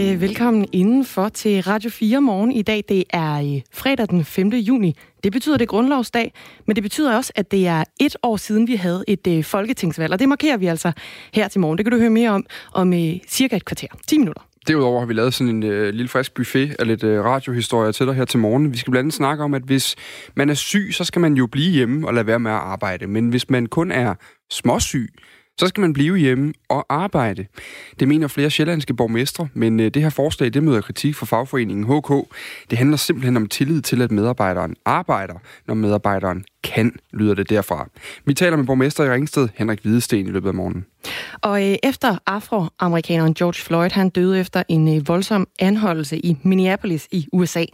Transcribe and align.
øh, 0.00 0.20
velkommen 0.20 0.66
indenfor 0.72 1.28
til 1.28 1.62
Radio 1.62 1.90
4 1.90 2.20
morgen. 2.20 2.52
I 2.52 2.62
dag 2.62 2.84
det 2.88 3.04
er 3.10 3.34
øh, 3.34 3.60
fredag 3.72 4.08
den 4.08 4.24
5. 4.24 4.48
juni. 4.48 4.96
Det 5.24 5.32
betyder 5.32 5.56
det 5.56 5.64
er 5.64 5.66
grundlovsdag, 5.66 6.32
men 6.66 6.76
det 6.76 6.82
betyder 6.82 7.16
også, 7.16 7.32
at 7.36 7.50
det 7.50 7.66
er 7.66 7.84
et 8.00 8.16
år 8.22 8.36
siden, 8.36 8.68
vi 8.68 8.74
havde 8.74 9.04
et 9.08 9.26
øh, 9.26 9.44
folketingsvalg, 9.44 10.12
og 10.12 10.18
det 10.18 10.28
markerer 10.28 10.56
vi 10.56 10.66
altså 10.66 10.92
her 11.34 11.48
til 11.48 11.60
morgen. 11.60 11.78
Det 11.78 11.86
kan 11.86 11.92
du 11.92 11.98
høre 11.98 12.10
mere 12.10 12.30
om 12.30 12.46
om 12.72 12.92
øh, 12.92 13.14
cirka 13.28 13.56
et 13.56 13.64
kvarter. 13.64 13.88
10 14.06 14.18
minutter. 14.18 14.42
Derudover 14.66 14.98
har 14.98 15.06
vi 15.06 15.14
lavet 15.14 15.34
sådan 15.34 15.54
en 15.54 15.62
øh, 15.62 15.94
lille 15.94 16.08
frisk 16.08 16.34
buffet 16.34 16.76
af 16.78 16.86
lidt 16.86 17.04
øh, 17.04 17.24
radiohistorier 17.24 17.92
til 17.92 18.06
dig 18.06 18.14
her 18.14 18.24
til 18.24 18.38
morgen. 18.38 18.72
Vi 18.72 18.76
skal 18.78 18.90
blandt 18.90 19.04
andet 19.04 19.14
snakke 19.14 19.44
om, 19.44 19.54
at 19.54 19.62
hvis 19.62 19.96
man 20.34 20.50
er 20.50 20.54
syg, 20.54 20.88
så 20.92 21.04
skal 21.04 21.20
man 21.20 21.34
jo 21.34 21.46
blive 21.46 21.72
hjemme 21.72 22.06
og 22.06 22.14
lade 22.14 22.26
være 22.26 22.38
med 22.38 22.50
at 22.50 22.56
arbejde. 22.56 23.06
Men 23.06 23.28
hvis 23.28 23.50
man 23.50 23.66
kun 23.66 23.92
er 23.92 24.14
småsyg, 24.50 25.08
så 25.60 25.66
skal 25.66 25.80
man 25.80 25.92
blive 25.92 26.16
hjemme 26.16 26.52
og 26.68 26.86
arbejde. 26.88 27.46
Det 28.00 28.08
mener 28.08 28.28
flere 28.28 28.50
sjællandske 28.50 28.94
borgmestre, 28.94 29.48
men 29.54 29.80
øh, 29.80 29.90
det 29.90 30.02
her 30.02 30.10
forslag 30.10 30.52
det 30.54 30.62
møder 30.62 30.80
kritik 30.80 31.14
fra 31.14 31.26
fagforeningen 31.26 31.84
HK. 31.84 32.12
Det 32.70 32.78
handler 32.78 32.96
simpelthen 32.96 33.36
om 33.36 33.46
tillid 33.46 33.82
til, 33.82 34.02
at 34.02 34.10
medarbejderen 34.10 34.76
arbejder, 34.84 35.34
når 35.66 35.74
medarbejderen 35.74 36.44
kan, 36.62 36.92
lyder 37.12 37.34
det 37.34 37.50
derfra. 37.50 37.88
Vi 38.24 38.34
taler 38.34 38.56
med 38.56 38.66
borgmester 38.66 39.04
i 39.04 39.10
Ringsted, 39.10 39.48
Henrik 39.54 39.80
Hvidesten, 39.80 40.26
i 40.26 40.30
løbet 40.30 40.48
af 40.48 40.54
morgenen. 40.54 40.86
Og 41.40 41.70
øh, 41.70 41.76
efter 41.82 42.18
afroamerikaneren 42.26 43.34
George 43.34 43.62
Floyd, 43.64 43.90
han 43.90 44.08
døde 44.08 44.40
efter 44.40 44.62
en 44.68 44.96
øh, 44.96 45.08
voldsom 45.08 45.48
anholdelse 45.58 46.18
i 46.18 46.36
Minneapolis 46.42 47.08
i 47.10 47.26
USA, 47.32 47.64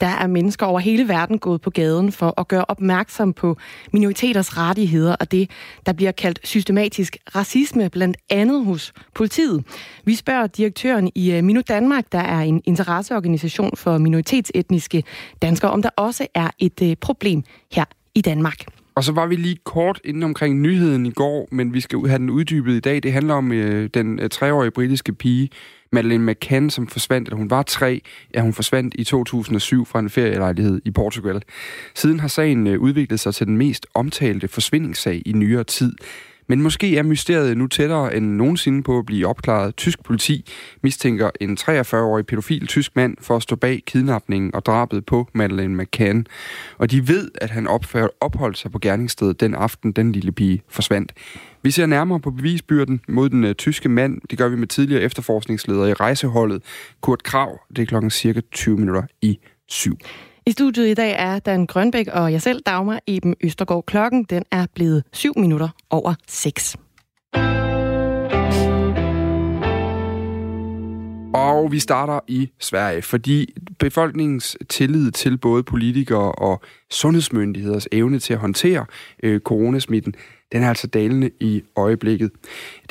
der 0.00 0.06
er 0.06 0.26
mennesker 0.26 0.66
over 0.66 0.80
hele 0.80 1.08
verden 1.08 1.38
gået 1.38 1.60
på 1.60 1.70
gaden 1.70 2.12
for 2.12 2.40
at 2.40 2.48
gøre 2.48 2.64
opmærksom 2.68 3.32
på 3.32 3.56
minoriteters 3.92 4.58
rettigheder 4.58 5.16
og 5.20 5.32
det, 5.32 5.50
der 5.86 5.92
bliver 5.92 6.12
kaldt 6.12 6.40
systematisk 6.44 7.16
racisme, 7.36 7.90
blandt 7.90 8.16
andet 8.30 8.64
hos 8.64 8.92
politiet. 9.14 9.64
Vi 10.04 10.14
spørger 10.14 10.46
direktøren 10.46 11.10
i 11.14 11.32
øh, 11.32 11.62
Danmark, 11.68 12.04
der 12.12 12.18
er 12.18 12.40
en 12.40 12.62
interesseorganisation 12.64 13.76
for 13.76 13.98
minoritetsetniske 13.98 15.04
danskere, 15.42 15.70
om 15.70 15.82
der 15.82 15.90
også 15.96 16.26
er 16.34 16.50
et 16.58 16.82
øh, 16.82 16.96
problem 17.00 17.42
her 17.72 17.84
i 18.14 18.20
Danmark. 18.20 18.64
Og 18.94 19.04
så 19.04 19.12
var 19.12 19.26
vi 19.26 19.36
lige 19.36 19.58
kort 19.64 20.00
inde 20.04 20.24
omkring 20.24 20.60
nyheden 20.60 21.06
i 21.06 21.10
går, 21.10 21.48
men 21.50 21.74
vi 21.74 21.80
skal 21.80 21.98
have 21.98 22.18
den 22.18 22.30
uddybet 22.30 22.72
i 22.72 22.80
dag. 22.80 23.02
Det 23.02 23.12
handler 23.12 23.34
om 23.34 23.52
øh, 23.52 23.90
den 23.94 24.18
øh, 24.20 24.30
treårige 24.30 24.70
britiske 24.70 25.12
pige, 25.12 25.50
Madeleine 25.92 26.32
McCann, 26.32 26.70
som 26.70 26.86
forsvandt, 26.86 27.30
da 27.30 27.36
hun 27.36 27.50
var 27.50 27.62
tre, 27.62 28.00
ja, 28.34 28.40
hun 28.40 28.52
forsvandt 28.52 28.94
i 28.98 29.04
2007 29.04 29.86
fra 29.86 29.98
en 29.98 30.10
ferielejlighed 30.10 30.80
i 30.84 30.90
Portugal. 30.90 31.42
Siden 31.94 32.20
har 32.20 32.28
sagen 32.28 32.66
øh, 32.66 32.80
udviklet 32.80 33.20
sig 33.20 33.34
til 33.34 33.46
den 33.46 33.56
mest 33.56 33.86
omtalte 33.94 34.48
forsvindingssag 34.48 35.22
i 35.26 35.32
nyere 35.32 35.64
tid. 35.64 35.92
Men 36.46 36.62
måske 36.62 36.98
er 36.98 37.02
mysteriet 37.02 37.56
nu 37.58 37.66
tættere 37.66 38.16
end 38.16 38.26
nogensinde 38.26 38.82
på 38.82 38.98
at 38.98 39.06
blive 39.06 39.26
opklaret. 39.26 39.76
Tysk 39.76 40.04
politi 40.04 40.50
mistænker 40.82 41.30
en 41.40 41.58
43-årig 41.60 42.26
pædofil 42.26 42.66
tysk 42.66 42.96
mand 42.96 43.16
for 43.20 43.36
at 43.36 43.42
stå 43.42 43.56
bag 43.56 43.82
kidnapningen 43.86 44.54
og 44.54 44.66
drabet 44.66 45.06
på 45.06 45.28
Madeleine 45.32 45.82
McCann. 45.82 46.26
Og 46.78 46.90
de 46.90 47.08
ved, 47.08 47.30
at 47.34 47.50
han 47.50 47.66
opholdt 48.20 48.58
sig 48.58 48.72
på 48.72 48.78
gerningsstedet 48.78 49.40
den 49.40 49.54
aften, 49.54 49.92
den 49.92 50.12
lille 50.12 50.32
pige 50.32 50.62
forsvandt. 50.68 51.12
Vi 51.62 51.70
ser 51.70 51.86
nærmere 51.86 52.20
på 52.20 52.30
bevisbyrden 52.30 53.00
mod 53.08 53.28
den 53.28 53.44
uh, 53.44 53.52
tyske 53.52 53.88
mand. 53.88 54.20
Det 54.30 54.38
gør 54.38 54.48
vi 54.48 54.56
med 54.56 54.66
tidligere 54.66 55.02
efterforskningsleder 55.02 55.86
i 55.86 55.92
rejseholdet, 55.92 56.62
Kurt 57.00 57.22
Krav. 57.22 57.60
Det 57.76 57.82
er 57.82 57.86
klokken 57.86 58.10
cirka 58.10 58.40
20 58.52 58.76
minutter 58.78 59.02
i 59.22 59.38
syv. 59.68 59.98
I 60.46 60.52
studiet 60.52 60.88
i 60.88 60.94
dag 60.94 61.16
er 61.18 61.38
Dan 61.38 61.66
Grønbæk 61.66 62.06
og 62.12 62.32
jeg 62.32 62.42
selv, 62.42 62.62
Dagmar 62.66 63.00
Eben 63.06 63.34
Østergaard. 63.40 63.84
Klokken 63.86 64.24
den 64.24 64.44
er 64.50 64.66
blevet 64.74 65.04
7 65.12 65.32
minutter 65.36 65.68
over 65.90 66.14
6. 66.28 66.76
Og 71.34 71.72
vi 71.72 71.78
starter 71.78 72.20
i 72.28 72.50
Sverige, 72.60 73.02
fordi 73.02 73.54
befolkningens 73.78 74.56
tillid 74.68 75.10
til 75.10 75.38
både 75.38 75.62
politikere 75.62 76.32
og 76.32 76.62
sundhedsmyndigheders 76.90 77.88
evne 77.92 78.18
til 78.18 78.32
at 78.32 78.38
håndtere 78.38 78.86
øh, 79.22 79.40
coronasmitten, 79.40 80.14
den 80.52 80.62
er 80.62 80.68
altså 80.68 80.86
dalende 80.86 81.30
i 81.40 81.62
øjeblikket. 81.76 82.30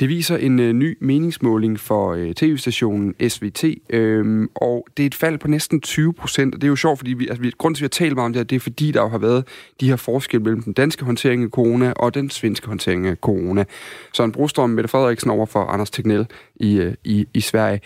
Det 0.00 0.08
viser 0.08 0.36
en 0.36 0.60
øh, 0.60 0.72
ny 0.72 0.98
meningsmåling 1.00 1.80
for 1.80 2.12
øh, 2.12 2.34
tv-stationen 2.34 3.14
SVT, 3.28 3.64
øh, 3.90 4.48
og 4.54 4.86
det 4.96 5.02
er 5.02 5.06
et 5.06 5.14
fald 5.14 5.38
på 5.38 5.48
næsten 5.48 5.80
20 5.80 6.14
procent. 6.14 6.54
Og 6.54 6.60
det 6.60 6.66
er 6.66 6.70
jo 6.70 6.76
sjovt, 6.76 6.98
fordi 6.98 7.12
vi, 7.12 7.28
altså, 7.28 7.50
grund 7.58 7.74
til, 7.74 7.80
at 7.80 7.82
vi 7.82 7.84
har 7.84 8.06
talt 8.06 8.14
meget 8.14 8.26
om 8.26 8.32
det, 8.32 8.50
det 8.50 8.56
er 8.56 8.60
fordi, 8.60 8.90
der 8.90 9.00
jo 9.02 9.08
har 9.08 9.18
været 9.18 9.44
de 9.80 9.88
her 9.88 9.96
forskelle 9.96 10.44
mellem 10.44 10.62
den 10.62 10.72
danske 10.72 11.04
håndtering 11.04 11.44
af 11.44 11.48
corona 11.48 11.92
og 11.96 12.14
den 12.14 12.30
svenske 12.30 12.66
håndtering 12.66 13.06
af 13.06 13.16
corona. 13.16 13.64
Så 14.12 14.24
en 14.24 14.32
brugstrøm 14.32 14.70
Mette 14.70 14.88
Frederiksen 14.88 15.30
over 15.30 15.46
for 15.46 15.60
Anders 15.60 15.90
Tegnell 15.90 16.26
i, 16.56 16.76
øh, 16.76 16.94
i, 17.04 17.26
i 17.34 17.40
Sverige. 17.40 17.80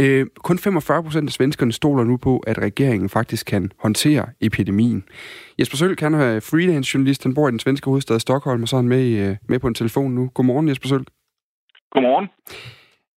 Øh, 0.00 0.26
kun 0.42 0.58
45 0.58 1.02
procent 1.02 1.28
af 1.28 1.32
svenskerne 1.32 1.72
stoler 1.72 2.04
nu 2.04 2.16
på, 2.16 2.38
at 2.38 2.58
regeringen 2.58 3.08
faktisk 3.08 3.46
kan 3.46 3.72
håndtere 3.78 4.26
epidemien. 4.40 5.04
Jesper 5.58 5.76
Sølk, 5.76 6.00
han 6.00 6.14
er 6.14 6.40
freelance-journalist, 6.40 7.22
han 7.22 7.34
bor 7.34 7.48
i 7.48 7.50
den 7.50 7.58
svenske 7.58 7.90
hovedstad 7.90 8.18
Stockholm, 8.18 8.62
og 8.62 8.68
så 8.68 8.76
er 8.76 8.80
han 8.80 8.88
med, 8.88 9.10
øh, 9.10 9.36
med 9.48 9.58
på 9.58 9.66
en 9.66 9.74
telefon 9.74 10.12
nu. 10.12 10.30
Godmorgen, 10.34 10.68
Jesper 10.68 10.88
Sølk. 10.88 11.08
Godmorgen. 11.90 12.28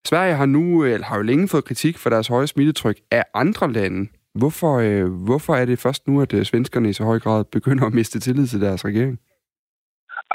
Sverige 0.07 0.35
har 0.35 0.45
nu, 0.45 0.83
eller 0.83 1.05
har 1.05 1.15
jo 1.15 1.21
længe 1.21 1.47
fået 1.47 1.65
kritik 1.65 1.97
for 1.97 2.09
deres 2.09 2.27
høje 2.27 2.47
smittetryk 2.47 2.99
af 3.11 3.23
andre 3.33 3.71
lande. 3.71 4.09
Hvorfor, 4.35 4.77
øh, 4.77 5.05
hvorfor 5.13 5.55
er 5.55 5.65
det 5.65 5.79
først 5.79 6.07
nu, 6.07 6.21
at 6.21 6.33
øh, 6.33 6.45
svenskerne 6.45 6.89
i 6.89 6.93
så 6.93 7.03
høj 7.03 7.19
grad 7.19 7.43
begynder 7.43 7.85
at 7.85 7.93
miste 7.93 8.19
tillid 8.19 8.47
til 8.47 8.61
deres 8.61 8.85
regering? 8.85 9.19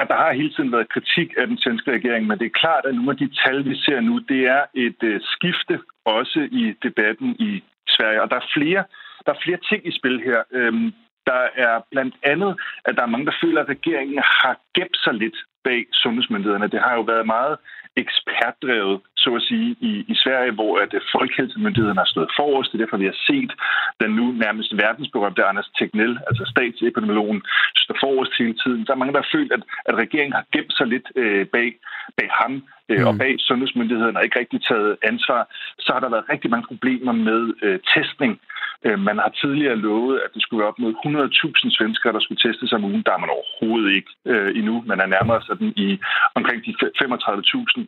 At 0.01 0.09
der 0.09 0.17
har 0.17 0.33
hele 0.33 0.53
tiden 0.55 0.73
været 0.73 0.93
kritik 0.95 1.35
af 1.39 1.47
den 1.47 1.59
svenske 1.59 1.93
regering, 1.93 2.27
men 2.27 2.39
det 2.39 2.47
er 2.47 2.61
klart, 2.63 2.85
at 2.85 2.95
nogle 2.95 3.11
af 3.11 3.17
de 3.17 3.31
tal, 3.45 3.65
vi 3.65 3.77
ser 3.77 4.01
nu, 4.01 4.19
det 4.19 4.41
er 4.57 4.63
et 4.75 5.03
øh, 5.03 5.21
skifte 5.35 5.81
også 6.05 6.49
i 6.53 6.75
debatten 6.83 7.37
i 7.39 7.63
Sverige. 7.89 8.23
Og 8.23 8.31
der 8.31 8.37
er 8.37 8.51
flere, 8.57 8.85
der 9.27 9.33
er 9.33 9.45
flere 9.45 9.59
ting 9.69 9.87
i 9.87 9.99
spil 9.99 10.21
her. 10.25 10.43
Øhm, 10.53 10.93
der 11.27 11.43
er 11.67 11.75
blandt 11.91 12.15
andet, 12.23 12.57
at 12.85 12.97
der 12.97 13.03
er 13.03 13.13
mange, 13.13 13.27
der 13.27 13.41
føler, 13.43 13.61
at 13.61 13.69
regeringen 13.69 14.19
har 14.19 14.57
gemt 14.75 14.97
sig 15.05 15.15
lidt 15.15 15.37
bag 15.65 15.87
sundhedsmyndighederne. 15.93 16.69
Det 16.69 16.81
har 16.81 16.95
jo 16.95 17.01
været 17.01 17.27
meget 17.27 17.57
ekspertdrevet, 17.97 19.01
så 19.17 19.35
at 19.35 19.43
sige, 19.43 19.77
i, 19.81 19.93
i 20.13 20.15
Sverige, 20.15 20.53
hvor 20.53 20.79
at 20.79 20.95
øh, 20.95 21.01
folkehelsemyndighederne 21.13 22.01
har 22.01 22.13
stået 22.15 22.31
forrest. 22.39 22.73
Det 22.73 22.79
er 22.79 22.85
derfor, 22.85 22.97
vi 22.97 23.13
har 23.13 23.21
set 23.31 23.53
den 24.03 24.11
nu 24.19 24.27
nærmest 24.45 24.77
verdensberømte 24.77 25.45
Anders 25.45 25.71
Tegnell, 25.79 26.19
altså 26.29 26.45
statsepidemiologen, 26.55 27.41
stå 27.77 27.95
forrest 28.05 28.33
hele 28.39 28.57
tiden. 28.63 28.85
Der 28.87 28.93
er 28.93 29.01
mange, 29.01 29.15
der 29.15 29.23
har 29.23 29.35
følt, 29.37 29.53
at, 29.53 29.63
at 29.89 29.95
regeringen 29.95 30.35
har 30.39 30.47
gemt 30.55 30.73
sig 30.79 30.87
lidt 30.87 31.09
øh, 31.17 31.47
bag, 31.47 31.69
bag 32.19 32.29
ham 32.41 32.53
øh, 32.89 33.01
mm. 33.01 33.07
og 33.09 33.15
bag 33.23 33.33
sundhedsmyndigheden 33.39 34.17
og 34.17 34.25
ikke 34.25 34.39
rigtig 34.39 34.61
taget 34.71 34.97
ansvar. 35.11 35.41
Så 35.85 35.89
har 35.93 36.01
der 36.01 36.15
været 36.15 36.31
rigtig 36.33 36.51
mange 36.51 36.67
problemer 36.71 37.13
med 37.13 37.41
øh, 37.63 37.79
testning. 37.95 38.33
Øh, 38.87 38.99
man 39.09 39.17
har 39.19 39.33
tidligere 39.43 39.77
lovet, 39.77 40.21
at 40.25 40.31
det 40.35 40.43
skulle 40.43 40.61
være 40.61 40.73
op 40.73 40.79
mod 40.79 40.93
100.000 41.07 41.77
svenskere, 41.79 42.13
der 42.13 42.21
skulle 42.21 42.43
testes 42.47 42.73
om 42.73 42.85
ugen. 42.85 43.03
Der 43.07 43.13
er 43.15 43.23
man 43.25 43.35
overhovedet 43.37 43.91
ikke 43.99 44.11
øh, 44.33 44.51
endnu. 44.59 44.75
Man 44.87 45.01
er 45.01 45.07
nærmere 45.07 45.43
sådan 45.43 45.73
i 45.77 45.89
omkring 46.35 46.59
de 46.67 46.75
35.000 47.03 47.87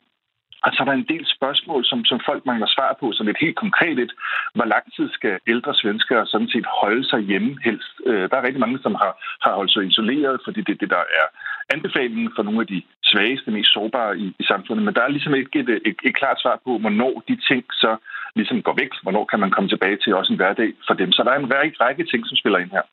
og 0.66 0.72
så 0.72 0.78
er 0.82 0.88
der 0.88 0.92
en 0.92 1.10
del 1.14 1.24
spørgsmål, 1.36 1.84
som, 1.84 2.04
som 2.10 2.20
folk 2.28 2.42
mangler 2.46 2.66
svar 2.76 2.96
på, 3.00 3.06
som 3.12 3.28
et 3.28 3.42
helt 3.44 3.56
konkret 3.56 3.98
et. 3.98 4.12
Hvor 4.54 4.64
lang 4.64 4.84
tid 4.96 5.08
skal 5.18 5.38
ældre 5.52 5.74
svenskere 5.74 6.26
sådan 6.26 6.48
set 6.48 6.66
holde 6.80 7.04
sig 7.10 7.20
hjemme 7.20 7.52
helst? 7.64 7.92
Øh, 8.06 8.24
der 8.30 8.36
er 8.36 8.46
rigtig 8.46 8.60
mange, 8.64 8.78
som 8.82 8.94
har, 9.02 9.12
har 9.44 9.52
holdt 9.58 9.72
sig 9.72 9.84
isoleret, 9.86 10.40
fordi 10.44 10.60
det 10.60 10.72
er 10.72 10.82
det, 10.82 10.90
der 10.90 11.04
er 11.20 11.26
anbefalingen 11.74 12.30
for 12.36 12.42
nogle 12.42 12.60
af 12.60 12.66
de 12.66 12.82
svageste, 13.10 13.50
mest 13.50 13.72
sårbare 13.72 14.18
i, 14.18 14.26
i 14.38 14.44
samfundet. 14.44 14.84
Men 14.84 14.94
der 14.94 15.02
er 15.02 15.14
ligesom 15.16 15.34
ikke 15.34 15.58
et, 15.60 15.68
et, 15.90 15.98
et 16.08 16.16
klart 16.20 16.40
svar 16.40 16.56
på, 16.64 16.78
hvornår 16.78 17.14
de 17.28 17.36
ting 17.50 17.64
så 17.72 17.96
ligesom 18.38 18.62
går 18.62 18.74
væk. 18.82 18.92
Hvornår 19.02 19.24
kan 19.24 19.40
man 19.40 19.50
komme 19.50 19.68
tilbage 19.70 19.96
til 19.96 20.14
også 20.14 20.32
en 20.32 20.40
hverdag 20.40 20.70
for 20.86 20.94
dem. 20.94 21.12
Så 21.12 21.22
der 21.22 21.30
er 21.30 21.38
en 21.38 21.52
række, 21.54 21.76
række 21.80 22.04
ting, 22.04 22.26
som 22.26 22.36
spiller 22.36 22.58
ind 22.58 22.70
her. 22.70 22.86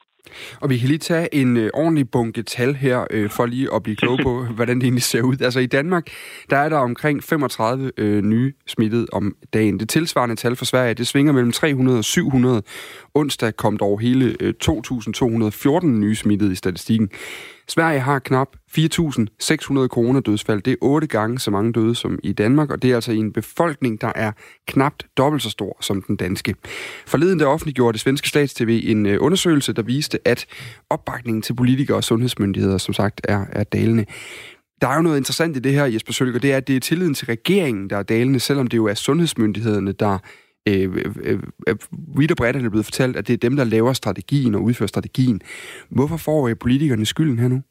Og 0.62 0.70
vi 0.70 0.78
kan 0.78 0.88
lige 0.88 0.98
tage 0.98 1.36
en 1.36 1.58
øh, 1.58 1.70
ordentlig 1.74 2.10
bunke 2.10 2.44
tal 2.44 2.76
her, 2.76 3.06
øh, 3.10 3.30
for 3.30 3.46
lige 3.46 3.76
at 3.76 3.84
blive 3.84 3.96
klog 3.96 4.20
på, 4.24 4.44
hvordan 4.56 4.78
det 4.78 4.84
egentlig 4.84 5.04
ser 5.04 5.22
ud. 5.22 5.42
Altså 5.42 5.60
i 5.60 5.66
Danmark, 5.66 6.08
der 6.50 6.58
er 6.58 6.70
der 6.70 6.78
omkring 6.78 7.24
35 7.24 7.92
øh, 7.98 8.24
nye 8.24 8.54
smittet 8.68 9.08
om 9.12 9.36
dagen. 9.54 9.80
Det 9.80 9.90
tilsvarende 9.90 10.36
tal 10.36 10.56
for 10.56 10.66
Sverige, 10.66 10.94
det 10.94 11.08
svinger 11.08 11.34
mellem 11.34 11.52
300 11.52 11.98
og 11.98 12.04
700. 12.04 12.64
Onsdag 13.14 13.56
kom 13.56 13.78
der 13.78 13.86
over 13.86 14.00
hele 14.00 14.36
øh, 14.40 14.54
2.214 15.82 15.86
nye 15.86 16.16
smittet 16.16 16.52
i 16.52 16.56
statistikken. 16.56 17.10
Sverige 17.68 18.00
har 18.00 18.20
knap 18.20 18.48
4.600 18.78 18.78
coronadødsfald. 19.88 20.62
Det 20.62 20.72
er 20.72 20.76
otte 20.82 21.08
gange 21.08 21.40
så 21.40 21.52
mange 21.52 21.74
døde 21.74 21.96
som 21.96 22.20
i 22.24 22.34
Danmark, 22.34 22.72
og 22.72 22.82
det 22.82 22.92
er 22.92 22.96
altså 22.96 23.12
i 23.12 23.18
en 23.18 23.34
befolkning, 23.34 24.02
der 24.02 24.12
er 24.16 24.32
knapt 24.68 25.06
dobbelt 25.18 25.44
så 25.44 25.50
stor 25.50 25.78
som 25.82 26.02
den 26.02 26.16
danske. 26.16 26.56
Forleden 27.08 27.40
der 27.40 27.46
offentliggjorde 27.46 27.94
det 27.94 28.02
svenske 28.02 28.30
statstv 28.30 28.82
en 28.84 29.06
øh, 29.06 29.18
undersøgelse, 29.22 29.74
der 29.74 29.82
viste, 29.82 30.28
at 30.28 30.46
opbakningen 30.90 31.42
til 31.42 31.56
politikere 31.56 31.98
og 31.98 32.04
sundhedsmyndigheder, 32.04 32.78
som 32.78 32.94
sagt, 32.94 33.22
er, 33.24 33.46
er 33.50 33.64
dalende. 33.64 34.06
Der 34.82 34.88
er 34.88 34.96
jo 34.96 35.02
noget 35.02 35.18
interessant 35.18 35.58
i 35.58 35.60
det 35.60 35.74
her, 35.74 35.86
Jesper 35.86 36.14
Sølger, 36.14 36.40
det 36.40 36.54
er, 36.54 36.58
at 36.58 36.68
det 36.68 36.76
er 36.76 36.80
tilliden 36.80 37.14
til 37.14 37.26
regeringen, 37.26 37.90
der 37.90 37.98
er 37.98 38.04
dalende, 38.04 38.40
selvom 38.40 38.68
det 38.68 38.78
jo 38.78 38.86
er 38.86 38.94
sundhedsmyndighederne, 38.94 39.92
der 39.92 40.20
øh, 40.70 40.84
øh, 40.84 41.16
øh, 41.24 41.40
øh 41.68 41.76
vidt 42.18 42.32
og 42.32 42.38
bredt 42.38 42.56
er 42.56 42.62
det 42.62 42.72
blevet 42.72 42.86
fortalt, 42.92 43.16
at 43.18 43.28
det 43.28 43.34
er 43.34 43.48
dem, 43.48 43.56
der 43.56 43.64
laver 43.64 43.94
strategien 43.94 44.56
og 44.56 44.62
udfører 44.62 44.88
strategien. 44.88 45.42
Hvorfor 45.90 46.18
får 46.18 46.48
øh, 46.50 46.56
politikerne 46.62 47.06
skylden 47.06 47.40
her 47.40 47.48
nu? 47.48 47.62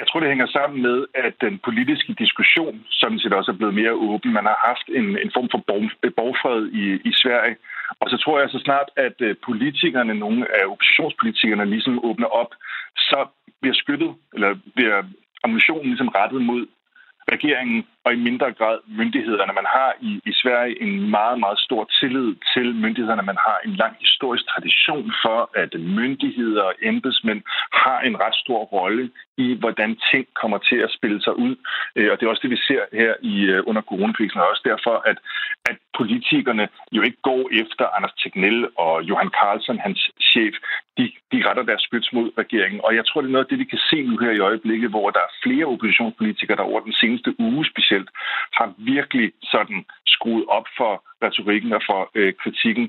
Jeg 0.00 0.06
tror, 0.06 0.20
det 0.20 0.28
hænger 0.28 0.46
sammen 0.46 0.82
med, 0.82 0.98
at 1.14 1.34
den 1.40 1.54
politiske 1.64 2.12
diskussion 2.22 2.74
sådan 2.90 3.18
set 3.18 3.32
også 3.32 3.50
er 3.50 3.56
blevet 3.56 3.74
mere 3.74 3.92
åben. 3.92 4.32
Man 4.32 4.44
har 4.44 4.58
haft 4.68 4.86
en, 4.98 5.06
en 5.24 5.30
form 5.36 5.48
for 5.52 5.60
øh, 6.04 6.12
borgfred 6.18 6.60
i, 6.82 6.84
i 7.10 7.12
Sverige. 7.22 7.56
Og 8.00 8.06
så 8.10 8.16
tror 8.16 8.40
jeg 8.40 8.48
så 8.50 8.58
snart, 8.58 8.88
at 8.96 9.16
øh, 9.20 9.36
politikerne, 9.48 10.14
nogle 10.14 10.40
af 10.58 10.62
oppositionspolitikerne, 10.72 11.64
ligesom 11.64 12.04
åbner 12.04 12.26
op, 12.26 12.50
så 12.96 13.20
bliver 13.60 13.74
skyttet, 13.82 14.12
eller 14.34 14.50
bliver 14.74 15.02
ammunitionen 15.44 15.88
ligesom 15.92 16.08
rettet 16.08 16.42
mod 16.42 16.66
regeringen 17.34 17.86
og 18.04 18.12
i 18.12 18.16
mindre 18.28 18.52
grad 18.52 18.78
myndighederne. 18.86 19.52
Man 19.52 19.68
har 19.76 19.90
i, 20.00 20.12
i 20.30 20.32
Sverige 20.32 20.82
en 20.82 21.10
meget, 21.10 21.38
meget 21.40 21.58
stor 21.58 21.82
tillid 22.00 22.34
til 22.54 22.74
myndighederne. 22.74 23.22
Man 23.22 23.40
har 23.46 23.58
en 23.66 23.74
lang 23.82 23.94
historisk 24.00 24.44
tradition 24.52 25.12
for, 25.22 25.50
at 25.62 25.80
myndigheder 25.80 26.62
og 26.62 26.74
embedsmænd 26.82 27.42
har 27.72 28.00
en 28.00 28.20
ret 28.20 28.34
stor 28.34 28.60
rolle 28.76 29.10
i, 29.36 29.56
hvordan 29.62 29.90
ting 30.12 30.26
kommer 30.40 30.58
til 30.58 30.76
at 30.76 30.90
spille 30.96 31.22
sig 31.22 31.38
ud. 31.38 31.56
Øh, 31.96 32.08
og 32.12 32.14
det 32.20 32.26
er 32.26 32.30
også 32.30 32.44
det, 32.46 32.50
vi 32.50 32.60
ser 32.68 32.82
her 32.92 33.14
i 33.22 33.34
øh, 33.52 33.62
under 33.66 33.82
coronakrisen, 33.82 34.40
og 34.40 34.48
også 34.48 34.62
derfor, 34.64 34.94
at, 35.10 35.18
at 35.70 35.76
politikerne 35.98 36.68
jo 36.92 37.02
ikke 37.02 37.20
går 37.22 37.42
efter 37.62 37.84
Anders 37.96 38.14
Tegnell 38.20 38.68
og 38.76 39.02
Johan 39.02 39.30
Carlsen, 39.38 39.78
hans 39.78 40.10
chef. 40.30 40.54
De, 40.98 41.04
de 41.32 41.38
retter 41.48 41.62
deres 41.62 41.82
skyds 41.82 42.12
mod 42.12 42.30
regeringen. 42.38 42.80
Og 42.84 42.94
jeg 42.94 43.04
tror, 43.06 43.20
det 43.20 43.28
er 43.28 43.32
noget 43.32 43.44
af 43.44 43.50
det, 43.50 43.58
vi 43.58 43.72
kan 43.72 43.78
se 43.90 44.02
nu 44.02 44.16
her 44.18 44.30
i 44.30 44.44
øjeblikket, 44.48 44.90
hvor 44.90 45.10
der 45.10 45.20
er 45.20 45.36
flere 45.42 45.66
oppositionspolitikere, 45.66 46.56
der 46.56 46.62
over 46.62 46.80
den 46.80 46.92
seneste 46.92 47.30
uge 47.40 47.64
specielt 47.72 47.93
specielt, 47.94 48.10
har 48.58 48.74
virkelig 48.78 49.32
sådan 49.42 49.84
skruet 50.06 50.44
op 50.48 50.66
for 50.78 50.92
retorikken 51.22 51.72
og 51.72 51.82
for 51.90 52.10
øh, 52.14 52.32
kritikken. 52.42 52.86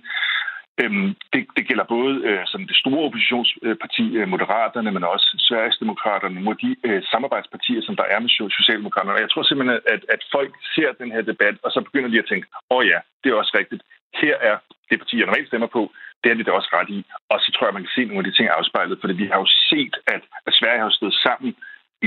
Øhm, 0.82 1.10
det, 1.34 1.42
det 1.58 1.68
gælder 1.70 1.94
både 1.96 2.14
øh, 2.30 2.44
som 2.52 2.62
det 2.70 2.78
store 2.82 3.06
oppositionsparti, 3.08 4.06
øh, 4.20 4.28
Moderaterne, 4.34 4.92
men 4.92 5.04
også 5.04 5.28
Sverigesdemokraterne, 5.48 6.36
nogle 6.36 6.56
af 6.56 6.62
de 6.66 6.72
øh, 6.88 7.02
samarbejdspartier, 7.12 7.82
som 7.84 7.96
der 8.00 8.06
er 8.14 8.20
med 8.20 8.30
Socialdemokraterne. 8.60 9.18
Og 9.18 9.22
jeg 9.26 9.32
tror 9.32 9.44
simpelthen, 9.44 9.80
at, 9.94 10.02
at 10.16 10.22
folk 10.36 10.52
ser 10.76 10.90
den 11.02 11.12
her 11.16 11.24
debat, 11.32 11.56
og 11.66 11.70
så 11.72 11.80
begynder 11.88 12.10
de 12.10 12.22
at 12.24 12.30
tænke, 12.32 12.48
åh 12.72 12.78
oh 12.78 12.82
ja, 12.92 13.00
det 13.22 13.28
er 13.30 13.36
også 13.42 13.54
rigtigt. 13.62 13.84
Her 14.22 14.36
er 14.50 14.56
det 14.90 15.00
parti, 15.00 15.16
jeg 15.18 15.26
normalt 15.26 15.48
stemmer 15.48 15.70
på, 15.78 15.82
det 16.22 16.30
er 16.32 16.36
det 16.38 16.46
da 16.46 16.52
også 16.52 16.72
ret 16.78 16.90
i. 16.98 17.00
Og 17.32 17.38
så 17.44 17.50
tror 17.52 17.68
jeg, 17.68 17.74
man 17.74 17.86
kan 17.86 17.96
se 17.96 18.06
nogle 18.06 18.22
af 18.24 18.28
de 18.28 18.36
ting 18.38 18.48
afspejlet, 18.50 19.02
fordi 19.02 19.14
vi 19.22 19.28
har 19.32 19.40
jo 19.44 19.48
set, 19.70 19.96
at, 20.16 20.24
at 20.48 20.54
Sverige 20.60 20.84
har 20.86 20.90
stået 20.90 21.16
sammen 21.26 21.52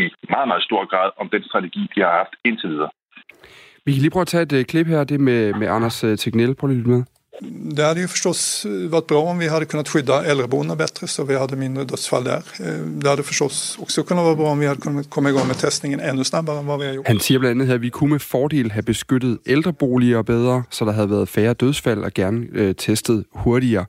i 0.06 0.26
meget, 0.30 0.48
meget 0.48 0.62
stor 0.62 0.82
grad 0.92 1.10
om 1.20 1.28
den 1.28 1.42
strategi, 1.44 1.82
de 1.94 2.00
har 2.00 2.12
haft 2.20 2.34
indtil 2.44 2.70
videre. 2.70 2.90
Vi 3.84 3.92
kan 3.92 4.00
lige 4.00 4.10
prøve 4.10 4.26
at 4.28 4.32
tage 4.34 4.42
et 4.42 4.52
øh, 4.52 4.64
klip 4.64 4.86
her, 4.86 5.04
det 5.04 5.20
med, 5.20 5.54
med 5.54 5.68
Anders 5.68 6.04
øh, 6.04 6.18
Tegnell. 6.18 6.54
Prøv 6.54 6.68
lige 6.68 6.88
med. 6.88 7.02
Det 7.40 7.82
hade 7.82 8.00
ju 8.00 8.08
förstås 8.08 8.66
varit 8.90 9.06
bra 9.06 9.22
om 9.22 9.38
vi 9.38 9.48
hade 9.48 9.64
kunnat 9.64 9.88
skydda 9.88 10.24
äldreboendena 10.24 10.76
bättre 10.76 11.06
så 11.06 11.24
vi 11.24 11.36
hade 11.36 11.56
mindre 11.56 11.84
dödsfall 11.84 12.24
där. 12.24 12.42
Eh, 12.60 12.86
det 13.02 13.08
hade 13.08 13.22
förstås 13.22 13.76
också 13.80 14.02
kunnat 14.02 14.24
vara 14.24 14.34
bra 14.34 14.50
om 14.50 14.58
vi 14.58 14.66
hade 14.66 14.80
kunnat 14.80 15.10
komma 15.10 15.28
igång 15.28 15.46
med 15.46 15.58
testningen 15.58 16.00
ännu 16.00 16.24
snabbare 16.24 16.58
än 16.58 16.66
vad 16.66 16.80
vi 16.80 16.86
har 16.86 16.94
gjort. 16.94 17.08
Han 17.08 17.20
siger 17.20 17.40
blandt 17.40 17.62
andet 17.62 17.74
at 17.74 17.82
vi 17.82 17.90
kunne 17.90 18.10
med 18.10 18.20
fordel 18.20 18.70
have 18.70 18.82
beskyttet 18.82 19.38
ældreboliger 19.46 20.22
bedre, 20.22 20.62
så 20.70 20.84
der 20.84 20.92
havde 20.92 21.10
været 21.10 21.28
færre 21.28 21.54
dødsfald 21.54 22.02
og 22.02 22.14
gerne 22.14 22.46
øh, 22.52 22.74
testet 22.74 23.24
hurtigere. 23.32 23.86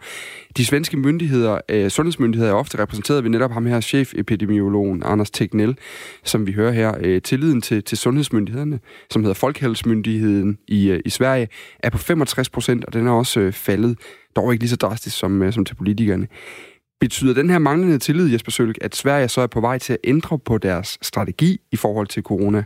De 0.57 0.65
svenske 0.65 0.97
myndigheder, 0.97 1.59
øh, 1.69 1.89
sundhedsmyndigheder 1.89 2.51
er 2.51 2.55
ofte 2.55 2.79
repræsenteret 2.79 3.23
ved 3.23 3.29
netop 3.29 3.51
ham 3.51 3.65
her, 3.65 3.81
chefepidemiologen 3.81 5.03
Anders 5.05 5.31
Tegnell, 5.31 5.77
som 6.23 6.47
vi 6.47 6.51
hører 6.51 6.71
her. 6.71 6.93
Øh, 6.99 7.21
tilliden 7.21 7.61
til, 7.61 7.83
til 7.83 7.97
sundhedsmyndighederne, 7.97 8.79
som 9.09 9.23
hedder 9.23 9.35
Folkhälsomyndigheten 9.35 10.57
i, 10.67 10.89
øh, 10.89 10.99
i 11.05 11.09
Sverige, 11.09 11.47
er 11.79 11.89
på 11.89 11.97
65 11.97 12.49
procent, 12.49 12.85
og 12.85 12.93
den 12.93 13.07
er 13.07 13.11
også 13.11 13.38
Øh, 13.39 13.53
faldet, 13.53 13.99
dog 14.35 14.53
ikke 14.53 14.63
lige 14.63 14.69
så 14.69 14.75
drastisk 14.75 15.19
som, 15.19 15.43
øh, 15.43 15.53
som 15.53 15.65
til 15.65 15.75
politikerne. 15.75 16.27
Betyder 16.99 17.33
den 17.33 17.49
her 17.49 17.59
manglende 17.59 17.99
tillid, 17.99 18.31
Jesper 18.31 18.51
Sølg, 18.51 18.75
at 18.81 18.95
Sverige 18.95 19.27
så 19.27 19.41
er 19.41 19.47
på 19.47 19.61
vej 19.61 19.77
til 19.77 19.93
at 19.93 19.99
ændre 20.03 20.39
på 20.39 20.57
deres 20.57 20.97
strategi 21.01 21.57
i 21.71 21.75
forhold 21.75 22.07
til 22.07 22.23
corona? 22.23 22.63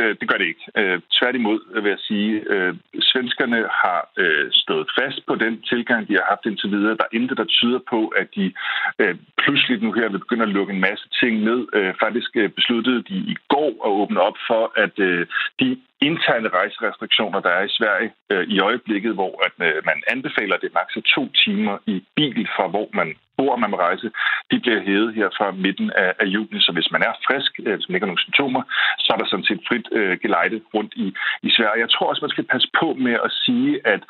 det, 0.00 0.20
det 0.20 0.28
gør 0.28 0.38
det 0.38 0.48
ikke. 0.52 0.66
Øh, 0.80 1.00
tværtimod 1.18 1.60
vil 1.82 1.90
jeg 1.96 2.02
sige, 2.10 2.32
øh, 2.52 2.74
svenskerne 3.10 3.60
har 3.82 4.00
øh, 4.22 4.46
stået 4.52 4.86
fast 4.98 5.20
på 5.26 5.34
den 5.34 5.62
tilgang, 5.70 6.08
de 6.08 6.18
har 6.20 6.26
haft 6.32 6.46
indtil 6.46 6.70
videre. 6.70 6.96
Der 6.96 7.06
er 7.06 7.16
intet, 7.18 7.36
der 7.38 7.54
tyder 7.58 7.80
på, 7.92 8.00
at 8.20 8.28
de 8.36 8.52
øh, 8.98 9.14
pludselig 9.42 9.82
nu 9.82 9.92
her 9.92 10.08
vil 10.08 10.24
begynde 10.24 10.48
at 10.48 10.56
lukke 10.58 10.72
en 10.72 10.84
masse 10.88 11.06
ting 11.20 11.34
ned. 11.48 11.60
Øh, 11.78 11.94
faktisk 12.04 12.30
øh, 12.36 12.48
besluttede 12.58 13.02
de 13.10 13.16
i 13.34 13.36
går 13.54 13.72
at 13.86 13.90
åbne 14.00 14.20
op 14.28 14.38
for, 14.48 14.64
at 14.84 14.94
øh, 14.98 15.26
de 15.60 15.68
interne 16.08 16.48
rejserestriktioner, 16.48 17.40
der 17.40 17.50
er 17.58 17.64
i 17.64 17.76
Sverige 17.78 18.10
øh, 18.30 18.44
i 18.54 18.60
øjeblikket, 18.60 19.12
hvor 19.14 19.32
at, 19.46 19.54
øh, 19.66 19.82
man 19.90 19.98
anbefaler 20.12 20.56
det 20.56 20.74
maks 20.74 20.94
to 21.14 21.22
timer 21.44 21.78
i 21.86 21.96
bil 22.16 22.48
fra 22.56 22.66
hvor 22.68 22.88
man 22.92 23.08
bor, 23.38 23.56
man 23.56 23.70
må 23.70 23.76
rejse, 23.76 24.08
de 24.50 24.56
bliver 24.60 24.80
hævet 24.88 25.14
her 25.18 25.28
fra 25.38 25.46
midten 25.64 25.88
af, 26.04 26.10
af 26.22 26.26
juni. 26.36 26.58
Så 26.66 26.70
hvis 26.76 26.92
man 26.94 27.02
er 27.08 27.14
frisk, 27.26 27.52
øh, 27.66 27.74
hvis 27.76 27.88
man 27.88 27.94
ikke 27.94 28.04
har 28.06 28.12
nogen 28.12 28.26
symptomer, 28.26 28.62
så 29.02 29.08
er 29.12 29.18
der 29.18 29.28
sådan 29.28 29.48
set 29.50 29.60
frit 29.68 29.86
øh, 29.98 30.14
gelejde 30.24 30.56
rundt 30.74 30.92
i, 31.04 31.06
i 31.46 31.50
Sverige. 31.56 31.84
Jeg 31.84 31.90
tror 31.90 32.06
også, 32.08 32.24
man 32.24 32.34
skal 32.34 32.50
passe 32.54 32.68
på 32.80 32.88
med 33.06 33.16
at 33.26 33.30
sige, 33.44 33.72
at, 33.92 34.02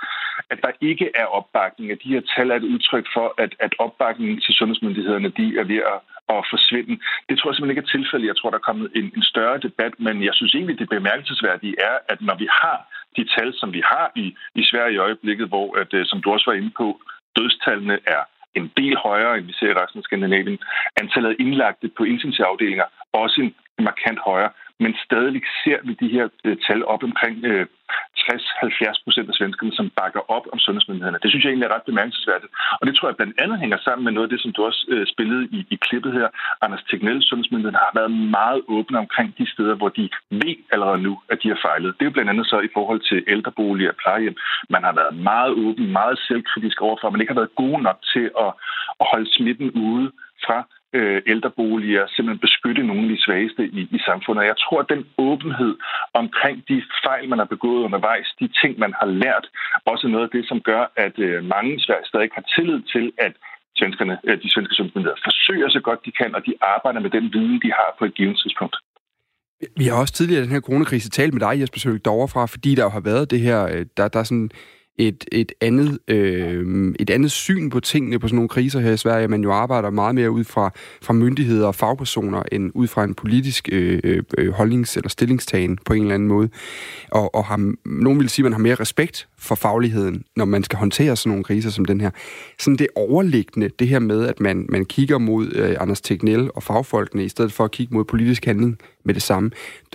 at 0.52 0.58
der 0.64 0.72
ikke 0.90 1.06
er 1.22 1.26
opbakning. 1.38 1.86
At 1.90 2.02
de 2.04 2.12
her 2.14 2.22
tal 2.34 2.50
er 2.50 2.56
et 2.56 2.70
udtryk 2.72 3.06
for, 3.16 3.26
at, 3.44 3.52
at 3.66 3.72
opbakningen 3.78 4.40
til 4.40 4.54
sundhedsmyndighederne 4.54 5.30
de 5.40 5.46
er 5.60 5.64
ved 5.72 5.80
at 5.94 5.98
at 6.34 6.40
forsvinde. 6.54 6.94
Det 7.28 7.34
tror 7.36 7.48
jeg 7.48 7.54
simpelthen 7.54 7.76
ikke 7.76 7.88
er 7.88 7.96
tilfældet. 7.96 8.30
Jeg 8.30 8.36
tror, 8.36 8.50
der 8.50 8.60
er 8.60 8.68
kommet 8.70 8.88
en, 8.98 9.06
en 9.16 9.26
større 9.32 9.58
debat, 9.66 9.94
men 10.06 10.16
jeg 10.28 10.34
synes 10.34 10.54
egentlig, 10.54 10.78
det 10.78 10.88
bemærkelsesværdige 10.88 11.74
er, 11.90 11.96
at 12.12 12.18
når 12.28 12.36
vi 12.42 12.48
har 12.62 12.78
de 13.16 13.24
tal, 13.34 13.48
som 13.60 13.72
vi 13.72 13.82
har 13.92 14.06
i, 14.16 14.26
i 14.60 14.62
Sverige 14.70 14.94
i 14.94 15.02
øjeblikket, 15.06 15.48
hvor, 15.48 15.68
at, 15.80 15.94
øh, 15.94 16.06
som 16.06 16.22
du 16.22 16.32
også 16.32 16.50
var 16.50 16.56
inde 16.60 16.72
på, 16.80 17.00
dødstallene 17.36 17.98
er 18.16 18.22
en 18.54 18.72
del 18.76 18.96
højere, 18.96 19.38
end 19.38 19.46
vi 19.46 19.52
ser 19.52 19.70
i 19.70 19.78
resten 19.82 19.98
af 19.98 20.04
Skandinavien. 20.04 20.58
Antallet 21.00 21.30
af 21.30 21.36
indlagte 21.38 21.88
på 21.98 22.04
intensivafdelinger 22.04 22.84
også 23.12 23.40
en 23.78 23.84
markant 23.84 24.18
højere, 24.18 24.50
men 24.82 24.94
stadig 25.04 25.42
ser 25.64 25.78
vi 25.84 25.92
de 26.02 26.08
her 26.08 26.28
øh, 26.44 26.56
tal 26.66 26.84
op 26.84 27.02
omkring 27.02 27.44
øh, 27.44 27.66
60-70 28.28 29.04
procent 29.04 29.28
af 29.30 29.34
svenskerne, 29.40 29.72
som 29.78 29.86
bakker 30.00 30.22
op 30.36 30.46
om 30.52 30.58
sundhedsmyndighederne. 30.58 31.22
Det 31.22 31.30
synes 31.30 31.44
jeg 31.44 31.50
egentlig 31.50 31.68
er 31.68 31.74
ret 31.76 31.88
bemærkelsesværdigt. 31.90 32.52
Og 32.80 32.84
det 32.86 32.94
tror 32.94 33.08
jeg 33.08 33.16
blandt 33.16 33.40
andet 33.42 33.58
hænger 33.62 33.78
sammen 33.86 34.04
med 34.04 34.12
noget 34.12 34.26
af 34.28 34.32
det, 34.32 34.40
som 34.42 34.52
du 34.52 34.60
også 34.68 34.82
øh, 34.94 35.06
spillede 35.12 35.44
i, 35.58 35.60
i 35.74 35.76
klippet 35.86 36.12
her. 36.18 36.28
Anders 36.64 36.84
Tegnell, 36.88 37.22
sundhedsmyndigheden, 37.22 37.82
har 37.84 37.92
været 38.00 38.12
meget 38.38 38.60
åbne 38.76 38.98
omkring 39.04 39.28
de 39.38 39.46
steder, 39.54 39.74
hvor 39.74 39.88
de 39.88 40.04
ved 40.30 40.56
allerede 40.72 41.00
nu, 41.06 41.12
at 41.32 41.38
de 41.42 41.48
har 41.48 41.60
fejlet. 41.68 41.94
Det 41.94 42.02
er 42.02 42.10
jo 42.10 42.16
blandt 42.16 42.30
andet 42.30 42.46
så 42.46 42.58
i 42.60 42.74
forhold 42.76 43.00
til 43.10 43.24
ældreboliger 43.32 43.90
og 43.90 43.98
plejehjem. 44.02 44.36
Man 44.74 44.82
har 44.88 44.94
været 45.00 45.14
meget 45.30 45.52
åben, 45.64 45.86
meget 46.00 46.18
selvkritisk 46.28 46.80
overfor, 46.80 47.06
at 47.06 47.12
man 47.12 47.20
ikke 47.20 47.32
har 47.32 47.40
været 47.42 47.60
gode 47.62 47.82
nok 47.82 47.98
til 48.12 48.24
at, 48.44 48.50
at 49.00 49.06
holde 49.12 49.28
smitten 49.36 49.70
ude 49.70 50.06
fra 50.46 50.58
øh, 50.98 51.22
ældreboliger, 51.32 52.04
simpelthen 52.06 52.46
beskytte 52.46 52.82
nogle 52.82 53.02
af 53.02 53.08
de 53.08 53.22
svageste 53.24 53.62
i, 53.78 53.80
i 53.96 53.98
samfundet. 54.08 54.50
Jeg 54.52 54.58
tror, 54.64 54.80
at 54.80 54.92
den 54.94 55.02
åbenhed 55.18 55.74
omkring 56.14 56.56
de 56.68 56.82
fejl, 57.04 57.28
man 57.28 57.38
har 57.38 57.50
begået 57.54 57.84
undervejs, 57.88 58.28
de 58.40 58.48
ting, 58.62 58.78
man 58.78 58.92
har 59.00 59.06
lært, 59.06 59.46
også 59.92 60.08
noget 60.08 60.24
af 60.24 60.32
det, 60.36 60.44
som 60.48 60.60
gør, 60.60 60.82
at 60.96 61.18
øh, 61.18 61.44
mange 61.44 61.70
i 61.74 61.80
Sverige 61.86 62.06
stadig 62.06 62.30
har 62.34 62.44
tillid 62.56 62.80
til, 62.94 63.12
at 63.18 63.32
svenskerne, 63.78 64.18
øh, 64.24 64.36
de 64.42 64.52
svenske 64.52 64.74
sundhedsmyndigheder 64.74 65.24
forsøger 65.28 65.68
så 65.68 65.80
godt 65.80 66.00
de 66.06 66.12
kan, 66.20 66.34
og 66.34 66.42
de 66.46 66.54
arbejder 66.74 67.00
med 67.00 67.10
den 67.10 67.26
viden, 67.34 67.60
de 67.64 67.70
har 67.78 67.88
på 67.98 68.04
et 68.04 68.14
givet 68.14 68.36
tidspunkt. 68.42 68.76
Vi 69.76 69.84
har 69.84 70.00
også 70.00 70.14
tidligere 70.14 70.40
i 70.40 70.44
den 70.44 70.52
her 70.52 70.60
coronakrise 70.60 71.10
talt 71.10 71.32
med 71.34 71.40
dig, 71.40 71.60
Jesper 71.60 71.78
Sølg, 71.78 72.04
derovre 72.04 72.28
fra, 72.28 72.46
fordi 72.46 72.74
der 72.74 72.82
jo 72.82 72.88
har 72.88 73.00
været 73.00 73.30
det 73.30 73.40
her, 73.40 73.58
øh, 73.72 73.86
der, 73.96 74.08
der 74.08 74.20
er 74.20 74.28
sådan 74.32 74.50
et, 74.98 75.24
et, 75.32 75.52
andet, 75.60 75.98
øh, 76.08 76.94
et 76.98 77.10
andet 77.10 77.30
syn 77.30 77.70
på 77.70 77.80
tingene 77.80 78.18
på 78.18 78.28
sådan 78.28 78.36
nogle 78.36 78.48
kriser 78.48 78.80
her 78.80 78.92
i 78.92 78.96
Sverige. 78.96 79.28
Man 79.28 79.42
jo 79.42 79.52
arbejder 79.52 79.90
meget 79.90 80.14
mere 80.14 80.30
ud 80.30 80.44
fra, 80.44 80.70
fra 81.02 81.12
myndigheder 81.12 81.66
og 81.66 81.74
fagpersoner, 81.74 82.42
end 82.52 82.70
ud 82.74 82.86
fra 82.86 83.04
en 83.04 83.14
politisk 83.14 83.68
øh, 83.72 84.22
øh, 84.38 84.52
holdnings- 84.52 84.96
eller 84.96 85.08
stillingstagen 85.08 85.78
på 85.84 85.92
en 85.92 86.02
eller 86.02 86.14
anden 86.14 86.28
måde. 86.28 86.48
Og, 87.10 87.34
og 87.34 87.44
har, 87.44 87.74
nogen 87.84 88.18
vil 88.18 88.28
sige, 88.28 88.42
at 88.42 88.44
man 88.44 88.52
har 88.52 88.60
mere 88.60 88.74
respekt 88.74 89.28
for 89.40 89.54
fagligheden, 89.54 90.24
når 90.36 90.44
man 90.44 90.64
skal 90.64 90.78
håndtere 90.78 91.16
sådan 91.16 91.30
nogle 91.30 91.44
kriser 91.44 91.70
som 91.70 91.84
den 91.84 92.00
her. 92.00 92.10
Sådan 92.58 92.76
det 92.76 92.86
overliggende, 92.94 93.68
det 93.78 93.88
her 93.88 93.98
med, 93.98 94.26
at 94.26 94.40
man, 94.40 94.66
man 94.68 94.84
kigger 94.84 95.18
mod 95.18 95.52
øh, 95.52 95.76
Anders 95.80 96.00
Tegnell 96.00 96.50
og 96.54 96.62
fagfolkene, 96.62 97.24
i 97.24 97.28
stedet 97.28 97.52
for 97.52 97.64
at 97.64 97.70
kigge 97.70 97.94
mod 97.94 98.04
politisk 98.04 98.44
handling 98.44 98.78
med 99.04 99.14
det 99.14 99.22
samme. 99.22 99.50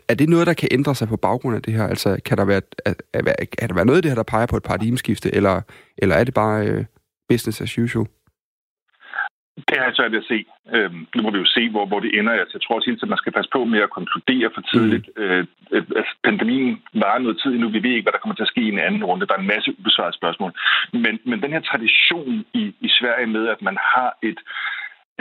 Er 0.07 0.13
det 0.13 0.29
noget, 0.29 0.47
der 0.47 0.53
kan 0.53 0.69
ændre 0.71 0.95
sig 0.95 1.07
på 1.07 1.17
baggrund 1.17 1.55
af 1.55 1.61
det 1.61 1.73
her? 1.73 1.87
Altså, 1.87 2.17
kan 2.25 2.37
der 2.37 2.45
være, 2.45 2.61
er, 2.85 2.93
er, 3.13 3.21
er 3.57 3.67
der 3.67 3.73
være 3.73 3.85
noget 3.85 3.97
af 3.97 4.01
det 4.01 4.11
her, 4.11 4.15
der 4.15 4.23
peger 4.23 4.45
på 4.45 4.57
et 4.57 4.63
paradigmeskifte, 4.63 5.35
eller, 5.35 5.61
eller 5.97 6.15
er 6.15 6.23
det 6.23 6.33
bare 6.33 6.67
øh, 6.67 6.85
business 7.29 7.61
as 7.61 7.77
usual? 7.77 8.05
Det 9.57 9.77
er 9.77 9.93
svært 9.93 10.15
at 10.15 10.29
se. 10.31 10.45
Øhm, 10.75 11.07
nu 11.15 11.21
må 11.21 11.31
vi 11.31 11.37
jo 11.37 11.45
se, 11.45 11.69
hvor, 11.69 11.85
hvor 11.85 11.99
det 11.99 12.19
ender. 12.19 12.33
Altså, 12.33 12.53
jeg 12.57 12.61
tror 12.61 12.75
også 12.75 12.89
helt, 12.89 13.03
at 13.03 13.09
man 13.09 13.17
skal 13.17 13.33
passe 13.33 13.49
på 13.53 13.65
med 13.65 13.79
at 13.79 13.95
konkludere 13.97 14.49
for 14.55 14.61
tidligt. 14.61 15.09
Mm. 15.17 15.23
Øh, 15.23 15.45
altså, 15.71 16.13
pandemien 16.23 16.83
var 16.93 17.17
noget 17.17 17.39
tid 17.41 17.51
endnu. 17.51 17.69
Vi 17.69 17.83
ved 17.83 17.93
ikke, 17.95 18.05
hvad 18.05 18.15
der 18.15 18.23
kommer 18.23 18.35
til 18.35 18.47
at 18.47 18.53
ske 18.53 18.61
i 18.61 18.73
en 18.75 18.79
anden 18.87 19.03
runde. 19.03 19.27
Der 19.27 19.33
er 19.35 19.43
en 19.43 19.53
masse 19.55 19.75
ubesvarede 19.79 20.19
spørgsmål. 20.19 20.51
Men, 20.93 21.19
men 21.29 21.41
den 21.43 21.51
her 21.55 21.63
tradition 21.71 22.45
i, 22.53 22.63
i 22.87 22.89
Sverige 22.97 23.27
med, 23.27 23.47
at 23.47 23.61
man 23.61 23.77
har 23.93 24.17
et, 24.29 24.39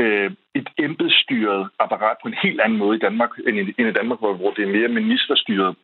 øh, 0.03 0.31
et 0.55 0.69
embedsstyret 0.79 1.69
apparat 1.85 2.17
på 2.23 2.29
en 2.29 2.39
helt 2.43 2.61
anden 2.61 2.79
måde 2.79 2.97
i 2.97 3.05
Danmark, 3.07 3.31
end 3.47 3.57
i, 3.59 3.75
end 3.79 3.89
i 3.89 3.99
Danmark, 4.01 4.19
hvor, 4.19 4.35
hvor 4.35 4.51
det 4.51 4.63
er 4.65 4.77
mere 4.77 4.89
ministerstyret, 5.01 5.77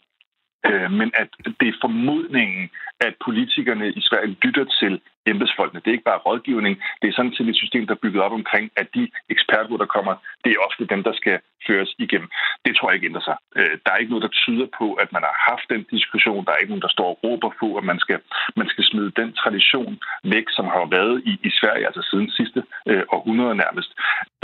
øh, 0.67 0.91
men 0.91 1.11
at 1.15 1.29
det 1.61 1.69
er 1.69 1.81
formodningen, 1.81 2.71
at 3.01 3.15
politikerne 3.25 3.89
i 3.89 4.01
Sverige 4.01 4.37
lytter 4.43 4.65
til 4.81 5.01
embedsfolkene. 5.27 5.81
Det 5.81 5.89
er 5.89 5.99
ikke 5.99 6.11
bare 6.13 6.25
rådgivning. 6.29 6.83
Det 7.03 7.09
er 7.09 7.13
sådan 7.13 7.35
set 7.35 7.49
et 7.49 7.63
system, 7.63 7.87
der 7.87 7.95
er 7.95 8.05
bygget 8.05 8.23
op 8.23 8.33
omkring, 8.33 8.71
at 8.77 8.89
de 8.95 9.11
eksperter, 9.35 9.77
der 9.77 9.87
kommer, 9.97 10.15
det 10.45 10.51
er 10.53 10.65
ofte 10.69 10.85
dem, 10.87 11.03
der 11.03 11.13
skal 11.13 11.39
føres 11.67 11.95
igennem. 11.99 12.29
Det 12.65 12.73
tror 12.77 12.89
jeg 12.89 12.95
ikke 12.95 13.11
ændrer 13.11 13.27
sig. 13.29 13.37
Øh, 13.57 13.75
der 13.85 13.91
er 13.93 13.97
ikke 14.01 14.13
noget, 14.15 14.27
der 14.27 14.39
tyder 14.43 14.67
på, 14.79 14.87
at 15.03 15.13
man 15.13 15.23
har 15.29 15.37
haft 15.51 15.67
den 15.75 15.83
diskussion. 15.95 16.45
Der 16.45 16.53
er 16.53 16.61
ikke 16.61 16.73
nogen, 16.75 16.87
der 16.89 16.97
står 16.97 17.09
og 17.13 17.19
råber 17.25 17.51
på, 17.61 17.69
at 17.81 17.85
man 17.85 17.99
skal, 18.05 18.19
man 18.57 18.69
skal 18.69 18.85
smide 18.85 19.11
den 19.21 19.33
tradition 19.33 19.99
væk, 20.25 20.47
som 20.57 20.67
har 20.75 20.85
været 20.99 21.23
i, 21.31 21.33
i 21.49 21.51
Sverige, 21.61 21.87
altså 21.87 22.03
siden 22.11 22.31
sidste 22.31 22.61
øh, 22.91 23.03
århundrede 23.17 23.55
nærmest. 23.65 23.91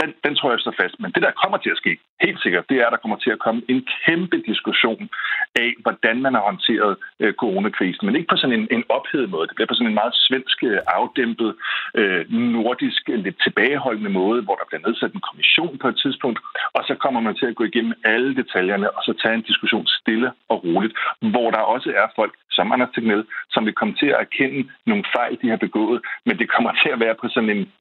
Den, 0.01 0.13
den 0.25 0.35
tror 0.35 0.51
jeg 0.51 0.59
står 0.59 0.75
fast. 0.81 0.95
Men 0.99 1.11
det, 1.11 1.21
der 1.23 1.39
kommer 1.43 1.57
til 1.57 1.69
at 1.69 1.77
ske, 1.77 1.97
helt 2.21 2.41
sikkert, 2.41 2.69
det 2.69 2.77
er, 2.77 2.85
at 2.85 2.91
der 2.91 3.03
kommer 3.03 3.17
til 3.17 3.31
at 3.31 3.39
komme 3.39 3.61
en 3.69 3.87
kæmpe 4.05 4.37
diskussion 4.51 5.09
af, 5.55 5.69
hvordan 5.83 6.21
man 6.21 6.33
har 6.33 6.41
håndteret 6.49 6.97
øh, 7.19 7.33
coronakrisen. 7.33 8.05
Men 8.05 8.15
ikke 8.15 8.31
på 8.31 8.37
sådan 8.37 8.59
en, 8.59 8.67
en 8.71 8.83
ophedet 8.89 9.29
måde. 9.29 9.47
Det 9.47 9.55
bliver 9.55 9.71
på 9.71 9.77
sådan 9.77 9.91
en 9.91 10.01
meget 10.01 10.15
svensk, 10.27 10.57
afdæmpet, 10.87 11.55
øh, 11.99 12.31
nordisk, 12.31 13.09
øh, 13.09 13.19
lidt 13.25 13.37
tilbageholdende 13.43 14.09
måde, 14.09 14.41
hvor 14.41 14.55
der 14.55 14.65
bliver 14.67 14.87
nedsat 14.87 15.13
en 15.13 15.27
kommission 15.29 15.77
på 15.77 15.87
et 15.87 15.97
tidspunkt, 16.03 16.39
og 16.73 16.81
så 16.87 16.93
kommer 17.03 17.19
man 17.19 17.35
til 17.35 17.45
at 17.45 17.55
gå 17.55 17.63
igennem 17.63 17.93
alle 18.03 18.35
detaljerne, 18.35 18.91
og 18.91 19.01
så 19.03 19.13
tage 19.21 19.35
en 19.35 19.49
diskussion 19.51 19.87
stille 19.87 20.31
og 20.49 20.57
roligt, 20.63 20.93
hvor 21.31 21.51
der 21.51 21.71
også 21.73 21.89
er 22.01 22.07
folk, 22.15 22.33
som 22.51 22.71
Anders 22.71 22.89
Tegnell, 22.93 23.25
som 23.53 23.65
vil 23.65 23.79
komme 23.79 23.95
til 23.95 24.09
at 24.13 24.19
erkende 24.25 24.69
nogle 24.85 25.03
fejl, 25.15 25.37
de 25.41 25.49
har 25.49 25.57
begået, 25.67 25.99
men 26.25 26.37
det 26.39 26.49
kommer 26.49 26.71
til 26.83 26.89
at 26.93 26.99
være 26.99 27.15
på 27.21 27.27
sådan 27.35 27.49
en 27.49 27.71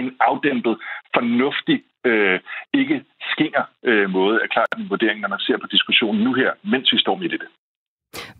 en 0.00 0.16
afdæmpet, 0.20 0.74
fornuftig, 1.14 1.82
øh, 2.04 2.40
ikke 2.74 3.04
skinger 3.32 3.64
øh, 3.84 4.10
måde 4.10 4.42
at 4.42 4.50
klart 4.50 4.68
en 4.78 4.90
vurdering, 4.90 5.20
når 5.20 5.28
man 5.28 5.38
ser 5.38 5.58
på 5.58 5.66
diskussionen 5.66 6.24
nu 6.24 6.32
her, 6.34 6.50
mens 6.62 6.92
vi 6.92 6.98
står 6.98 7.16
midt 7.16 7.32
i 7.32 7.36
det. 7.36 7.48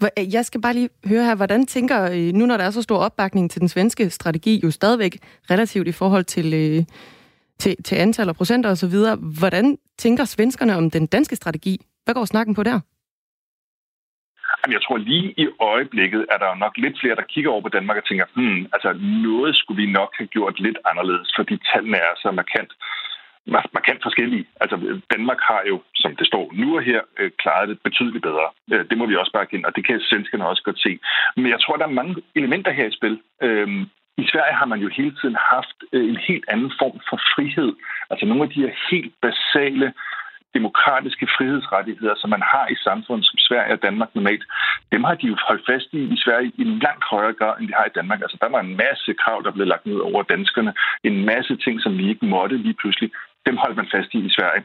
Øh, 0.03 0.35
jeg 0.35 0.45
skal 0.45 0.61
bare 0.61 0.75
lige 0.75 0.89
høre 1.09 1.25
her, 1.25 1.35
hvordan 1.35 1.67
tænker, 1.67 2.07
I, 2.07 2.33
nu 2.33 2.47
når 2.47 2.57
der 2.57 2.65
er 2.65 2.71
så 2.71 2.83
stor 2.83 2.99
opbakning 2.99 3.51
til 3.51 3.61
den 3.61 3.69
svenske 3.69 4.11
strategi, 4.11 4.61
jo 4.65 4.71
stadigvæk 4.71 5.19
relativt 5.51 5.89
i 5.89 5.93
forhold 5.93 6.25
til, 6.25 6.55
øh, 6.55 6.85
til, 7.59 7.83
til 7.83 7.97
antal 7.97 8.29
og 8.29 8.37
procenter 8.37 8.71
osv., 8.71 8.97
hvordan 9.39 9.79
tænker 9.99 10.25
svenskerne 10.25 10.77
om 10.77 10.91
den 10.91 11.07
danske 11.07 11.37
strategi? 11.37 11.79
Hvad 12.05 12.15
går 12.15 12.25
snakken 12.25 12.55
på 12.55 12.63
der? 12.63 12.81
Jeg 14.69 14.83
tror 14.83 14.97
lige 14.97 15.35
i 15.37 15.47
øjeblikket 15.61 16.27
er 16.35 16.39
der 16.39 16.55
nok 16.55 16.75
lidt 16.77 16.97
flere, 17.01 17.17
der 17.17 17.31
kigger 17.33 17.51
over 17.51 17.63
på 17.63 17.75
Danmark 17.77 17.97
og 17.97 18.07
tænker, 18.09 18.27
hmm, 18.37 18.61
altså 18.75 18.91
noget 19.27 19.57
skulle 19.57 19.83
vi 19.83 19.93
nok 19.99 20.11
have 20.19 20.27
gjort 20.37 20.61
lidt 20.61 20.79
anderledes, 20.91 21.29
fordi 21.39 21.55
tallene 21.73 21.97
er 21.97 22.15
så 22.23 22.31
markant 22.31 22.73
markant 23.47 24.03
forskellige. 24.03 24.47
Altså, 24.61 24.77
Danmark 25.15 25.41
har 25.41 25.63
jo, 25.69 25.83
som 25.95 26.17
det 26.17 26.27
står 26.27 26.51
nu 26.53 26.77
og 26.77 26.83
her, 26.83 27.01
øh, 27.19 27.31
klaret 27.39 27.69
det 27.69 27.79
betydeligt 27.85 28.23
bedre. 28.23 28.49
Øh, 28.73 28.85
det 28.91 28.99
må 28.99 29.07
vi 29.07 29.17
også 29.17 29.33
bare 29.33 29.47
kende, 29.47 29.67
og 29.67 29.77
det 29.77 29.87
kan 29.87 30.01
svenskerne 30.01 30.49
også 30.49 30.63
godt 30.63 30.81
se. 30.81 30.99
Men 31.37 31.49
jeg 31.51 31.61
tror, 31.61 31.77
der 31.77 31.85
er 31.85 31.99
mange 32.01 32.17
elementer 32.35 32.71
her 32.71 32.87
i 32.87 32.97
spil. 32.99 33.21
Øhm, 33.43 33.83
I 34.19 34.25
Sverige 34.33 34.55
har 34.61 34.67
man 34.67 34.81
jo 34.81 34.89
hele 34.89 35.15
tiden 35.21 35.37
haft 35.55 35.79
øh, 35.93 36.09
en 36.09 36.17
helt 36.17 36.45
anden 36.49 36.73
form 36.81 37.01
for 37.11 37.19
frihed. 37.35 37.73
Altså 38.11 38.27
nogle 38.27 38.43
af 38.43 38.51
de 38.51 38.63
her 38.63 38.73
helt 38.91 39.15
basale 39.23 39.93
demokratiske 40.55 41.27
frihedsrettigheder, 41.37 42.15
som 42.17 42.31
man 42.31 42.43
har 42.53 42.67
i 42.69 42.77
samfundet 42.87 43.27
som 43.27 43.39
Sverige 43.39 43.73
og 43.73 43.83
Danmark 43.83 44.11
normalt, 44.15 44.45
dem 44.93 45.05
har 45.05 45.15
de 45.15 45.27
jo 45.27 45.37
holdt 45.49 45.65
fast 45.71 45.89
i 45.93 46.01
i 46.15 46.17
Sverige 46.25 46.53
i 46.59 46.63
en 46.63 46.79
langt 46.79 47.05
højere 47.11 47.33
grad, 47.33 47.55
end 47.61 47.69
de 47.69 47.75
har 47.79 47.87
i 47.87 47.97
Danmark. 47.99 48.21
Altså, 48.21 48.37
der 48.41 48.49
var 48.49 48.61
en 48.61 48.77
masse 48.77 49.15
krav, 49.23 49.43
der 49.45 49.53
blev 49.57 49.67
lagt 49.67 49.87
ned 49.87 49.99
over 50.09 50.23
danskerne. 50.23 50.73
En 51.05 51.25
masse 51.25 51.57
ting, 51.57 51.81
som 51.81 51.99
vi 51.99 52.09
ikke 52.09 52.27
måtte 52.27 52.57
lige 52.57 52.79
pludselig. 52.81 53.11
Dem 53.47 53.57
holdt 53.57 53.77
man 53.77 53.93
fast 53.95 54.15
i 54.15 54.19
i 54.19 54.35
Sverige. 54.37 54.65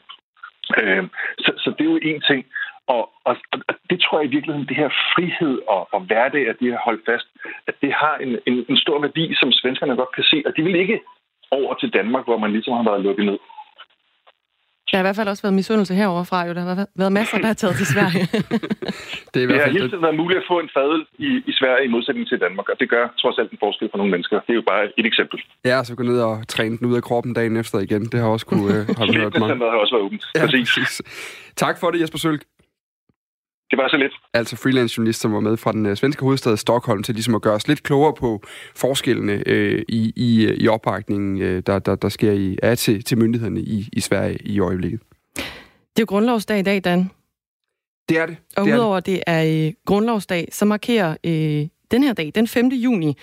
Øh, 0.80 1.04
så, 1.40 1.52
så 1.58 1.70
det 1.78 1.82
er 1.86 1.92
jo 1.92 2.00
en 2.02 2.22
ting. 2.22 2.46
Og, 2.88 3.10
og, 3.24 3.36
og 3.52 3.76
det 3.90 4.00
tror 4.02 4.20
jeg 4.20 4.28
i 4.28 4.36
virkeligheden, 4.36 4.68
det 4.68 4.78
her 4.78 4.90
frihed 5.14 5.56
og, 5.68 5.88
og 5.94 6.02
hverdag, 6.02 6.50
at 6.50 6.56
det 6.60 6.72
har 6.72 6.82
holdt 6.86 7.06
fast, 7.06 7.28
at 7.68 7.76
det 7.82 7.94
har 7.94 8.16
en, 8.18 8.40
en, 8.46 8.66
en 8.70 8.78
stor 8.78 9.00
værdi, 9.00 9.36
som 9.40 9.52
svenskerne 9.52 9.96
godt 9.96 10.16
kan 10.16 10.24
se, 10.24 10.44
og 10.46 10.58
de 10.58 10.64
vil 10.64 10.76
ikke 10.76 11.00
over 11.52 11.74
til 11.74 11.94
Danmark, 11.94 12.26
hvor 12.26 12.38
man 12.38 12.52
ligesom 12.52 12.74
har 12.74 12.84
været 12.84 13.02
lukket 13.02 13.26
ned. 13.26 13.40
Der 14.98 15.02
har 15.02 15.06
i 15.06 15.10
hvert 15.10 15.20
fald 15.22 15.30
også 15.34 15.44
været 15.44 15.54
misundelse 15.62 15.94
heroverfra, 16.02 16.40
jo. 16.48 16.54
Der 16.54 16.62
har 16.62 16.88
været 16.96 17.12
masser, 17.12 17.38
der 17.38 17.48
har 17.54 17.60
taget 17.64 17.76
til 17.82 17.88
Sverige. 17.94 18.24
det, 19.32 19.38
er 19.40 19.46
i 19.46 19.50
hvert 19.50 19.62
fald... 19.62 19.62
det 19.62 19.62
har 19.62 19.72
hele 19.80 19.90
tiden 19.92 20.04
været 20.08 20.18
muligt 20.22 20.38
at 20.42 20.46
få 20.52 20.60
en 20.66 20.70
fadel 20.78 21.02
i, 21.28 21.30
i 21.50 21.54
Sverige 21.60 21.86
i 21.88 21.92
modsætning 21.96 22.28
til 22.28 22.40
Danmark, 22.46 22.70
og 22.70 22.76
det 22.80 22.90
gør 22.90 23.06
trods 23.22 23.38
alt 23.40 23.52
en 23.52 23.60
forskel 23.66 23.88
for 23.92 23.98
nogle 23.98 24.12
mennesker. 24.12 24.36
Det 24.46 24.52
er 24.56 24.60
jo 24.62 24.66
bare 24.72 24.84
et 25.00 25.06
eksempel. 25.12 25.40
Ja, 25.66 25.84
så 25.84 25.96
gå 25.96 26.04
ned 26.04 26.20
og 26.30 26.48
træne 26.48 26.78
den 26.78 26.86
ud 26.88 26.96
af 26.96 27.04
kroppen 27.04 27.34
dagen 27.34 27.58
efter 27.58 27.80
igen. 27.80 28.04
Det 28.12 28.20
har 28.20 28.28
også 28.28 28.46
kunne 28.46 28.68
øh, 28.76 28.82
have 28.98 29.16
hørt 29.22 29.40
meget. 29.40 29.60
Det 29.62 29.72
har 29.74 29.82
også 29.84 29.96
været 29.96 30.06
åbent. 30.08 30.24
Ja, 30.36 30.42
præcis. 30.46 30.70
præcis. 30.78 31.02
Tak 31.56 31.80
for 31.80 31.88
det, 31.92 32.02
Jesper 32.02 32.18
Sølk. 32.18 32.42
Det 33.72 33.78
var 33.78 33.88
så 33.88 33.98
lidt. 33.98 34.14
Altså 34.34 34.56
freelance 34.56 34.96
journalist, 34.98 35.22
som 35.22 35.34
var 35.34 35.40
med 35.40 35.58
fra 35.58 35.72
den 35.72 35.86
øh, 35.86 35.98
svenske 35.98 36.22
hovedstad 36.22 36.58
Stockholm 36.58 37.04
til 37.04 37.16
ligesom 37.16 37.36
at 37.36 37.42
gøre 37.42 37.54
os 37.54 37.68
lidt 37.68 37.84
klogere 37.84 38.14
på 38.14 38.42
forskellene 38.76 39.44
øh, 39.46 39.84
i, 39.88 40.14
i, 40.16 40.54
i 40.64 40.68
opbakningen, 40.68 41.42
øh, 41.42 41.64
der, 41.66 41.80
der, 41.80 41.96
der 41.96 42.10
sker 42.10 42.32
i, 42.32 42.58
er 42.64 42.76
til, 42.76 43.04
til 43.04 43.18
myndighederne 43.18 43.62
i, 43.62 43.90
i 43.94 44.00
Sverige 44.00 44.38
i 44.46 44.60
øjeblikket. 44.60 45.00
Det 45.36 45.44
er 45.96 46.02
jo 46.02 46.06
grundlovsdag 46.08 46.60
i 46.60 46.62
dag, 46.62 46.84
Dan. 46.84 47.10
Det 48.10 48.18
er 48.20 48.26
det. 48.26 48.38
Og 48.58 48.66
det 48.66 48.74
udover 48.74 49.00
det. 49.00 49.06
det 49.06 49.24
er 49.28 49.68
øh, 49.68 49.74
grundlovsdag, 49.86 50.48
så 50.52 50.66
markerer 50.66 51.18
øh, 51.24 51.68
den 51.92 52.04
her 52.04 52.14
dag, 52.14 52.32
den 52.36 52.48
5. 52.48 52.68
juni, 52.68 53.18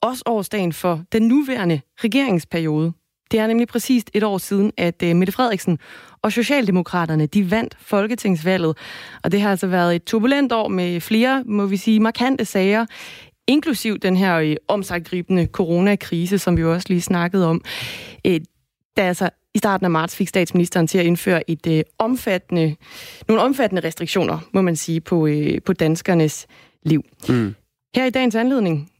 også 0.00 0.22
årsdagen 0.26 0.72
for 0.72 1.02
den 1.12 1.28
nuværende 1.28 1.80
regeringsperiode. 1.98 2.92
Det 3.30 3.40
er 3.40 3.46
nemlig 3.46 3.68
præcist 3.68 4.10
et 4.14 4.22
år 4.22 4.38
siden, 4.38 4.72
at 4.76 5.02
øh, 5.02 5.16
Mette 5.16 5.32
Frederiksen 5.32 5.78
og 6.22 6.32
Socialdemokraterne, 6.32 7.26
de 7.26 7.50
vandt 7.50 7.76
Folketingsvalget. 7.80 8.76
Og 9.24 9.32
det 9.32 9.40
har 9.40 9.50
altså 9.50 9.66
været 9.66 9.96
et 9.96 10.04
turbulent 10.04 10.52
år 10.52 10.68
med 10.68 11.00
flere, 11.00 11.42
må 11.46 11.66
vi 11.66 11.76
sige, 11.76 12.00
markante 12.00 12.44
sager, 12.44 12.86
inklusiv 13.46 13.98
den 13.98 14.16
her 14.16 14.36
øh, 14.36 14.56
omsaggribende 14.68 15.46
coronakrise, 15.46 16.38
som 16.38 16.56
vi 16.56 16.62
jo 16.62 16.72
også 16.72 16.86
lige 16.88 17.00
snakkede 17.00 17.46
om. 17.46 17.64
Er 18.24 18.38
altså 18.96 19.30
i 19.54 19.58
starten 19.58 19.84
af 19.84 19.90
marts 19.90 20.16
fik 20.16 20.28
statsministeren 20.28 20.86
til 20.86 20.98
at 20.98 21.06
indføre 21.06 21.50
et 21.50 21.66
øh, 21.66 21.82
omfattende, 21.98 22.76
nogle 23.28 23.42
omfattende 23.42 23.82
restriktioner, 23.86 24.38
må 24.52 24.62
man 24.62 24.76
sige, 24.76 25.00
på, 25.00 25.26
øh, 25.26 25.62
på 25.62 25.72
danskernes 25.72 26.46
liv. 26.82 27.02
Mm. 27.28 27.54
Her 27.96 28.04
i 28.04 28.10
dagens 28.10 28.34
anledning, 28.34 28.90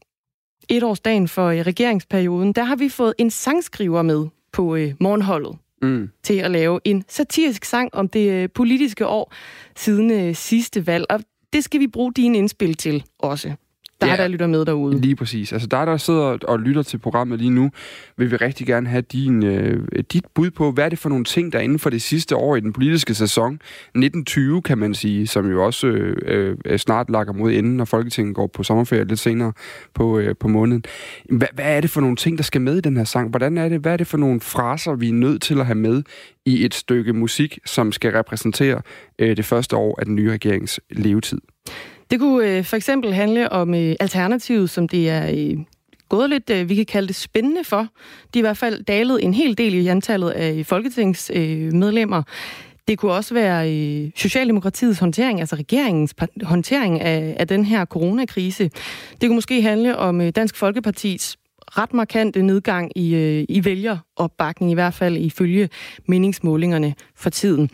et 0.69 1.05
dagen 1.05 1.27
for 1.27 1.47
øh, 1.47 1.59
regeringsperioden, 1.59 2.53
der 2.53 2.63
har 2.63 2.75
vi 2.75 2.89
fået 2.89 3.13
en 3.17 3.29
sangskriver 3.29 4.01
med 4.01 4.27
på 4.53 4.75
øh, 4.75 4.93
morgenholdet 4.99 5.57
mm. 5.81 6.09
til 6.23 6.33
at 6.33 6.51
lave 6.51 6.79
en 6.85 7.03
satirisk 7.07 7.65
sang 7.65 7.89
om 7.93 8.07
det 8.07 8.31
øh, 8.31 8.49
politiske 8.49 9.07
år 9.07 9.33
siden 9.75 10.11
øh, 10.11 10.35
sidste 10.35 10.87
valg. 10.87 11.05
Og 11.09 11.19
det 11.53 11.63
skal 11.63 11.79
vi 11.79 11.87
bruge 11.87 12.13
dine 12.13 12.37
indspil 12.37 12.73
til 12.73 13.03
også. 13.19 13.55
Der 14.01 14.07
ja, 14.07 14.13
er 14.13 14.17
der 14.17 14.27
lytter 14.27 14.47
med 14.47 14.65
derude. 14.65 15.01
Lige 15.01 15.15
præcis. 15.15 15.53
Altså 15.53 15.67
der, 15.67 15.85
der 15.85 15.97
sidder 15.97 16.37
og 16.47 16.59
lytter 16.59 16.83
til 16.83 16.97
programmet 16.97 17.39
lige 17.39 17.49
nu, 17.49 17.71
vil 18.17 18.31
vi 18.31 18.35
rigtig 18.35 18.67
gerne 18.67 18.89
have 18.89 19.01
din, 19.01 19.45
øh, 19.45 19.87
dit 20.13 20.25
bud 20.33 20.51
på, 20.51 20.71
hvad 20.71 20.85
er 20.85 20.89
det 20.89 20.99
for 20.99 21.09
nogle 21.09 21.25
ting, 21.25 21.53
der 21.53 21.59
inden 21.59 21.79
for 21.79 21.89
det 21.89 22.01
sidste 22.01 22.35
år 22.35 22.55
i 22.55 22.59
den 22.59 22.73
politiske 22.73 23.13
sæson, 23.13 23.53
1920 23.53 24.61
kan 24.61 24.77
man 24.77 24.93
sige, 24.93 25.27
som 25.27 25.51
jo 25.51 25.65
også 25.65 25.87
øh, 25.87 26.57
øh, 26.65 26.79
snart 26.79 27.09
lakker 27.09 27.33
mod 27.33 27.51
enden, 27.51 27.77
når 27.77 27.85
Folketinget 27.85 28.35
går 28.35 28.47
på 28.47 28.63
sommerferie 28.63 29.05
lidt 29.05 29.19
senere 29.19 29.53
på, 29.93 30.19
øh, 30.19 30.35
på 30.39 30.47
måneden. 30.47 30.83
Hva, 31.29 31.47
hvad 31.53 31.75
er 31.77 31.81
det 31.81 31.89
for 31.89 32.01
nogle 32.01 32.15
ting, 32.15 32.37
der 32.37 32.43
skal 32.43 32.61
med 32.61 32.77
i 32.77 32.81
den 32.81 32.97
her 32.97 33.03
sang? 33.03 33.29
Hvordan 33.29 33.57
er 33.57 33.69
det, 33.69 33.79
hvad 33.79 33.93
er 33.93 33.97
det 33.97 34.07
for 34.07 34.17
nogle 34.17 34.41
fraser, 34.41 34.95
vi 34.95 35.09
er 35.09 35.13
nødt 35.13 35.41
til 35.41 35.59
at 35.59 35.65
have 35.65 35.75
med 35.75 36.03
i 36.45 36.65
et 36.65 36.73
stykke 36.73 37.13
musik, 37.13 37.59
som 37.65 37.91
skal 37.91 38.11
repræsentere 38.11 38.81
øh, 39.19 39.37
det 39.37 39.45
første 39.45 39.75
år 39.75 39.99
af 39.99 40.05
den 40.05 40.15
nye 40.15 40.31
regerings 40.31 40.79
levetid? 40.89 41.41
Det 42.11 42.19
kunne 42.19 42.57
øh, 42.57 42.63
for 42.63 42.75
eksempel 42.75 43.13
handle 43.13 43.51
om 43.51 43.73
øh, 43.73 43.95
alternativet, 43.99 44.69
som 44.69 44.87
det 44.87 45.09
er 45.09 45.31
øh, 45.35 45.57
gået 46.09 46.29
lidt, 46.29 46.49
øh, 46.49 46.69
vi 46.69 46.75
kan 46.75 46.85
kalde 46.85 47.07
det 47.07 47.15
spændende 47.15 47.63
for. 47.63 47.87
De 48.33 48.39
er 48.39 48.41
i 48.41 48.41
hvert 48.41 48.57
fald 48.57 48.83
dalet 48.83 49.23
en 49.23 49.33
hel 49.33 49.57
del 49.57 49.73
i 49.73 49.87
antallet 49.87 50.29
af 50.29 50.65
folketingsmedlemmer. 50.65 52.23
Det 52.87 52.97
kunne 52.97 53.11
også 53.11 53.33
være 53.33 53.73
øh, 53.73 54.11
Socialdemokratiets 54.15 54.99
håndtering, 54.99 55.39
altså 55.39 55.55
regeringens 55.55 56.15
håndtering 56.43 57.01
af, 57.01 57.35
af 57.39 57.47
den 57.47 57.65
her 57.65 57.85
coronakrise. 57.85 58.69
Det 59.21 59.29
kunne 59.29 59.35
måske 59.35 59.61
handle 59.61 59.97
om 59.97 60.21
øh, 60.21 60.29
Dansk 60.29 60.55
Folkepartis 60.55 61.37
ret 61.77 61.93
markante 61.93 62.41
nedgang 62.41 62.91
i, 62.95 63.15
øh, 63.15 63.45
i 63.49 63.65
vælgeropbakning, 63.65 64.71
i 64.71 64.73
hvert 64.73 64.93
fald 64.93 65.17
ifølge 65.17 65.69
meningsmålingerne 66.07 66.95
for 67.15 67.29
tiden. 67.29 67.69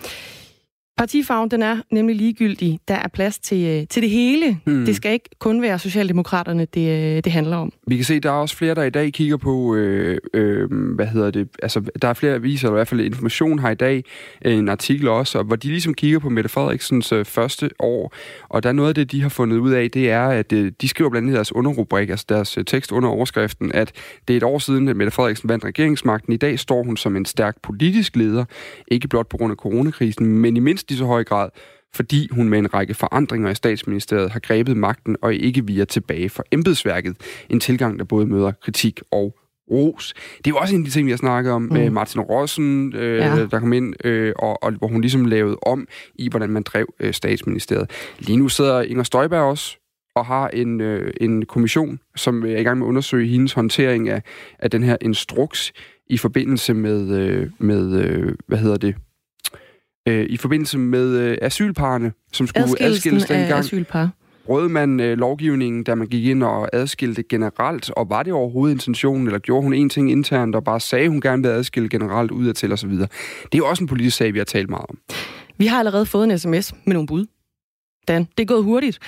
Partifarven, 0.97 1.51
den 1.51 1.61
er 1.61 1.77
nemlig 1.91 2.15
ligegyldig. 2.15 2.79
Der 2.87 2.93
er 2.93 3.07
plads 3.07 3.39
til, 3.39 3.67
øh, 3.67 3.87
til 3.87 4.01
det 4.01 4.09
hele. 4.09 4.59
Mm. 4.65 4.85
Det 4.85 4.95
skal 4.95 5.13
ikke 5.13 5.29
kun 5.39 5.61
være 5.61 5.79
Socialdemokraterne, 5.79 6.67
det, 6.73 6.89
øh, 6.89 7.23
det 7.23 7.31
handler 7.31 7.57
om. 7.57 7.73
Vi 7.87 7.95
kan 7.95 8.05
se, 8.05 8.19
der 8.19 8.29
er 8.29 8.33
også 8.33 8.57
flere, 8.57 8.75
der 8.75 8.83
i 8.83 8.89
dag 8.89 9.13
kigger 9.13 9.37
på, 9.37 9.75
øh, 9.75 10.17
øh, 10.33 10.93
hvad 10.95 11.05
hedder 11.05 11.31
det, 11.31 11.47
altså 11.63 11.81
der 12.01 12.07
er 12.07 12.13
flere 12.13 12.33
aviser, 12.33 12.67
eller 12.67 12.75
i 12.75 12.77
hvert 12.77 12.87
fald 12.87 13.01
information 13.01 13.59
har 13.59 13.71
i 13.71 13.75
dag, 13.75 14.03
en 14.45 14.69
artikel 14.69 15.07
også, 15.07 15.43
hvor 15.43 15.55
de 15.55 15.67
ligesom 15.67 15.93
kigger 15.93 16.19
på 16.19 16.29
Mette 16.29 16.49
Frederiksens 16.49 17.11
øh, 17.11 17.25
første 17.25 17.69
år. 17.79 18.13
Og 18.49 18.63
der 18.63 18.69
er 18.69 18.73
noget 18.73 18.89
af 18.89 18.95
det, 18.95 19.11
de 19.11 19.21
har 19.21 19.29
fundet 19.29 19.57
ud 19.57 19.71
af, 19.71 19.91
det 19.91 20.09
er, 20.09 20.27
at 20.27 20.53
øh, 20.53 20.71
de 20.81 20.87
skriver 20.87 21.09
blandt 21.09 21.25
andet 21.25 21.35
deres 21.35 21.55
underrubrik, 21.55 22.09
altså 22.09 22.25
deres 22.29 22.57
øh, 22.57 22.65
tekst 22.65 22.91
under 22.91 23.09
overskriften, 23.09 23.71
at 23.73 23.91
det 24.27 24.33
er 24.33 24.37
et 24.37 24.43
år 24.43 24.59
siden, 24.59 24.87
at 24.87 24.95
Mette 24.95 25.11
Frederiksen 25.11 25.49
vandt 25.49 25.65
regeringsmagten. 25.65 26.33
I 26.33 26.37
dag 26.37 26.59
står 26.59 26.83
hun 26.83 26.97
som 26.97 27.15
en 27.15 27.25
stærk 27.25 27.55
politisk 27.63 28.15
leder, 28.15 28.45
ikke 28.87 29.07
blot 29.07 29.27
på 29.27 29.37
grund 29.37 29.51
af 29.51 29.57
coronakrisen, 29.57 30.27
men 30.27 30.57
i 30.57 30.59
mindst 30.59 30.80
lige 30.89 30.97
så 30.97 31.05
høj 31.05 31.23
grad 31.23 31.49
fordi 31.95 32.27
hun 32.31 32.49
med 32.49 32.59
en 32.59 32.73
række 32.73 32.93
forandringer 32.93 33.49
i 33.49 33.55
statsministeriet 33.55 34.31
har 34.31 34.39
grebet 34.39 34.77
magten 34.77 35.17
og 35.21 35.33
ikke 35.33 35.65
via 35.65 35.85
tilbage 35.85 36.29
for 36.29 36.43
embedsværket. 36.51 37.15
En 37.49 37.59
tilgang, 37.59 37.99
der 37.99 38.05
både 38.05 38.25
møder 38.25 38.51
kritik 38.51 39.01
og 39.11 39.35
ros. 39.71 40.13
Det 40.37 40.47
er 40.47 40.51
jo 40.51 40.57
også 40.57 40.75
en 40.75 40.81
af 40.81 40.85
de 40.85 40.91
ting, 40.91 41.05
vi 41.05 41.11
har 41.11 41.17
snakket 41.17 41.53
om 41.53 41.61
med 41.61 41.89
mm. 41.89 41.93
Martin 41.93 42.21
Rossen, 42.21 42.95
øh, 42.95 43.17
ja. 43.17 43.45
der 43.45 43.59
kom 43.59 43.73
ind, 43.73 44.05
øh, 44.05 44.33
og, 44.39 44.63
og 44.63 44.71
hvor 44.71 44.87
hun 44.87 45.01
ligesom 45.01 45.25
lavede 45.25 45.57
om 45.61 45.87
i, 46.15 46.29
hvordan 46.29 46.49
man 46.49 46.63
drev 46.63 46.93
øh, 46.99 47.13
statsministeriet. 47.13 47.91
Lige 48.19 48.37
nu 48.37 48.49
sidder 48.49 48.81
Inger 48.81 49.03
Støjberg 49.03 49.41
også 49.41 49.77
og 50.15 50.25
har 50.25 50.47
en, 50.47 50.81
øh, 50.81 51.13
en 51.21 51.45
kommission, 51.45 51.99
som 52.15 52.43
er 52.43 52.57
i 52.57 52.63
gang 52.63 52.77
med 52.77 52.87
at 52.87 52.89
undersøge 52.89 53.27
hendes 53.27 53.53
håndtering 53.53 54.09
af, 54.09 54.23
af 54.59 54.71
den 54.71 54.83
her 54.83 54.97
instruks 55.01 55.73
i 56.09 56.17
forbindelse 56.17 56.73
med, 56.73 57.17
øh, 57.17 57.49
med 57.59 58.03
øh, 58.03 58.35
hvad 58.47 58.57
hedder 58.57 58.77
det, 58.77 58.95
øh, 60.07 60.25
i 60.29 60.37
forbindelse 60.37 60.77
med 60.77 61.17
øh, 61.17 61.37
asylparerne, 61.41 62.11
som 62.33 62.47
skulle 62.47 62.81
adskilles 62.81 63.25
dengang. 63.25 63.59
asylpar. 63.59 64.09
Brød 64.45 64.69
man 64.69 64.99
øh, 64.99 65.17
lovgivningen, 65.17 65.83
da 65.83 65.95
man 65.95 66.07
gik 66.07 66.25
ind 66.25 66.43
og 66.43 66.75
adskilte 66.75 67.23
generelt, 67.23 67.89
og 67.89 68.09
var 68.09 68.23
det 68.23 68.33
overhovedet 68.33 68.75
intentionen, 68.75 69.27
eller 69.27 69.39
gjorde 69.39 69.63
hun 69.63 69.73
en 69.73 69.89
ting 69.89 70.11
internt, 70.11 70.55
og 70.55 70.63
bare 70.63 70.79
sagde, 70.79 71.09
hun 71.09 71.21
gerne 71.21 71.43
ville 71.43 71.55
adskille 71.55 71.89
generelt 71.89 72.31
ud 72.31 72.53
til 72.53 72.73
osv.? 72.73 72.89
Det 72.91 73.07
er 73.53 73.57
jo 73.57 73.67
også 73.67 73.83
en 73.83 73.87
politisk 73.87 74.17
sag, 74.17 74.33
vi 74.33 74.37
har 74.37 74.45
talt 74.45 74.69
meget 74.69 74.85
om. 74.89 74.97
Vi 75.57 75.65
har 75.65 75.79
allerede 75.79 76.05
fået 76.05 76.23
en 76.31 76.39
sms 76.39 76.73
med 76.85 76.93
nogle 76.93 77.07
bud. 77.07 77.25
Dan, 78.07 78.27
det 78.37 78.43
er 78.43 78.47
gået 78.47 78.63
hurtigt. 78.63 78.99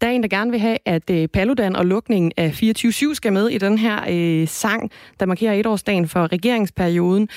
Der 0.00 0.06
er 0.06 0.10
en, 0.10 0.22
der 0.22 0.28
gerne 0.28 0.50
vil 0.50 0.60
have, 0.60 0.78
at 0.84 1.10
øh, 1.10 1.28
Paludan 1.28 1.76
og 1.76 1.86
lukningen 1.86 2.32
af 2.36 2.62
24-7 2.62 3.14
skal 3.14 3.32
med 3.32 3.48
i 3.48 3.58
den 3.58 3.78
her 3.78 4.00
øh, 4.10 4.48
sang, 4.48 4.90
der 5.20 5.26
markerer 5.26 5.52
etårsdagen 5.52 6.08
for 6.08 6.32
regeringsperioden. 6.32 7.28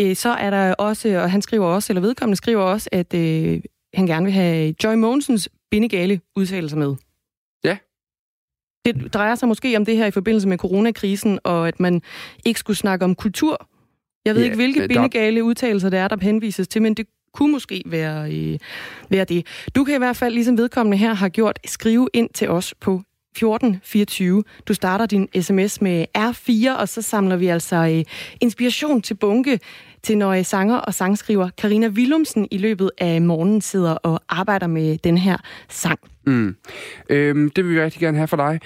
Øh, 0.00 0.16
så 0.16 0.28
er 0.28 0.50
der 0.50 0.74
også, 0.74 1.08
og 1.08 1.30
han 1.30 1.42
skriver 1.42 1.66
også, 1.66 1.92
eller 1.92 2.00
vedkommende 2.00 2.36
skriver 2.36 2.62
også, 2.62 2.88
at 2.92 3.14
øh, 3.14 3.60
han 3.94 4.06
gerne 4.06 4.24
vil 4.24 4.32
have 4.32 4.74
Joy 4.84 4.94
Mogensens 4.94 5.48
bindegale 5.70 6.20
udtalelser 6.36 6.76
med. 6.76 6.94
Ja. 7.64 7.76
Det 8.84 9.14
drejer 9.14 9.34
sig 9.34 9.48
måske 9.48 9.76
om 9.76 9.84
det 9.84 9.96
her 9.96 10.06
i 10.06 10.10
forbindelse 10.10 10.48
med 10.48 10.58
coronakrisen, 10.58 11.38
og 11.44 11.68
at 11.68 11.80
man 11.80 12.02
ikke 12.44 12.60
skulle 12.60 12.76
snakke 12.76 13.04
om 13.04 13.14
kultur. 13.14 13.68
Jeg 14.24 14.34
ved 14.34 14.42
ja, 14.42 14.44
ikke, 14.44 14.56
hvilke 14.56 14.80
der... 14.80 14.88
bindegale 14.88 15.44
udtalelser 15.44 15.90
det 15.90 15.98
er, 15.98 16.08
der 16.08 16.16
henvises 16.22 16.68
til, 16.68 16.82
men 16.82 16.94
det 16.94 17.06
kunne 17.32 17.52
måske 17.52 17.82
være, 17.86 18.32
øh, 18.32 18.58
være 19.08 19.24
det. 19.24 19.46
Du 19.74 19.84
kan 19.84 19.94
i 19.94 19.98
hvert 19.98 20.16
fald, 20.16 20.34
ligesom 20.34 20.58
vedkommende 20.58 20.96
her 20.96 21.14
har 21.14 21.28
gjort, 21.28 21.58
skrive 21.64 22.08
ind 22.12 22.30
til 22.34 22.48
os 22.48 22.74
på 22.80 23.02
1424. 23.36 24.42
Du 24.68 24.74
starter 24.74 25.06
din 25.06 25.28
sms 25.40 25.80
med 25.80 26.04
R4, 26.18 26.80
og 26.80 26.88
så 26.88 27.02
samler 27.02 27.36
vi 27.36 27.46
altså 27.46 27.76
øh, 27.76 28.04
inspiration 28.40 29.02
til 29.02 29.14
bunke 29.14 29.60
til 30.02 30.18
når 30.18 30.32
øh, 30.32 30.44
sanger 30.44 30.76
og 30.76 30.94
sangskriver 30.94 31.48
Karina 31.58 31.88
Willumsen 31.88 32.48
i 32.50 32.58
løbet 32.58 32.90
af 32.98 33.22
morgenen 33.22 33.60
sidder 33.60 33.92
og 33.92 34.22
arbejder 34.28 34.66
med 34.66 34.98
den 34.98 35.18
her 35.18 35.36
sang. 35.68 35.98
Mm. 36.26 36.56
Øhm, 37.10 37.50
det 37.50 37.64
vil 37.64 37.74
vi 37.74 37.82
rigtig 37.82 38.00
gerne 38.00 38.16
have 38.16 38.28
for 38.28 38.36
dig. 38.36 38.60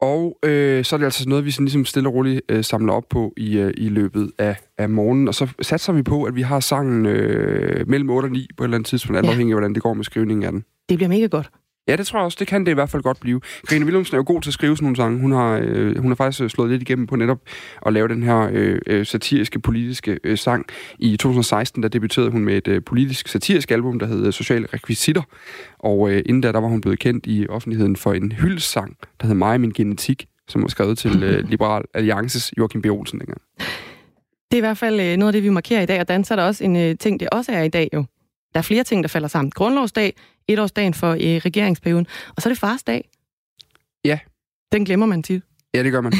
Og 0.00 0.38
øh, 0.42 0.84
så 0.84 0.96
er 0.96 0.98
det 0.98 1.04
altså 1.04 1.28
noget, 1.28 1.44
vi 1.44 1.50
sådan 1.50 1.64
ligesom 1.64 1.84
stille 1.84 2.08
og 2.08 2.14
roligt 2.14 2.40
øh, 2.48 2.64
samler 2.64 2.92
op 2.92 3.08
på 3.10 3.32
i, 3.36 3.58
øh, 3.58 3.74
i 3.76 3.88
løbet 3.88 4.30
af, 4.38 4.56
af 4.78 4.88
morgenen. 4.88 5.28
Og 5.28 5.34
så 5.34 5.48
satser 5.62 5.92
vi 5.92 6.02
på, 6.02 6.24
at 6.24 6.34
vi 6.36 6.42
har 6.42 6.60
sangen 6.60 7.06
øh, 7.06 7.88
mellem 7.88 8.10
8 8.10 8.26
og 8.26 8.30
9 8.30 8.48
på 8.56 8.64
et 8.64 8.66
eller 8.66 8.76
andet 8.76 8.88
tidspunkt, 8.88 9.18
alt 9.18 9.26
ja. 9.26 9.30
afhængig 9.30 9.52
af, 9.52 9.54
hvordan 9.54 9.74
det 9.74 9.82
går 9.82 9.94
med 9.94 10.04
skrivningen 10.04 10.44
af 10.44 10.52
den. 10.52 10.64
Det 10.88 10.98
bliver 10.98 11.08
mega 11.08 11.26
godt. 11.26 11.50
Ja, 11.88 11.96
det 11.96 12.06
tror 12.06 12.18
jeg 12.18 12.24
også. 12.24 12.36
Det 12.40 12.46
kan 12.46 12.64
det 12.64 12.70
i 12.70 12.74
hvert 12.74 12.90
fald 12.90 13.02
godt 13.02 13.20
blive. 13.20 13.40
Grine 13.66 13.84
Willumsen 13.84 14.14
er 14.14 14.18
jo 14.18 14.24
god 14.26 14.42
til 14.42 14.50
at 14.50 14.54
skrive 14.54 14.76
sådan 14.76 14.84
nogle 14.84 14.96
sange. 14.96 15.20
Hun 15.20 15.32
har, 15.32 15.60
øh, 15.62 15.98
hun 15.98 16.10
har 16.10 16.14
faktisk 16.16 16.42
øh, 16.42 16.50
slået 16.50 16.70
lidt 16.70 16.82
igennem 16.82 17.06
på 17.06 17.16
netop 17.16 17.38
at 17.86 17.92
lave 17.92 18.08
den 18.08 18.22
her 18.22 18.48
øh, 18.52 18.80
øh, 18.86 19.06
satiriske, 19.06 19.60
politiske 19.60 20.18
øh, 20.24 20.38
sang. 20.38 20.66
I 20.98 21.16
2016, 21.16 21.82
der 21.82 21.88
debuterede 21.88 22.30
hun 22.30 22.44
med 22.44 22.56
et 22.56 22.68
øh, 22.68 22.82
politisk 22.86 23.28
satirisk 23.28 23.70
album, 23.70 23.98
der 23.98 24.06
hed 24.06 24.32
Sociale 24.32 24.66
Rekvisitter. 24.74 25.22
Og 25.78 26.10
øh, 26.10 26.22
inden 26.26 26.40
da, 26.40 26.52
der 26.52 26.60
var 26.60 26.68
hun 26.68 26.80
blevet 26.80 26.98
kendt 26.98 27.26
i 27.26 27.46
offentligheden 27.48 27.96
for 27.96 28.12
en 28.12 28.32
hyldesang, 28.32 28.96
der 29.20 29.26
hed 29.26 29.34
Mig 29.34 29.54
og 29.54 29.60
min 29.60 29.70
genetik, 29.70 30.26
som 30.48 30.62
var 30.62 30.68
skrevet 30.68 30.98
til 30.98 31.22
øh, 31.22 31.44
Liberal 31.50 31.82
Alliances 31.94 32.52
Joachim 32.58 32.82
B. 32.82 32.86
Olsen 32.86 33.18
dengang. 33.18 33.40
Det 34.50 34.56
er 34.56 34.56
i 34.56 34.60
hvert 34.60 34.78
fald 34.78 35.00
øh, 35.00 35.16
noget 35.16 35.28
af 35.28 35.32
det, 35.32 35.42
vi 35.42 35.48
markerer 35.48 35.82
i 35.82 35.86
dag, 35.86 36.00
og 36.00 36.08
danser 36.08 36.36
der 36.36 36.42
også 36.42 36.64
en 36.64 36.76
øh, 36.76 36.96
ting, 36.98 37.20
det 37.20 37.28
også 37.30 37.52
er 37.52 37.62
i 37.62 37.68
dag 37.68 37.88
jo. 37.94 38.04
Der 38.54 38.58
er 38.58 38.62
flere 38.62 38.84
ting, 38.84 39.04
der 39.04 39.08
falder 39.08 39.28
sammen. 39.28 39.50
Grundlovsdag, 39.50 40.14
etårsdagen 40.48 40.94
for 40.94 41.10
øh, 41.10 41.18
regeringsperioden, 41.20 42.06
og 42.36 42.42
så 42.42 42.48
er 42.48 42.50
det 42.50 42.58
fars 42.58 42.82
dag. 42.82 43.08
Ja. 44.04 44.18
Den 44.72 44.84
glemmer 44.84 45.06
man 45.06 45.22
tit. 45.22 45.42
Ja, 45.74 45.82
det 45.82 45.92
gør 45.92 46.00
man. 46.00 46.12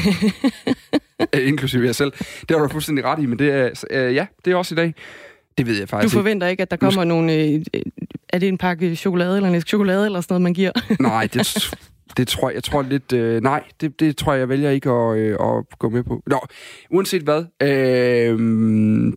Inklusive 1.47 1.85
jeg 1.85 1.95
selv. 1.95 2.11
Det 2.49 2.51
har 2.51 2.57
du 2.57 2.67
fuldstændig 2.67 3.05
ret 3.05 3.23
i, 3.23 3.25
men 3.25 3.39
det 3.39 3.51
er, 3.51 3.83
øh, 3.91 4.15
ja, 4.15 4.27
det 4.45 4.53
er 4.53 4.55
også 4.55 4.75
i 4.75 4.77
dag. 4.77 4.93
Det 5.57 5.67
ved 5.67 5.79
jeg 5.79 5.89
faktisk 5.89 6.13
Du 6.13 6.19
forventer 6.19 6.47
ikke, 6.47 6.61
at 6.61 6.71
der 6.71 6.77
kommer 6.77 7.03
nogle... 7.03 7.33
Øh, 7.33 7.61
er 8.29 8.39
det 8.39 8.49
en 8.49 8.57
pakke 8.57 8.95
chokolade 8.95 9.35
eller 9.35 9.49
en 9.49 9.61
chokolade 9.61 10.05
eller 10.05 10.21
sådan 10.21 10.33
noget, 10.33 10.41
man 10.41 10.53
giver? 10.53 10.71
nej, 10.99 11.27
det, 11.33 11.71
det 12.17 12.27
tror 12.27 12.49
jeg, 12.49 12.55
jeg 12.55 12.63
tror 12.63 12.81
lidt... 12.81 13.13
Øh, 13.13 13.41
nej, 13.41 13.63
det, 13.81 13.99
det 13.99 14.17
tror 14.17 14.33
jeg, 14.33 14.39
jeg 14.39 14.49
vælger 14.49 14.69
ikke 14.69 14.89
at, 14.89 15.17
øh, 15.17 15.31
at 15.33 15.79
gå 15.79 15.89
med 15.89 16.03
på. 16.03 16.23
Nå, 16.27 16.39
uanset 16.91 17.21
hvad, 17.21 17.45
øh, 17.61 18.39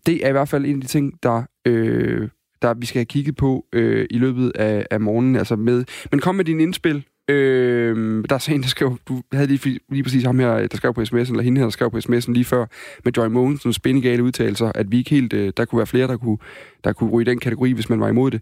det 0.06 0.24
er 0.24 0.28
i 0.28 0.32
hvert 0.32 0.48
fald 0.48 0.64
en 0.64 0.74
af 0.74 0.80
de 0.80 0.86
ting, 0.86 1.12
der... 1.22 1.42
Øh, 1.66 2.28
der 2.62 2.74
vi 2.74 2.86
skal 2.86 2.98
have 2.98 3.04
kigget 3.04 3.36
på 3.36 3.64
øh, 3.72 4.06
i 4.10 4.18
løbet 4.18 4.52
af, 4.54 4.86
af 4.90 5.00
morgenen. 5.00 5.36
Altså 5.36 5.56
med, 5.56 5.84
men 6.10 6.20
kom 6.20 6.34
med 6.34 6.44
din 6.44 6.60
indspil. 6.60 7.04
Øh, 7.28 8.24
der 8.28 8.34
er 8.34 8.38
så 8.38 8.52
en, 8.52 8.62
der 8.62 8.68
skrev, 8.68 8.98
du 9.08 9.22
havde 9.32 9.46
lige, 9.46 9.78
lige 9.88 10.02
præcis 10.02 10.24
ham 10.24 10.38
her, 10.38 10.66
der 10.66 10.76
skrev 10.76 10.94
på 10.94 11.00
sms'en, 11.00 11.16
eller 11.16 11.42
hende 11.42 11.58
her, 11.58 11.64
der 11.64 11.70
skrev 11.70 11.90
på 11.90 11.96
sms'en 11.96 12.32
lige 12.32 12.44
før, 12.44 12.66
med 13.04 13.12
Joy 13.16 13.26
Mogensens 13.26 13.76
spændegale 13.76 14.22
udtalelser, 14.22 14.72
at 14.74 14.92
vi 14.92 14.98
ikke 14.98 15.10
helt, 15.10 15.32
øh, 15.32 15.52
der 15.56 15.64
kunne 15.64 15.76
være 15.78 15.86
flere, 15.86 16.06
der 16.06 16.16
kunne, 16.16 16.38
der 16.84 16.92
kunne 16.92 17.10
ryge 17.10 17.22
i 17.22 17.30
den 17.30 17.38
kategori, 17.38 17.72
hvis 17.72 17.90
man 17.90 18.00
var 18.00 18.08
imod 18.08 18.30
det. 18.30 18.40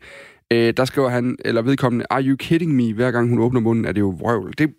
Øh, 0.52 0.74
der 0.76 0.84
skriver 0.84 1.08
han, 1.08 1.36
eller 1.44 1.62
vedkommende, 1.62 2.04
are 2.10 2.22
you 2.22 2.36
kidding 2.36 2.74
me? 2.74 2.94
Hver 2.94 3.10
gang 3.10 3.28
hun 3.28 3.38
åbner 3.38 3.60
munden, 3.60 3.84
er 3.84 3.92
det 3.92 4.00
jo 4.00 4.08
vrøvl. 4.08 4.52
Det, 4.58 4.70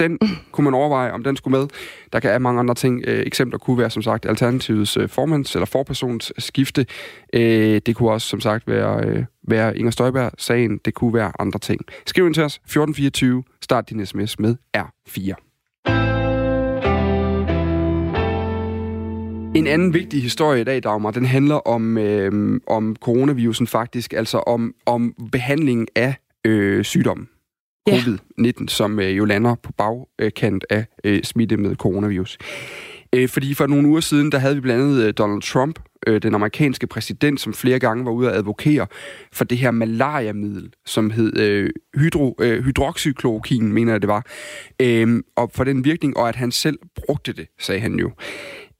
den 0.00 0.18
kunne 0.52 0.64
man 0.64 0.74
overveje, 0.74 1.12
om 1.12 1.24
den 1.24 1.36
skulle 1.36 1.58
med. 1.58 1.68
Der 2.12 2.20
kan 2.20 2.30
være 2.30 2.40
mange 2.40 2.60
andre 2.60 2.74
ting. 2.74 3.04
Øh, 3.06 3.26
eksempler 3.26 3.58
kunne 3.58 3.78
være, 3.78 3.90
som 3.90 4.02
sagt, 4.02 4.26
Alternativets 4.26 4.96
øh, 4.96 5.08
formands- 5.08 5.54
eller 5.54 5.66
forpersons 5.66 6.32
øh, 6.36 6.42
skifte. 6.42 6.86
Øh, 7.32 7.80
det 7.86 7.96
kunne 7.96 8.10
også, 8.10 8.28
som 8.28 8.40
sagt, 8.40 8.68
være, 8.68 9.04
øh, 9.06 9.24
være 9.48 9.78
Inger 9.78 9.90
Støjberg-sagen. 9.90 10.78
Det 10.84 10.94
kunne 10.94 11.14
være 11.14 11.32
andre 11.38 11.58
ting. 11.58 11.80
Skriv 12.06 12.26
ind 12.26 12.34
til 12.34 12.42
os. 12.42 12.54
1424. 12.54 13.42
Start 13.62 13.90
din 13.90 14.06
sms 14.06 14.38
med 14.38 14.56
R4. 14.76 15.48
En 19.54 19.66
anden 19.66 19.94
vigtig 19.94 20.22
historie 20.22 20.60
i 20.60 20.64
dag, 20.64 20.82
Dagmar, 20.82 21.10
den 21.10 21.24
handler 21.24 21.54
om, 21.54 21.98
øh, 21.98 22.60
om 22.66 22.96
coronavirusen 23.00 23.66
faktisk, 23.66 24.12
altså 24.12 24.38
om, 24.38 24.74
om 24.86 25.14
behandling 25.32 25.88
af 25.96 26.14
øh, 26.44 26.84
sygdommen 26.84 27.28
covid-19, 27.90 28.68
som 28.68 29.00
øh, 29.00 29.16
jo 29.16 29.24
lander 29.24 29.54
på 29.54 29.72
bagkant 29.72 30.64
af 30.70 30.86
øh, 31.04 31.22
smitte 31.22 31.56
med 31.56 31.76
coronavirus. 31.76 32.38
Øh, 33.14 33.28
fordi 33.28 33.54
for 33.54 33.66
nogle 33.66 33.88
uger 33.88 34.00
siden, 34.00 34.32
der 34.32 34.38
havde 34.38 34.54
vi 34.54 34.60
blandt 34.60 34.82
andet 34.82 35.04
øh, 35.04 35.14
Donald 35.18 35.42
Trump, 35.42 35.78
øh, 36.06 36.22
den 36.22 36.34
amerikanske 36.34 36.86
præsident, 36.86 37.40
som 37.40 37.54
flere 37.54 37.78
gange 37.78 38.04
var 38.04 38.10
ude 38.10 38.30
at 38.30 38.36
advokere 38.36 38.86
for 39.32 39.44
det 39.44 39.58
her 39.58 39.70
malariamiddel, 39.70 40.72
som 40.86 41.10
hed 41.10 41.38
øh, 41.38 41.70
hydro, 41.94 42.36
øh, 42.40 42.64
hydroxyklorokin, 42.64 43.72
mener 43.72 43.92
jeg 43.92 44.02
det 44.02 44.08
var, 44.08 44.26
øh, 44.80 45.22
og 45.36 45.50
for 45.54 45.64
den 45.64 45.84
virkning, 45.84 46.16
og 46.16 46.28
at 46.28 46.36
han 46.36 46.52
selv 46.52 46.78
brugte 47.06 47.32
det, 47.32 47.46
sagde 47.58 47.80
han 47.80 47.94
jo. 47.94 48.10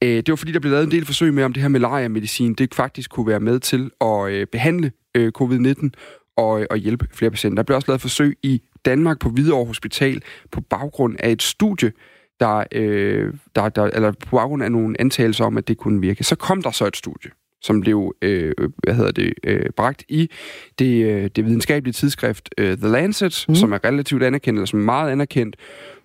Øh, 0.03 0.17
det 0.17 0.29
var 0.29 0.37
fordi, 0.37 0.53
der 0.53 0.61
blev 0.61 0.73
lavet 0.73 0.85
en 0.85 0.91
del 0.91 1.05
forsøg 1.05 1.35
med, 1.35 1.45
om 1.45 1.53
det 1.53 1.63
her 1.63 1.69
malaria-medicin, 1.69 2.55
det 2.55 2.75
faktisk 2.75 3.11
kunne 3.11 3.27
være 3.27 3.41
med 3.41 3.61
til 3.61 3.91
at 4.01 4.31
øh, 4.31 4.47
behandle 4.47 4.93
øh, 5.17 5.33
covid-19 5.39 5.89
og, 6.37 6.61
øh, 6.61 6.67
og 6.71 6.77
hjælpe 6.77 7.07
flere 7.13 7.31
patienter. 7.31 7.57
Der 7.57 7.67
blev 7.67 7.77
også 7.77 7.89
lavet 7.89 8.01
forsøg 8.01 8.37
i 8.43 8.63
Danmark 8.85 9.19
på 9.19 9.29
Hvidovre 9.29 9.67
Hospital 9.67 10.23
på 10.51 10.61
baggrund 10.61 11.17
af 11.19 11.31
et 11.31 11.43
studie, 11.43 11.93
der, 12.41 12.65
øh, 12.73 13.35
der, 13.57 13.69
der, 13.69 13.85
eller 13.85 14.13
på 14.13 14.37
baggrund 14.37 14.63
af 14.63 14.73
nogle 14.73 15.01
antagelser 15.01 15.45
om, 15.45 15.59
at 15.59 15.69
det 15.69 15.79
kunne 15.79 16.01
virke. 16.01 16.25
Så 16.25 16.37
kom 16.37 16.63
der 16.63 16.71
så 16.71 16.87
et 16.87 16.97
studie, 16.97 17.31
som 17.63 17.81
blev 17.81 18.15
øh, 18.23 18.53
hvad 18.85 18.95
hedder 18.95 19.13
det, 19.13 19.35
øh, 19.45 19.71
bragt 19.77 20.05
i 20.09 20.31
det, 20.79 21.05
øh, 21.05 21.31
det 21.37 21.45
videnskabelige 21.45 21.93
tidsskrift 21.93 22.49
øh, 22.59 22.77
The 22.77 22.89
Lancet, 22.89 23.45
mm. 23.49 23.55
som 23.55 23.73
er 23.73 23.85
relativt 23.85 24.23
anerkendt, 24.23 24.59
eller 24.59 24.67
som 24.67 24.81
er 24.81 24.85
meget 24.85 25.13
anerkendt, 25.13 25.57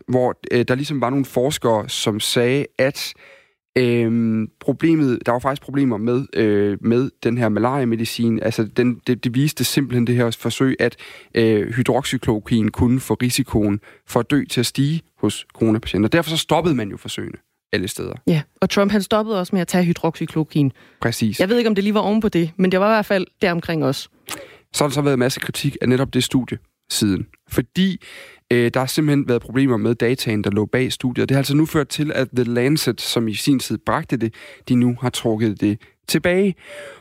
hvor 0.08 0.40
øh, 0.52 0.66
der 0.68 0.76
ligesom 0.76 1.02
var 1.02 1.10
nogle 1.10 1.26
forskere, 1.26 1.90
som 1.90 2.20
sagde, 2.20 2.66
at 2.78 3.14
Øhm, 3.78 4.50
problemet, 4.60 5.20
der 5.26 5.32
var 5.32 5.40
faktisk 5.40 5.62
problemer 5.62 5.98
med, 5.98 6.26
øh, 6.34 6.78
med 6.82 7.10
den 7.24 7.38
her 7.38 7.50
malaria-medicin. 7.50 8.40
Altså, 8.44 8.64
den, 8.64 9.02
det, 9.08 9.24
det 9.24 9.36
viste 9.36 9.64
simpelthen 9.64 10.08
det 10.08 10.16
her 10.16 10.38
forsøg, 10.40 10.76
at 10.80 10.96
øh, 11.36 11.74
hydroxykloroquin 11.74 12.72
kunne 12.72 13.00
få 13.00 13.14
risikoen 13.14 13.80
for 14.08 14.20
at 14.20 14.32
dø 14.32 14.44
til 14.50 14.60
at 14.60 14.66
stige 14.66 15.02
hos 15.20 15.46
coronapatienter. 15.54 16.10
Derfor 16.10 16.30
så 16.30 16.38
stoppede 16.38 16.76
man 16.76 16.90
jo 16.90 16.98
forsøgene 16.98 17.38
alle 17.74 17.88
steder. 17.88 18.14
Ja, 18.28 18.42
og 18.62 18.70
Trump 18.70 18.92
han 18.92 19.02
stoppede 19.02 19.40
også 19.40 19.56
med 19.56 19.62
at 19.62 19.68
tage 19.68 19.84
hydroxykloroquin. 19.84 20.72
Præcis. 21.02 21.40
Jeg 21.40 21.50
ved 21.50 21.58
ikke, 21.58 21.68
om 21.68 21.76
det 21.76 21.84
lige 21.84 21.94
var 21.94 22.00
oven 22.00 22.22
på 22.22 22.30
det, 22.30 22.52
men 22.58 22.72
det 22.72 22.80
var 22.80 22.86
i 22.86 22.94
hvert 22.94 23.06
fald 23.06 23.28
deromkring 23.42 23.86
også. 23.86 24.10
Så 24.74 24.84
har 24.84 24.88
der 24.88 24.94
så 24.94 25.02
været 25.02 25.14
en 25.14 25.20
masse 25.20 25.40
kritik 25.40 25.78
af 25.82 25.90
netop 25.90 26.14
det 26.14 26.24
studie 26.24 26.58
siden. 26.90 27.28
Fordi 27.50 28.02
Øh, 28.54 28.72
der 28.74 28.80
har 28.80 28.88
simpelthen 28.88 29.28
været 29.28 29.42
problemer 29.42 29.78
med 29.78 29.96
dataen, 29.96 30.44
der 30.44 30.52
lå 30.52 30.66
bag 30.66 30.92
studiet. 30.92 31.30
Det 31.30 31.36
har 31.36 31.40
altså 31.40 31.56
nu 31.56 31.66
ført 31.66 31.88
til, 31.88 32.12
at 32.12 32.28
The 32.36 32.44
Lancet, 32.44 33.02
som 33.02 33.28
i 33.28 33.34
sin 33.34 33.60
tid 33.60 33.78
bragte 33.86 34.18
det, 34.18 34.34
de 34.70 34.76
nu 34.76 34.98
har 35.02 35.10
trukket 35.10 35.62
det 35.62 35.82
tilbage. 36.08 36.56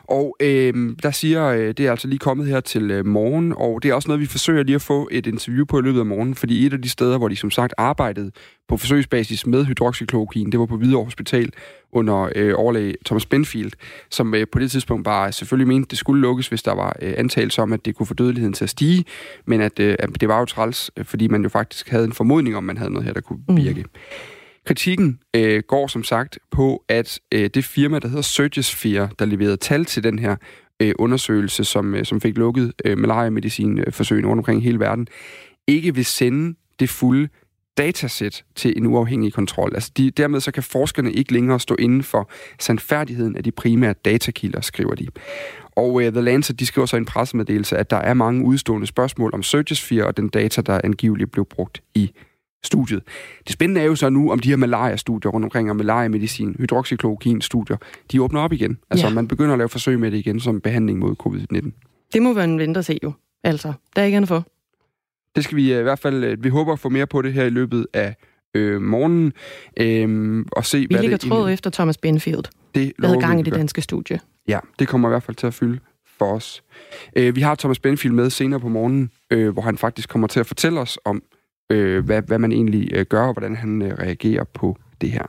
Og 0.05 0.37
øh, 0.41 0.97
der 1.03 1.11
siger, 1.11 1.47
øh, 1.47 1.69
det 1.69 1.81
er 1.81 1.91
altså 1.91 2.09
lige 2.09 2.19
kommet 2.19 2.47
her 2.47 2.61
til 2.61 2.91
øh, 2.91 3.07
morgen, 3.07 3.55
og 3.57 3.83
det 3.83 3.91
er 3.91 3.95
også 3.95 4.09
noget, 4.09 4.21
vi 4.21 4.27
forsøger 4.27 4.63
lige 4.63 4.75
at 4.75 4.83
få 4.83 5.09
et 5.13 5.27
interview 5.27 5.65
på 5.65 5.79
i 5.79 5.83
løbet 5.83 6.01
af 6.01 6.07
morgen, 6.07 6.35
fordi 6.35 6.67
et 6.67 6.73
af 6.73 6.83
de 6.83 6.89
steder, 6.89 7.19
hvor 7.19 7.29
de 7.29 7.37
som 7.37 7.51
sagt 7.51 7.75
arbejdede 7.79 8.31
på 8.69 8.77
forsøgsbasis 8.77 9.47
med 9.47 9.65
hydroxykloroquin, 9.65 10.53
det 10.53 10.61
var 10.61 10.67
på 10.67 10.77
Hvidovre 10.77 11.05
Hospital 11.05 11.53
under 11.93 12.31
øh, 12.37 12.55
overlæge 12.57 12.95
Thomas 13.07 13.27
Benfield, 13.27 13.73
som 14.11 14.35
øh, 14.35 14.47
på 14.53 14.59
det 14.59 14.71
tidspunkt 14.71 15.05
bare 15.05 15.33
selvfølgelig 15.33 15.69
mente, 15.69 15.91
det 15.91 15.99
skulle 15.99 16.21
lukkes, 16.21 16.49
hvis 16.49 16.63
der 16.63 16.75
var 16.75 16.97
øh, 17.03 17.15
antagelse 17.17 17.63
om, 17.63 17.73
at 17.73 17.85
det 17.85 17.95
kunne 17.95 18.07
få 18.07 18.15
dødeligheden 18.15 18.53
til 18.53 18.65
at 18.65 18.71
stige, 18.71 19.05
men 19.45 19.61
at, 19.61 19.81
øh, 19.81 19.97
at 19.99 20.21
det 20.21 20.29
var 20.29 20.39
jo 20.39 20.45
træls, 20.45 20.91
øh, 20.97 21.05
fordi 21.05 21.29
man 21.29 21.43
jo 21.43 21.49
faktisk 21.49 21.89
havde 21.89 22.05
en 22.05 22.13
formodning 22.13 22.57
om, 22.57 22.65
man 22.65 22.79
havde 22.79 22.91
noget 22.91 23.07
her, 23.07 23.13
der 23.13 23.21
kunne 23.21 23.41
virke. 23.49 23.83
Mm. 23.83 23.89
Kritikken 24.67 25.21
øh, 25.37 25.63
går 25.69 25.87
som 25.87 26.05
sagt 26.05 26.39
på, 26.51 26.85
at 26.89 27.21
øh, 27.33 27.51
det 27.55 27.65
firma, 27.65 27.99
der 27.99 28.09
hedder 28.09 28.23
Surgisphere, 28.23 29.09
der 29.19 29.25
leverede 29.25 29.57
tal 29.57 29.85
til 29.85 30.05
den 30.05 30.19
her 30.19 30.37
øh, 30.81 30.95
undersøgelse, 30.99 31.65
som, 31.65 31.95
øh, 31.95 32.05
som 32.05 32.21
fik 32.21 32.39
lukket 32.39 32.73
øh, 32.85 32.99
malaria-medicinforsøgene 32.99 34.29
rundt 34.29 34.41
omkring 34.41 34.63
hele 34.63 34.81
verden, 34.81 35.07
ikke 35.67 35.95
vil 35.95 36.05
sende 36.05 36.55
det 36.81 36.91
fulde 36.91 37.29
datasæt 37.79 38.45
til 38.55 38.75
en 38.77 38.87
uafhængig 38.87 39.33
kontrol. 39.33 39.75
Altså 39.75 39.91
de, 39.97 40.11
dermed 40.11 40.41
så 40.41 40.53
kan 40.53 40.63
forskerne 40.63 41.13
ikke 41.13 41.33
længere 41.33 41.61
stå 41.61 41.77
inden 41.79 42.03
for 42.03 42.31
sandfærdigheden 42.61 43.37
af 43.37 43.45
de 43.45 43.51
primære 43.51 43.95
datakilder, 44.05 44.61
skriver 44.61 44.95
de. 44.95 45.07
Og 45.77 45.95
uh, 45.95 46.03
The 46.03 46.21
Lancet, 46.21 46.61
de 46.61 46.67
skriver 46.67 46.87
så 46.87 46.97
i 46.97 46.99
en 46.99 47.05
pressemeddelelse, 47.05 47.77
at 47.77 47.91
der 47.91 47.97
er 47.97 48.15
mange 48.15 48.45
udstående 48.45 48.87
spørgsmål 48.87 49.31
om 49.35 49.43
Surgisphere 49.43 50.07
og 50.07 50.17
den 50.17 50.29
data, 50.29 50.61
der 50.61 50.81
angiveligt 50.85 51.33
blev 51.33 51.45
brugt 51.45 51.83
i 51.95 52.13
studiet. 52.67 53.03
Det 53.45 53.53
spændende 53.53 53.81
er 53.81 53.85
jo 53.85 53.95
så 53.95 54.11
nu, 54.11 54.33
om 54.33 54.39
de 54.39 54.49
her 54.49 54.57
malaria-studier 54.57 55.31
rundt 55.31 55.45
omkring, 55.45 55.71
og 55.71 55.77
malaria-medicin, 55.77 56.57
hydroxykloroquin-studier, 56.59 57.77
de 58.13 58.23
åbner 58.23 58.41
op 58.41 58.53
igen. 58.53 58.79
Altså, 58.91 59.07
ja. 59.07 59.15
man 59.15 59.29
begynder 59.29 59.53
at 59.53 59.59
lave 59.59 59.69
forsøg 59.69 59.99
med 59.99 60.11
det 60.11 60.19
igen 60.19 60.41
som 60.41 60.61
behandling 60.61 60.99
mod 60.99 61.15
covid-19. 61.27 61.71
Det 62.13 62.23
må 62.23 62.39
en 62.39 62.59
vente 62.59 62.79
at 62.79 62.85
se 62.85 62.99
jo. 63.03 63.13
Altså, 63.45 63.73
der 63.97 64.03
er 64.03 64.07
ikke 64.07 64.17
andet 64.17 64.29
for. 64.29 64.47
Det 65.37 65.45
skal 65.45 65.57
vi 65.57 65.73
øh, 65.73 65.81
i 65.81 65.83
hvert 65.83 65.99
fald, 65.99 66.25
øh, 66.25 66.45
vi 66.45 66.49
håber 66.49 66.73
at 66.73 66.79
få 66.79 66.89
mere 66.89 67.07
på 67.07 67.23
det 67.23 67.33
her 67.33 67.45
i 67.45 67.51
løbet 67.51 67.87
af 67.93 68.15
øh, 68.55 68.83
morgenen, 68.83 69.33
øh, 69.77 70.45
og 70.53 70.65
se, 70.65 70.79
vi 70.79 70.87
hvad 70.91 71.01
ligger 71.01 71.17
det... 71.17 71.31
tråd 71.31 71.51
efter 71.51 71.71
Thomas 71.71 71.99
Benfield, 71.99 72.45
det 72.75 72.93
havde 73.05 73.21
gang 73.21 73.41
i 73.41 73.43
vi 73.43 73.51
det 73.51 73.59
danske 73.59 73.83
studie. 73.83 74.21
Ja, 74.49 74.59
det 74.79 74.89
kommer 74.89 75.09
i 75.09 75.11
hvert 75.11 75.23
fald 75.23 75.37
til 75.37 75.47
at 75.47 75.55
fylde 75.55 75.79
for 76.19 76.33
os. 76.33 76.63
Øh, 77.17 77.37
vi 77.37 77.41
har 77.41 77.55
Thomas 77.55 77.79
Benfield 77.79 78.15
med 78.15 78.31
senere 78.31 78.61
på 78.61 78.69
morgenen, 78.69 79.11
øh, 79.31 79.49
hvor 79.53 79.63
han 79.63 79.79
faktisk 79.79 80.09
kommer 80.09 80.29
til 80.29 80.41
at 80.41 80.47
fortælle 80.47 80.81
os 80.81 80.99
om, 81.05 81.23
øh, 81.71 82.05
hvad, 82.05 82.23
hvad 82.23 82.39
man 82.39 82.53
egentlig 82.53 82.89
øh, 82.93 83.07
gør, 83.07 83.23
og 83.23 83.33
hvordan 83.33 83.57
han 83.57 83.83
øh, 83.83 83.93
reagerer 83.99 84.45
på 84.45 84.77
det 85.01 85.11
her. 85.11 85.27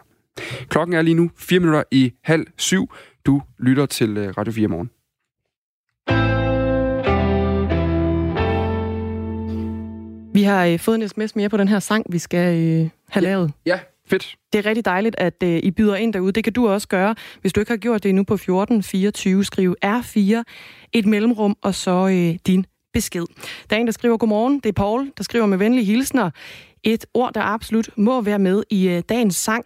Klokken 0.69 0.95
er 0.95 1.01
lige 1.01 1.13
nu 1.15 1.31
4 1.37 1.59
minutter 1.59 1.83
i 1.91 2.13
halv 2.23 2.47
syv. 2.57 2.91
Du 3.25 3.41
lytter 3.59 3.85
til 3.85 4.17
øh, 4.17 4.33
Radio 4.37 4.53
4 4.53 4.67
morgen. 4.67 4.89
Vi 10.33 10.43
har 10.43 10.65
øh, 10.65 10.79
fået 10.79 11.01
en 11.01 11.07
sms 11.09 11.35
mere 11.35 11.49
på 11.49 11.57
den 11.57 11.67
her 11.67 11.79
sang, 11.79 12.05
vi 12.09 12.17
skal 12.19 12.57
øh, 12.57 12.63
have 12.75 12.89
Ja. 13.15 13.19
lavet. 13.19 13.51
Ja, 13.65 13.79
fedt. 14.07 14.35
Det 14.53 14.59
er 14.59 14.65
rigtig 14.65 14.85
dejligt, 14.85 15.15
at 15.17 15.43
øh, 15.43 15.59
I 15.63 15.71
byder 15.71 15.95
ind 15.95 16.13
derude. 16.13 16.31
Det 16.31 16.43
kan 16.43 16.53
du 16.53 16.67
også 16.67 16.87
gøre. 16.87 17.15
Hvis 17.41 17.53
du 17.53 17.59
ikke 17.59 17.71
har 17.71 17.77
gjort 17.77 18.03
det 18.03 18.09
endnu 18.09 18.23
på 18.23 18.37
14 18.37 18.83
24, 18.83 19.43
skriv 19.43 19.75
R4, 19.85 20.43
et 20.93 21.05
mellemrum, 21.05 21.55
og 21.61 21.75
så 21.75 22.07
øh, 22.07 22.39
din 22.47 22.65
besked. 22.93 23.25
Der 23.69 23.75
er 23.75 23.79
en, 23.79 23.85
der 23.87 23.91
skriver, 23.93 24.17
godmorgen. 24.17 24.59
Det 24.59 24.69
er 24.69 24.73
Paul, 24.73 25.11
der 25.17 25.23
skriver 25.23 25.45
med 25.45 25.57
venlige 25.57 25.85
hilsner. 25.85 26.31
Et 26.83 27.05
ord, 27.13 27.33
der 27.33 27.41
absolut 27.41 27.89
må 27.97 28.21
være 28.21 28.39
med 28.39 28.63
i 28.69 28.89
øh, 28.89 29.03
dagens 29.09 29.35
sang. 29.35 29.65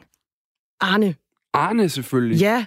Arne. 0.82 1.16
Arne 1.54 1.90
selvfølgelig. 1.90 2.40
Ja, 2.40 2.66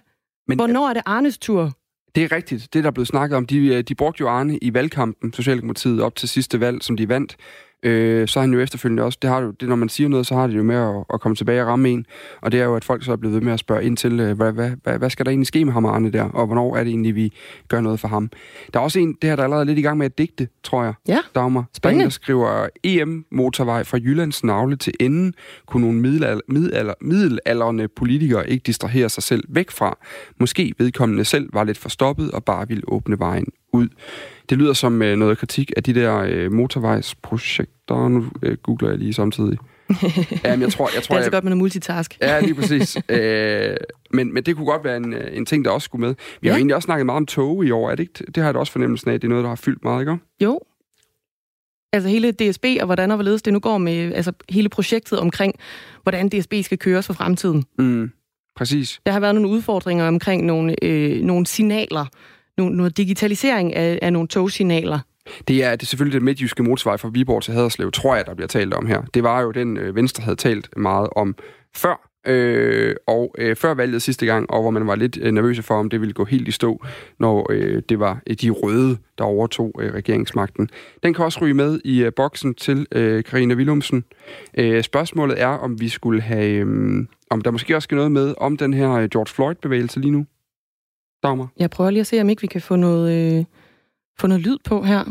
Men 0.48 0.58
hvornår 0.58 0.88
er 0.88 0.92
det 0.92 1.02
Arnes 1.06 1.38
tur? 1.38 1.72
det 2.14 2.24
er 2.24 2.32
rigtigt. 2.32 2.68
Det, 2.72 2.84
der 2.84 2.90
er 2.90 2.92
blevet 2.92 3.08
snakket 3.08 3.36
om, 3.36 3.46
de, 3.46 3.66
øh, 3.66 3.82
de 3.82 3.94
brugte 3.94 4.20
jo 4.20 4.28
Arne 4.28 4.58
i 4.58 4.74
valgkampen, 4.74 5.32
Socialdemokratiet, 5.32 6.02
op 6.02 6.14
til 6.14 6.28
sidste 6.28 6.60
valg, 6.60 6.82
som 6.82 6.96
de 6.96 7.08
vandt. 7.08 7.36
Øh, 7.84 8.28
så 8.28 8.38
har 8.38 8.46
han 8.46 8.52
jo 8.54 8.60
efterfølgende 8.60 9.02
også, 9.02 9.18
det 9.22 9.30
har 9.30 9.42
jo, 9.42 9.50
det, 9.50 9.68
når 9.68 9.76
man 9.76 9.88
siger 9.88 10.08
noget, 10.08 10.26
så 10.26 10.34
har 10.34 10.46
det 10.46 10.56
jo 10.56 10.62
med 10.62 10.76
at, 10.76 11.04
at 11.14 11.20
komme 11.20 11.36
tilbage 11.36 11.62
og 11.62 11.68
ramme 11.68 11.88
en. 11.88 12.06
Og 12.40 12.52
det 12.52 12.60
er 12.60 12.64
jo, 12.64 12.76
at 12.76 12.84
folk 12.84 13.04
så 13.04 13.12
er 13.12 13.16
blevet 13.16 13.34
ved 13.34 13.42
med 13.42 13.52
at 13.52 13.58
spørge 13.58 13.84
ind 13.84 13.96
til, 13.96 14.20
øh, 14.20 14.36
hvad, 14.36 14.52
hvad, 14.52 14.70
hvad, 14.82 14.98
hvad 14.98 15.10
skal 15.10 15.26
der 15.26 15.30
egentlig 15.30 15.46
ske 15.46 15.64
med 15.64 15.72
ham 15.72 15.84
og 15.84 15.94
Arne 15.94 16.10
der, 16.10 16.22
og 16.22 16.46
hvornår 16.46 16.76
er 16.76 16.84
det 16.84 16.90
egentlig, 16.90 17.14
vi 17.14 17.32
gør 17.68 17.80
noget 17.80 18.00
for 18.00 18.08
ham. 18.08 18.30
Der 18.74 18.80
er 18.80 18.84
også 18.84 18.98
en, 18.98 19.16
det 19.22 19.30
her, 19.30 19.36
der 19.36 19.42
er 19.42 19.44
allerede 19.44 19.64
lidt 19.64 19.78
i 19.78 19.82
gang 19.82 19.98
med 19.98 20.06
at 20.06 20.18
digte, 20.18 20.48
tror 20.62 20.84
jeg. 20.84 20.94
Ja, 21.08 21.18
Dagmar. 21.34 21.60
Der 21.60 21.64
er 21.64 21.68
en, 21.68 21.74
Spændende. 21.74 22.04
der 22.04 22.10
skriver, 22.10 22.66
EM-motorvej 22.84 23.84
fra 23.84 23.98
Jyllands 23.98 24.44
navle 24.44 24.76
til 24.76 24.92
enden 25.00 25.34
kunne 25.66 25.80
nogle 25.80 26.00
middelalder, 26.00 26.40
middelalder, 26.48 26.94
middelalderne 27.00 27.88
politikere 27.88 28.50
ikke 28.50 28.62
distrahere 28.66 29.08
sig 29.08 29.22
selv 29.22 29.44
væk 29.48 29.70
fra. 29.70 29.98
Måske 30.40 30.74
vedkommende 30.78 31.24
selv 31.24 31.48
var 31.52 31.64
lidt 31.64 31.78
forstoppet 31.78 32.30
og 32.30 32.44
bare 32.44 32.68
ville 32.68 32.82
åbne 32.88 33.18
vejen 33.18 33.46
ud. 33.74 33.88
Det 34.50 34.58
lyder 34.58 34.72
som 34.72 35.02
øh, 35.02 35.16
noget 35.16 35.38
kritik 35.38 35.72
af 35.76 35.82
de 35.82 35.94
der 35.94 36.16
øh, 36.18 36.52
motorvejsprojekter. 36.52 38.08
Nu 38.08 38.26
øh, 38.42 38.56
googler 38.62 38.88
jeg 38.88 38.98
lige 38.98 39.12
samtidig. 39.12 39.58
Jamen, 40.44 40.62
jeg 40.62 40.72
tror, 40.72 40.88
jeg 40.88 40.96
det 40.96 41.02
tror, 41.04 41.14
er 41.14 41.18
altså 41.18 41.26
jeg, 41.26 41.32
godt, 41.32 41.44
man 41.44 41.52
er 41.52 41.56
multitask. 41.56 42.18
Ja, 42.20 42.40
lige 42.40 42.54
præcis. 42.54 42.96
øh, 43.08 43.76
men, 44.10 44.34
men 44.34 44.42
det 44.42 44.56
kunne 44.56 44.66
godt 44.66 44.84
være 44.84 44.96
en, 44.96 45.12
øh, 45.12 45.36
en 45.36 45.46
ting, 45.46 45.64
der 45.64 45.70
også 45.70 45.84
skulle 45.84 46.06
med. 46.06 46.14
Vi 46.40 46.48
har 46.48 46.52
Ja. 46.52 46.56
jo 46.56 46.58
egentlig 46.58 46.74
også 46.76 46.86
snakket 46.86 47.06
meget 47.06 47.16
om 47.16 47.26
tog 47.26 47.64
i 47.64 47.70
år. 47.70 47.90
Er 47.90 47.94
det, 47.94 48.02
ikke? 48.02 48.24
det 48.26 48.36
har 48.36 48.44
jeg 48.44 48.54
da 48.54 48.58
også 48.58 48.72
fornemmelsen 48.72 49.10
af, 49.10 49.14
at 49.14 49.22
det 49.22 49.28
er 49.28 49.30
noget, 49.30 49.42
der 49.42 49.48
har 49.48 49.56
fyldt 49.56 49.84
meget, 49.84 50.00
ikke? 50.00 50.16
Jo. 50.42 50.60
Altså 51.92 52.08
hele 52.08 52.32
DSB 52.32 52.64
og 52.80 52.86
hvordan 52.86 53.10
og 53.10 53.16
hvorledes 53.16 53.42
det 53.42 53.52
nu 53.52 53.58
går 53.58 53.78
med 53.78 54.12
altså 54.14 54.32
hele 54.50 54.68
projektet 54.68 55.18
omkring, 55.18 55.54
hvordan 56.02 56.28
DSB 56.28 56.54
skal 56.62 56.78
køres 56.78 57.06
for 57.06 57.14
fremtiden. 57.14 57.64
Mm, 57.78 58.10
præcis. 58.56 59.00
Der 59.06 59.12
har 59.12 59.20
været 59.20 59.34
nogle 59.34 59.48
udfordringer 59.48 60.08
omkring 60.08 60.44
nogle, 60.46 60.84
øh, 60.84 61.20
nogle 61.22 61.46
signaler, 61.46 62.06
nogle, 62.58 62.76
noget 62.76 62.96
digitalisering 62.96 63.74
af, 63.74 63.98
af 64.02 64.12
nogle 64.12 64.28
togsignaler. 64.28 64.98
Det 65.48 65.64
er, 65.64 65.70
det 65.70 65.82
er 65.82 65.86
selvfølgelig 65.86 66.18
den 66.18 66.24
midtjyske 66.24 66.62
motorvej 66.62 66.96
fra 66.96 67.08
Viborg 67.08 67.42
til 67.42 67.54
Haderslev, 67.54 67.92
tror 67.92 68.16
jeg, 68.16 68.26
der 68.26 68.34
bliver 68.34 68.48
talt 68.48 68.74
om 68.74 68.86
her. 68.86 69.02
Det 69.14 69.22
var 69.22 69.40
jo 69.40 69.50
den, 69.50 69.76
øh, 69.76 69.96
Venstre 69.96 70.22
havde 70.22 70.36
talt 70.36 70.68
meget 70.76 71.08
om 71.16 71.34
før, 71.76 72.10
øh, 72.26 72.96
og 73.06 73.34
øh, 73.38 73.56
før 73.56 73.74
valget 73.74 74.02
sidste 74.02 74.26
gang, 74.26 74.50
og 74.50 74.62
hvor 74.62 74.70
man 74.70 74.86
var 74.86 74.94
lidt 74.94 75.18
øh, 75.22 75.32
nervøse 75.32 75.62
for, 75.62 75.74
om 75.74 75.90
det 75.90 76.00
ville 76.00 76.12
gå 76.12 76.24
helt 76.24 76.48
i 76.48 76.50
stå, 76.50 76.84
når 77.18 77.46
øh, 77.50 77.82
det 77.88 77.98
var 77.98 78.20
øh, 78.26 78.36
de 78.36 78.50
røde, 78.50 78.96
der 79.18 79.24
overtog 79.24 79.72
øh, 79.80 79.94
regeringsmagten. 79.94 80.68
Den 81.02 81.14
kan 81.14 81.24
også 81.24 81.38
ryge 81.42 81.54
med 81.54 81.80
i 81.84 82.02
øh, 82.02 82.12
boksen 82.16 82.54
til 82.54 82.86
øh, 82.92 83.24
Karina 83.24 83.54
Willumsen. 83.54 84.04
Øh, 84.58 84.82
spørgsmålet 84.82 85.40
er, 85.42 85.48
om 85.48 85.80
vi 85.80 85.88
skulle 85.88 86.20
have, 86.20 86.50
øh, 86.50 87.06
om 87.30 87.40
der 87.40 87.50
måske 87.50 87.76
også 87.76 87.86
skal 87.86 87.96
noget 87.96 88.12
med 88.12 88.34
om 88.38 88.56
den 88.56 88.74
her 88.74 88.90
øh, 88.90 89.08
George 89.08 89.34
Floyd-bevægelse 89.34 90.00
lige 90.00 90.10
nu. 90.10 90.26
Dagmar? 91.24 91.48
Jeg 91.56 91.70
prøver 91.70 91.90
lige 91.90 92.00
at 92.00 92.06
se, 92.06 92.20
om 92.20 92.28
ikke 92.28 92.40
vi 92.42 92.46
kan 92.46 92.60
få 92.60 92.76
noget, 92.76 93.36
øh, 93.38 93.44
få 94.18 94.26
noget 94.26 94.42
lyd 94.42 94.58
på 94.64 94.82
her. 94.82 95.04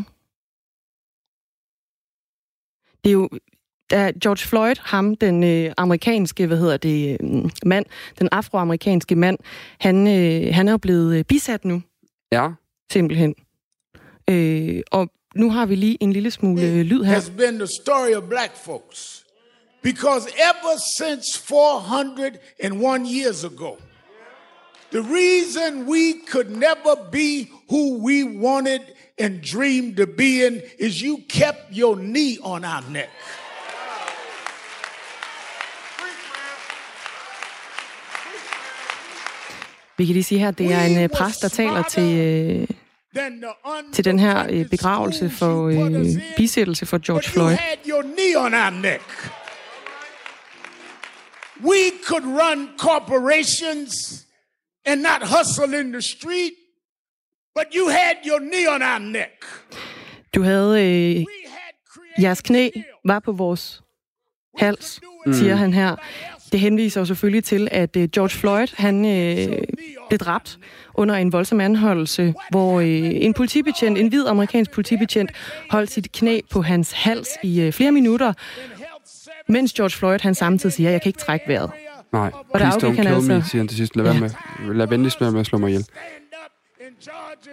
Det 3.04 3.10
er 3.10 3.14
jo 3.14 3.30
da 3.92 4.12
George 4.24 4.48
Floyd, 4.48 4.76
ham, 4.80 5.16
den 5.16 5.44
øh, 5.44 5.74
amerikanske, 5.78 6.48
hvad 6.48 6.58
hedder 6.58 6.78
det, 6.78 7.18
øh, 7.22 7.50
mand, 7.66 7.86
den 8.20 8.30
afroamerikanske 8.32 9.16
mand, 9.16 9.38
han, 9.80 10.08
øh, 10.08 10.54
han 10.56 10.68
er 10.68 10.72
jo 10.72 10.78
blevet 10.78 11.18
øh, 11.18 11.24
bisat 11.26 11.66
nu, 11.66 11.82
Ja. 12.32 12.50
simpelthen. 12.92 13.36
Øh, 14.30 14.82
og 14.92 15.10
nu 15.36 15.50
har 15.52 15.66
vi 15.66 15.76
lige 15.76 15.98
en 16.04 16.14
lille 16.14 16.32
smule 16.32 16.62
øh, 16.62 16.82
lyd 16.86 17.04
her. 17.04 17.14
has 17.14 17.30
been 17.30 17.56
the 17.60 17.68
story 17.68 18.14
of 18.16 18.24
black 18.30 18.56
folks. 18.56 19.26
Because 19.84 20.28
ever 20.52 20.76
since 21.00 21.40
401 21.40 23.06
years 23.24 23.44
ago, 23.44 23.72
the 24.94 25.02
reason 25.02 25.88
we 25.88 26.14
could 26.32 26.50
never 26.52 26.96
be 27.12 27.52
who 27.70 27.84
we 27.98 28.24
wanted 28.24 28.82
and 29.18 29.42
dreamed 29.42 29.98
to 29.98 30.06
be 30.06 30.46
in 30.46 30.62
is 30.80 31.02
you 31.02 31.18
kept 31.30 31.72
your 31.72 31.96
knee 31.96 32.38
on 32.44 32.64
our 32.64 32.84
neck. 32.92 33.10
Vi 39.98 40.06
kan 40.06 40.14
lige 40.14 40.24
sige 40.24 40.40
her, 40.40 40.52
det 40.52 40.74
er 40.74 40.82
en 40.82 41.04
øh, 41.04 41.10
præst, 41.10 41.42
der 41.42 41.48
taler 41.48 41.84
til, 41.84 42.18
øh, 42.18 42.68
til 43.94 44.06
den 44.06 44.20
her 44.20 44.48
øh, 44.50 44.70
begravelse 44.70 45.30
for 45.30 45.68
øh, 45.68 46.06
bisættelse 46.38 46.86
for 46.86 46.98
George 47.06 47.30
Floyd. 47.30 47.52
You 47.52 47.58
had 47.58 47.78
your 47.88 48.02
knee 48.02 48.38
on 48.38 48.54
our 48.54 48.70
neck. 48.82 49.34
We 51.64 51.92
could 52.06 52.26
run 52.26 52.70
corporations 52.78 54.24
and 54.86 55.02
not 55.02 55.22
hustle 55.38 55.80
in 55.80 55.92
the 55.92 56.02
street, 56.02 56.54
but 57.56 57.66
you 57.76 57.90
had 57.90 58.16
your 58.26 58.40
knee 58.40 58.68
on 58.76 58.82
our 58.82 59.00
neck. 59.00 59.46
Du 60.36 60.42
havde, 60.42 60.70
øh, 60.70 61.16
We 61.16 61.26
had 61.48 61.74
creative 61.94 62.24
jeres 62.28 62.42
knæ 62.42 62.70
var 63.06 63.20
på 63.20 63.32
vores 63.32 63.82
hals, 64.58 65.00
siger 65.32 65.56
han 65.56 65.74
her. 65.74 65.96
Det 66.52 66.60
henviser 66.60 67.02
jo 67.02 67.06
selvfølgelig 67.06 67.44
til, 67.44 67.68
at 67.72 67.96
øh, 67.98 68.10
George 68.10 68.30
Floyd, 68.30 68.68
han 68.78 69.06
øh, 69.06 69.58
blev 70.10 70.20
dræbt 70.20 70.60
under 70.94 71.16
en 71.16 71.32
voldsom 71.32 71.60
anholdelse, 71.62 72.34
hvor 72.50 72.80
øh, 72.80 72.88
en 73.04 73.34
politibetjent, 73.34 73.98
en 73.98 74.08
hvid 74.08 74.26
amerikansk 74.28 74.72
politibetjent, 74.72 75.32
holdt 75.70 75.92
sit 75.92 76.12
knæ 76.12 76.40
på 76.50 76.62
hans 76.62 76.92
hals 76.92 77.30
i 77.44 77.62
øh, 77.62 77.74
flere 77.74 77.92
minutter, 77.92 78.34
mens 79.48 79.74
George 79.74 79.92
Floyd, 79.98 80.20
han 80.22 80.36
samtidig 80.36 80.74
siger, 80.74 80.90
jeg 80.90 81.02
kan 81.02 81.10
ikke 81.10 81.20
trække 81.20 81.46
vræret. 81.48 81.72
Nej, 82.14 82.32
der 82.32 82.58
please 82.58 82.78
don't 82.88 82.96
kill 82.96 83.10
me, 83.10 83.34
altså- 83.36 83.50
siger 83.50 83.60
han 83.60 83.68
til 83.68 83.78
sidst. 83.78 83.96
Lad, 83.96 84.04
være 84.04 84.14
Ja. 84.14 84.20
med, 84.20 84.76
lad 84.76 84.88
venligst 84.88 85.22
være 85.22 85.32
med 85.32 85.40
at 85.40 85.46
slå 85.46 85.58
mig 85.58 85.70
ihjel. 85.70 85.86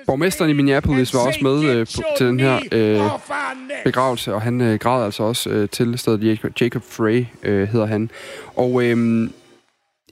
Borgmesteren 0.06 0.50
i 0.50 0.54
Minneapolis 0.54 1.14
var 1.14 1.20
også 1.20 1.38
med 1.42 1.64
øh, 1.64 1.86
på, 1.96 2.02
til 2.18 2.26
den 2.26 2.40
her 2.40 2.60
øh, 2.72 3.00
begravelse, 3.84 4.34
og 4.34 4.42
han 4.42 4.60
øh, 4.60 4.78
græd 4.78 5.04
altså 5.04 5.22
også 5.22 5.50
øh, 5.50 5.68
til 5.68 5.98
stedet. 5.98 6.24
Jacob, 6.24 6.50
Jacob 6.60 6.82
Frey 6.82 7.24
øh, 7.42 7.68
hedder 7.68 7.86
han. 7.86 8.10
Og 8.56 8.84
øh, 8.84 9.28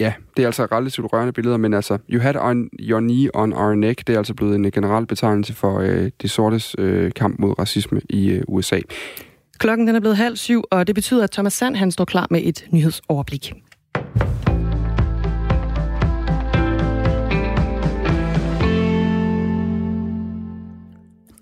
ja, 0.00 0.12
det 0.36 0.42
er 0.42 0.46
altså 0.46 0.64
relativt 0.72 1.12
rørende 1.12 1.32
billeder, 1.32 1.56
men 1.56 1.74
altså, 1.74 1.98
you 2.10 2.20
had 2.20 2.36
on 2.36 2.68
your 2.80 3.00
knee 3.00 3.30
on 3.36 3.52
our 3.52 3.74
neck, 3.74 4.06
det 4.06 4.12
er 4.14 4.18
altså 4.18 4.34
blevet 4.34 4.54
en 4.54 4.70
generel 4.70 5.06
betegnelse 5.06 5.54
for 5.54 5.78
øh, 5.80 6.10
de 6.22 6.28
sortes 6.28 6.76
øh, 6.78 7.12
kamp 7.12 7.38
mod 7.38 7.58
racisme 7.58 8.00
i 8.10 8.28
øh, 8.30 8.42
USA. 8.48 8.78
Klokken 9.58 9.86
den 9.86 9.96
er 9.96 10.00
blevet 10.00 10.16
halv 10.16 10.36
syv, 10.36 10.64
og 10.70 10.86
det 10.86 10.94
betyder, 10.94 11.24
at 11.24 11.30
Thomas 11.30 11.52
Sand 11.52 11.76
han 11.76 11.90
står 11.90 12.04
klar 12.04 12.26
med 12.30 12.40
et 12.44 12.66
nyhedsoverblik. 12.70 13.52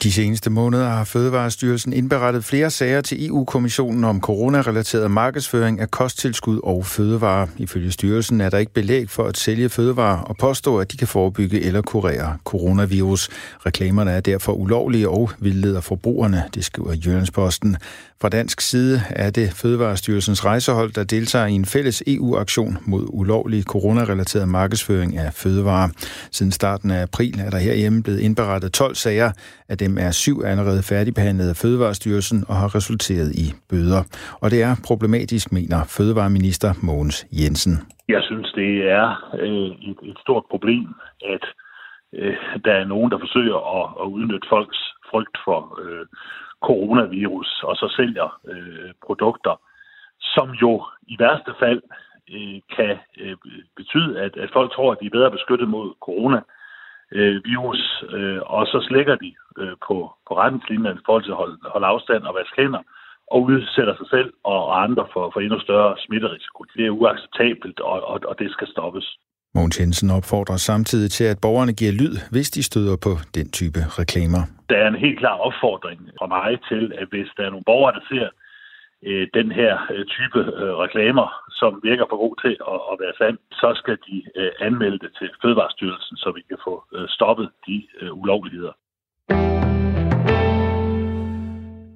De 0.06 0.12
seneste 0.12 0.50
måneder 0.50 0.88
har 0.88 1.04
Fødevarestyrelsen 1.04 1.92
indberettet 1.92 2.44
flere 2.44 2.70
sager 2.70 3.00
til 3.00 3.26
EU-kommissionen 3.26 4.04
om 4.04 4.20
coronarelateret 4.20 5.10
markedsføring 5.10 5.80
af 5.80 5.90
kosttilskud 5.90 6.60
og 6.62 6.86
fødevarer. 6.86 7.46
Ifølge 7.56 7.92
styrelsen 7.92 8.40
er 8.40 8.50
der 8.50 8.58
ikke 8.58 8.72
belæg 8.72 9.10
for 9.10 9.24
at 9.24 9.36
sælge 9.36 9.68
fødevarer 9.68 10.18
og 10.18 10.36
påstå, 10.36 10.78
at 10.78 10.92
de 10.92 10.96
kan 10.96 11.08
forebygge 11.08 11.62
eller 11.62 11.82
kurere 11.82 12.36
coronavirus. 12.44 13.28
Reklamerne 13.66 14.10
er 14.10 14.20
derfor 14.20 14.52
ulovlige 14.52 15.08
og 15.08 15.30
vildleder 15.38 15.80
forbrugerne, 15.80 16.44
det 16.54 16.64
skriver 16.64 16.94
Jyllandsposten. 17.04 17.76
Fra 18.20 18.28
dansk 18.28 18.60
side 18.60 18.96
er 19.24 19.30
det 19.38 19.48
Fødevarestyrelsens 19.62 20.46
rejsehold, 20.50 20.90
der 20.98 21.04
deltager 21.16 21.46
i 21.46 21.56
en 21.62 21.68
fælles 21.74 21.98
EU-aktion 22.14 22.72
mod 22.92 23.04
ulovlig 23.20 23.62
coronarelateret 23.72 24.48
markedsføring 24.48 25.10
af 25.24 25.30
fødevarer. 25.42 25.88
Siden 26.36 26.52
starten 26.52 26.90
af 26.90 27.00
april 27.02 27.34
er 27.46 27.50
der 27.50 27.60
herhjemme 27.68 28.02
blevet 28.02 28.20
indberettet 28.20 28.72
12 28.72 28.94
sager. 28.94 29.30
Af 29.72 29.76
dem 29.78 29.92
er 30.06 30.10
syv 30.24 30.36
allerede 30.44 30.82
færdigbehandlet 30.90 31.48
af 31.48 31.56
Fødevarestyrelsen 31.62 32.38
og 32.48 32.56
har 32.62 32.74
resulteret 32.78 33.30
i 33.44 33.46
bøder. 33.70 34.02
Og 34.42 34.50
det 34.52 34.60
er 34.68 34.72
problematisk, 34.88 35.52
mener 35.52 35.78
Fødevareminister 35.96 36.70
Mogens 36.88 37.18
Jensen. 37.40 37.74
Jeg 38.08 38.22
synes, 38.28 38.48
det 38.60 38.72
er 39.00 39.06
øh, 39.42 39.70
et, 39.90 39.98
et 40.10 40.18
stort 40.24 40.44
problem, 40.50 40.86
at 41.34 41.44
øh, 42.18 42.36
der 42.64 42.74
er 42.80 42.86
nogen, 42.92 43.10
der 43.12 43.18
forsøger 43.24 43.58
at, 43.78 43.86
at 44.02 44.06
udnytte 44.16 44.48
folks 44.54 44.80
frygt 45.10 45.36
for 45.46 45.60
øh, 45.84 46.06
coronavirus, 46.68 47.50
og 47.68 47.76
så 47.76 47.86
sælger 47.96 48.28
øh, 48.52 48.90
produkter, 49.06 49.54
som 50.20 50.50
jo 50.50 50.72
i 51.06 51.16
værste 51.18 51.52
fald 51.58 51.82
øh, 52.34 52.60
kan 52.76 52.98
øh, 53.18 53.36
betyde, 53.76 54.20
at, 54.20 54.36
at 54.36 54.50
folk 54.52 54.72
tror, 54.72 54.92
at 54.92 55.00
de 55.00 55.06
er 55.06 55.16
bedre 55.18 55.30
beskyttet 55.30 55.68
mod 55.68 55.94
coronavirus, 56.06 57.82
øh, 58.16 58.40
og 58.42 58.66
så 58.66 58.78
slækker 58.88 59.14
de 59.14 59.34
øh, 59.58 59.76
på, 59.86 59.96
på 60.28 60.32
retningslinjerne 60.40 61.00
i 61.00 61.06
forhold 61.06 61.24
til 61.24 61.30
at 61.30 61.36
holde, 61.42 61.58
holde 61.74 61.86
afstand 61.86 62.22
og 62.22 62.34
vaske 62.34 62.62
hænder, 62.62 62.82
og 63.32 63.42
udsætter 63.42 63.96
sig 63.96 64.08
selv 64.10 64.32
og 64.44 64.82
andre 64.82 65.06
for, 65.12 65.30
for 65.30 65.40
endnu 65.40 65.60
større 65.60 65.98
smitterisiko. 65.98 66.64
Det 66.76 66.86
er 66.86 66.90
uacceptabelt, 66.90 67.80
og, 67.80 68.04
og, 68.12 68.20
og 68.28 68.38
det 68.38 68.50
skal 68.52 68.68
stoppes. 68.68 69.18
Mogens 69.56 69.80
Jensen 69.80 70.10
opfordrer 70.18 70.58
samtidig 70.70 71.10
til, 71.10 71.26
at 71.32 71.38
borgerne 71.44 71.74
giver 71.80 71.92
lyd, 72.02 72.14
hvis 72.34 72.48
de 72.56 72.62
støder 72.70 72.96
på 73.06 73.12
den 73.38 73.46
type 73.58 73.80
reklamer. 74.00 74.42
Der 74.70 74.78
er 74.82 74.88
en 74.88 75.02
helt 75.04 75.18
klar 75.22 75.36
opfordring 75.48 76.00
fra 76.18 76.26
mig 76.36 76.50
til, 76.70 76.82
at 77.00 77.06
hvis 77.12 77.28
der 77.36 77.44
er 77.46 77.50
nogle 77.50 77.68
borgere, 77.70 77.94
der 77.98 78.04
ser 78.12 78.26
øh, 79.08 79.26
den 79.38 79.48
her 79.60 79.72
øh, 79.94 80.04
type 80.16 80.40
øh, 80.62 80.72
reklamer, 80.84 81.28
som 81.60 81.72
virker 81.88 82.06
for 82.10 82.18
god 82.24 82.34
til 82.44 82.54
at, 82.72 82.78
at 82.90 82.96
være 83.02 83.14
sand, 83.20 83.38
så 83.60 83.68
skal 83.80 83.96
de 84.08 84.16
øh, 84.40 84.50
anmelde 84.66 84.98
det 85.04 85.12
til 85.18 85.28
Fødevarestyrelsen, 85.42 86.16
så 86.22 86.28
vi 86.36 86.42
kan 86.50 86.58
få 86.66 86.74
øh, 86.94 87.06
stoppet 87.16 87.48
de 87.66 87.76
øh, 88.00 88.12
ulovligheder. 88.22 88.74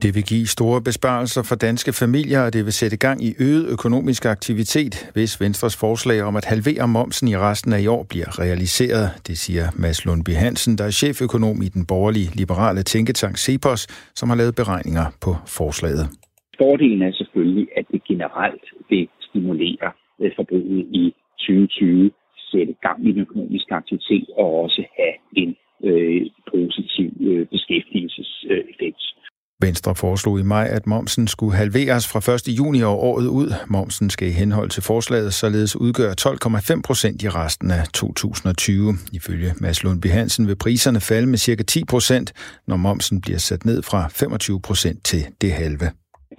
Det 0.04 0.10
vil 0.16 0.24
give 0.32 0.46
store 0.56 0.80
besparelser 0.88 1.42
for 1.48 1.56
danske 1.68 1.92
familier, 2.02 2.40
og 2.46 2.50
det 2.54 2.62
vil 2.66 2.76
sætte 2.80 2.96
gang 3.06 3.18
i 3.28 3.30
øget 3.46 3.64
økonomisk 3.74 4.22
aktivitet, 4.36 4.94
hvis 5.14 5.32
Venstres 5.44 5.76
forslag 5.84 6.18
om 6.28 6.34
at 6.40 6.46
halvere 6.52 6.88
momsen 6.88 7.26
i 7.28 7.36
resten 7.36 7.72
af 7.72 7.80
i 7.80 7.86
år 7.96 8.02
bliver 8.12 8.30
realiseret. 8.42 9.06
Det 9.28 9.36
siger 9.44 9.66
Mads 9.82 10.00
Lundby 10.06 10.32
Hansen, 10.44 10.72
der 10.78 10.84
er 10.90 10.94
cheføkonom 11.00 11.58
i 11.66 11.68
den 11.76 11.84
borgerlige 11.92 12.30
liberale 12.42 12.82
tænketank 12.92 13.36
Cepos, 13.46 13.80
som 14.18 14.26
har 14.30 14.36
lavet 14.40 14.54
beregninger 14.60 15.06
på 15.24 15.32
forslaget. 15.58 16.04
Fordelen 16.60 17.02
er 17.08 17.12
selvfølgelig, 17.20 17.66
at 17.78 17.84
det 17.92 18.00
generelt 18.10 18.66
vil 18.90 19.08
stimulere 19.28 19.88
øh, 20.20 20.30
forbruget 20.38 20.84
i 21.02 21.04
2020, 21.38 22.10
sætte 22.52 22.74
gang 22.86 22.98
i 23.08 23.12
den 23.12 23.20
økonomiske 23.26 23.72
aktivitet 23.80 24.26
og 24.40 24.48
også 24.64 24.82
have 24.98 25.16
en 25.42 25.50
øh, 25.88 26.22
positiv 26.52 27.10
øh, 27.28 27.46
beskæftigelseseffekt. 27.54 29.02
Venstre 29.66 29.94
foreslog 29.94 30.34
i 30.40 30.42
maj, 30.54 30.66
at 30.78 30.84
momsen 30.86 31.24
skulle 31.34 31.54
halveres 31.62 32.04
fra 32.12 32.20
1. 32.34 32.58
juni 32.58 32.80
og 32.90 32.96
året 33.10 33.26
ud. 33.40 33.48
Momsen 33.76 34.10
skal 34.10 34.28
i 34.28 34.34
henhold 34.40 34.70
til 34.70 34.82
forslaget 34.90 35.32
således 35.42 35.72
udgøre 35.84 36.14
12,5 36.20 36.88
procent 36.88 37.18
i 37.26 37.28
resten 37.40 37.68
af 37.78 37.84
2020. 37.94 38.92
Ifølge 39.18 39.50
Mads 39.62 39.78
Lundby 39.84 40.08
Hansen 40.18 40.44
vil 40.48 40.58
priserne 40.64 41.00
falde 41.10 41.28
med 41.32 41.38
cirka 41.46 41.62
10 41.62 41.84
procent, 41.92 42.28
når 42.68 42.76
momsen 42.76 43.16
bliver 43.24 43.40
sat 43.48 43.62
ned 43.70 43.78
fra 43.90 44.00
25 44.08 44.60
procent 44.68 44.98
til 45.10 45.22
det 45.42 45.52
halve. 45.62 45.86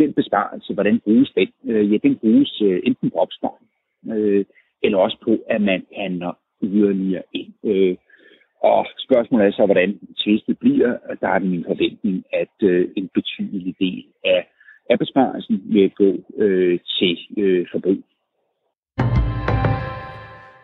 Den 0.03 0.13
besparelse, 0.19 0.73
hvordan 0.73 0.95
bruges 1.05 1.29
den? 1.38 1.49
Øh, 1.71 1.84
ja, 1.91 1.97
den 2.05 2.15
bruges 2.21 2.51
øh, 2.67 2.79
enten 2.88 3.07
på 3.12 3.17
opsparing, 3.23 3.67
øh, 4.15 4.45
eller 4.84 4.97
også 4.97 5.17
på, 5.25 5.34
at 5.53 5.62
man 5.62 5.81
handler 6.01 6.31
yderligere 6.63 7.23
ind. 7.34 7.51
Og 8.62 8.86
spørgsmålet 8.97 9.47
er 9.47 9.52
så, 9.52 9.65
hvordan 9.65 10.00
tvistet 10.24 10.60
bliver. 10.60 10.97
Der 11.21 11.28
er 11.28 11.39
det 11.39 11.50
min 11.50 11.65
forventning, 11.67 12.24
at 12.34 12.56
øh, 12.63 12.89
en 12.97 13.10
betydelig 13.13 13.76
del 13.80 14.06
af, 14.26 14.47
af 14.89 15.00
besparelsen 15.00 15.62
vil 15.65 15.89
gå 15.89 16.12
øh, 16.38 16.80
til 17.00 17.17
øh, 17.38 17.65
forbrug. 17.71 18.04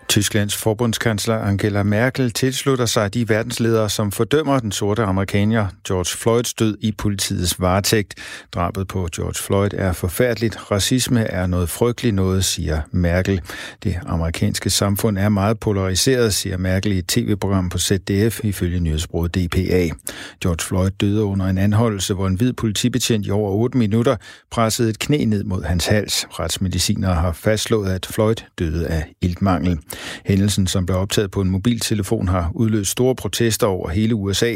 Tysklands 0.10 0.56
forbundskansler 0.56 1.36
Angela 1.36 1.84
Merkel 1.84 2.32
tilslutter 2.32 2.86
sig 2.86 3.14
de 3.14 3.30
verdensledere, 3.30 3.90
som 3.90 4.12
fordømmer 4.12 4.60
den 4.60 4.72
sorte 4.72 5.04
amerikaner 5.04 5.68
George 5.88 6.18
Floyds 6.18 6.54
død 6.54 6.78
i 6.82 6.92
politiets 6.92 7.62
varetægt. 7.62 8.14
Drabet 8.54 8.88
på 8.88 9.08
George 9.16 9.44
Floyd 9.44 9.70
er 9.74 9.94
forfærdeligt. 9.94 10.72
Racisme 10.72 11.24
er 11.24 11.48
noget 11.48 11.70
frygteligt 11.70 12.16
noget, 12.16 12.46
siger 12.46 12.82
Merkel. 12.92 13.42
Det 13.84 14.00
amerikanske 14.06 14.70
samfund 14.70 15.18
er 15.18 15.30
meget 15.30 15.60
polariseret, 15.60 16.34
siger 16.34 16.58
Merkel 16.58 16.92
i 16.92 16.98
et 16.98 17.08
tv-program 17.08 17.70
på 17.70 17.78
ZDF 17.78 18.40
ifølge 18.44 18.80
nyhedsbruget 18.80 19.36
DPA. 19.36 19.90
George 20.44 20.64
Floyd 20.68 20.90
døde 20.90 21.24
under 21.24 21.46
en 21.46 21.58
anholdelse, 21.58 22.14
hvor 22.14 22.28
en 22.28 22.36
hvid 22.36 22.54
politibetjent 22.54 23.28
i 23.28 23.32
over 23.32 23.52
8 23.52 23.78
minutter 23.78 24.16
pressede 24.52 24.90
et 24.90 25.00
knæ 25.00 25.26
ned 25.26 25.44
mod 25.44 25.64
hans 25.64 25.86
hals. 25.86 26.28
Retsmedicinere 26.32 27.14
har 27.14 27.32
fastslået, 27.32 27.90
at 27.90 28.06
Floyd 28.06 28.36
døde 28.60 28.88
af 28.88 29.14
iltmangel. 29.22 29.80
Hændelsen, 30.26 30.68
som 30.68 30.86
blev 30.86 30.98
optaget 30.98 31.32
på 31.32 31.42
en 31.42 31.50
mobiltelefon, 31.50 32.28
har 32.28 32.52
udløst 32.56 32.92
store 32.92 33.16
protester 33.16 33.68
over 33.68 33.90
hele 33.90 34.16
USA. 34.16 34.56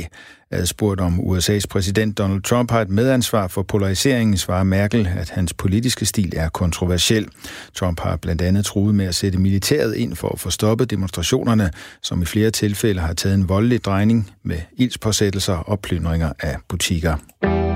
Adspurgt 0.52 1.02
om 1.02 1.20
USA's 1.20 1.64
præsident 1.70 2.18
Donald 2.18 2.42
Trump 2.42 2.72
har 2.72 2.82
et 2.82 2.90
medansvar 2.90 3.48
for 3.48 3.64
polariseringen, 3.64 4.38
svarer 4.38 4.64
Merkel, 4.64 5.10
at 5.18 5.30
hans 5.30 5.54
politiske 5.54 6.06
stil 6.06 6.34
er 6.36 6.50
kontroversiel. 6.50 7.28
Trump 7.76 8.00
har 8.00 8.16
blandt 8.16 8.42
andet 8.42 8.66
truet 8.66 8.96
med 8.96 9.06
at 9.06 9.16
sætte 9.16 9.38
militæret 9.40 9.96
ind 9.96 10.16
for 10.16 10.30
at 10.30 10.40
få 10.40 10.50
stoppet 10.50 10.90
demonstrationerne, 10.90 11.72
som 12.02 12.22
i 12.22 12.26
flere 12.26 12.52
tilfælde 12.52 13.02
har 13.02 13.14
taget 13.14 13.36
en 13.36 13.50
voldelig 13.50 13.84
drejning 13.84 14.32
med 14.44 14.58
ildspåsættelser 14.78 15.54
og 15.54 15.80
plyndringer 15.80 16.34
af 16.40 16.58
butikker. 16.70 17.71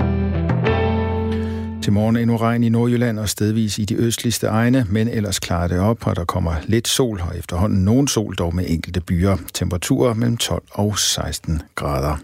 Til 1.86 1.92
morgen 1.92 2.16
endnu 2.16 2.36
regn 2.36 2.64
i 2.64 2.68
Nordjylland 2.68 3.18
og 3.18 3.28
stedvis 3.28 3.78
i 3.78 3.84
de 3.84 3.94
østligste 3.94 4.46
egne, 4.46 4.86
men 4.90 5.08
ellers 5.08 5.38
klarer 5.38 5.68
det 5.68 5.80
op, 5.80 6.06
og 6.06 6.16
der 6.16 6.24
kommer 6.24 6.54
lidt 6.64 6.88
sol 6.88 7.20
og 7.20 7.38
efterhånden 7.38 7.84
nogen 7.84 8.08
sol, 8.08 8.34
dog 8.34 8.54
med 8.54 8.64
enkelte 8.68 9.00
byer. 9.00 9.36
Temperaturer 9.54 10.14
mellem 10.14 10.36
12 10.36 10.62
og 10.70 10.98
16 10.98 11.62
grader. 11.74 12.16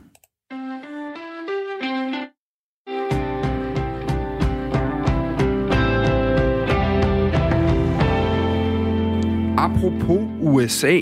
Apropos 9.59 10.21
USA, 10.41 10.99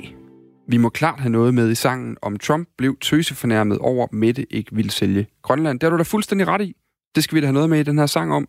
vi 0.69 0.77
må 0.77 0.89
klart 0.89 1.21
have 1.21 1.33
noget 1.33 1.55
med 1.55 1.71
i 1.71 1.75
sangen, 1.75 2.17
om 2.23 2.37
Trump 2.37 2.69
blev 2.79 2.97
tøsefornærmet 3.01 3.79
over, 3.79 4.07
Mette 4.13 4.53
ikke 4.53 4.75
ville 4.75 4.91
sælge 4.91 5.27
Grønland. 5.43 5.81
Det 5.81 5.87
har 5.87 5.91
du 5.91 5.99
da 5.99 6.03
fuldstændig 6.03 6.49
ret 6.49 6.61
i. 6.61 6.75
Det 7.15 7.25
skal 7.25 7.37
vi 7.37 7.41
da 7.41 7.47
have 7.47 7.55
noget 7.55 7.71
med 7.71 7.81
i 7.81 7.83
den 7.83 7.99
her 7.99 8.07
sang 8.07 8.33
om. 8.33 8.49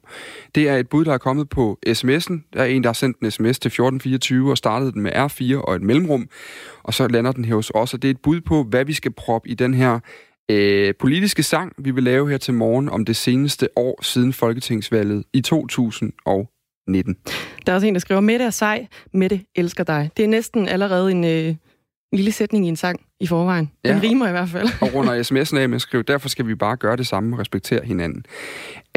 Det 0.56 0.70
er 0.70 0.78
et 0.78 0.90
bud, 0.90 1.06
der 1.06 1.14
er 1.14 1.18
kommet 1.18 1.50
på 1.50 1.80
sms'en. 1.88 2.50
Der 2.54 2.62
er 2.62 2.66
en, 2.66 2.84
der 2.84 2.90
har 2.90 2.94
sendt 2.94 3.20
en 3.20 3.32
sms 3.32 3.60
til 3.60 3.70
1424 3.70 4.52
og 4.52 4.58
startede 4.58 4.92
den 4.92 5.02
med 5.02 5.12
R4 5.12 5.58
og 5.58 5.76
et 5.76 5.82
mellemrum. 5.82 6.30
Og 6.84 6.94
så 6.94 7.08
lander 7.08 7.32
den 7.32 7.46
her 7.46 7.56
hos 7.56 7.72
os, 7.76 7.94
og 7.94 8.02
det 8.02 8.08
er 8.08 8.12
et 8.12 8.22
bud 8.22 8.42
på, 8.42 8.64
hvad 8.64 8.86
vi 8.86 8.94
skal 8.94 9.12
proppe 9.12 9.50
i 9.50 9.54
den 9.54 9.74
her 9.74 10.00
øh, 10.52 10.94
politiske 11.00 11.44
sang, 11.44 11.74
vi 11.78 11.92
vil 11.92 12.04
lave 12.04 12.30
her 12.30 12.38
til 12.38 12.54
morgen 12.54 12.90
om 12.90 13.06
det 13.06 13.16
seneste 13.16 13.70
år 13.76 14.04
siden 14.04 14.34
Folketingsvalget 14.34 15.24
i 15.34 15.42
2019. 15.42 17.18
Der 17.66 17.72
er 17.72 17.76
også 17.76 17.88
en, 17.88 17.94
der 17.94 18.00
skriver, 18.00 18.22
Mette 18.22 18.46
er 18.46 18.50
sej, 18.50 18.88
Mette 19.14 19.42
elsker 19.56 19.84
dig. 19.84 20.10
Det 20.18 20.24
er 20.24 20.30
næsten 20.30 20.68
allerede 20.68 21.12
en... 21.12 21.24
Øh 21.24 21.56
lille 22.14 22.32
sætning 22.32 22.66
i 22.66 22.70
en 22.70 22.76
sang 22.76 23.02
i 23.20 23.28
forvejen. 23.28 23.72
Den 23.86 23.96
ja, 23.96 24.02
rimer 24.04 24.28
i 24.28 24.32
hvert 24.32 24.50
fald. 24.50 24.68
og 24.82 24.94
runder 24.94 25.24
sms'en 25.24 25.58
af 25.58 25.70
med 25.70 25.76
at 25.76 25.82
skrive, 25.82 26.04
derfor 26.04 26.30
skal 26.30 26.48
vi 26.48 26.56
bare 26.56 26.78
gøre 26.78 26.98
det 26.98 27.08
samme 27.08 27.36
og 27.36 27.40
respektere 27.40 27.84
hinanden. 27.84 28.26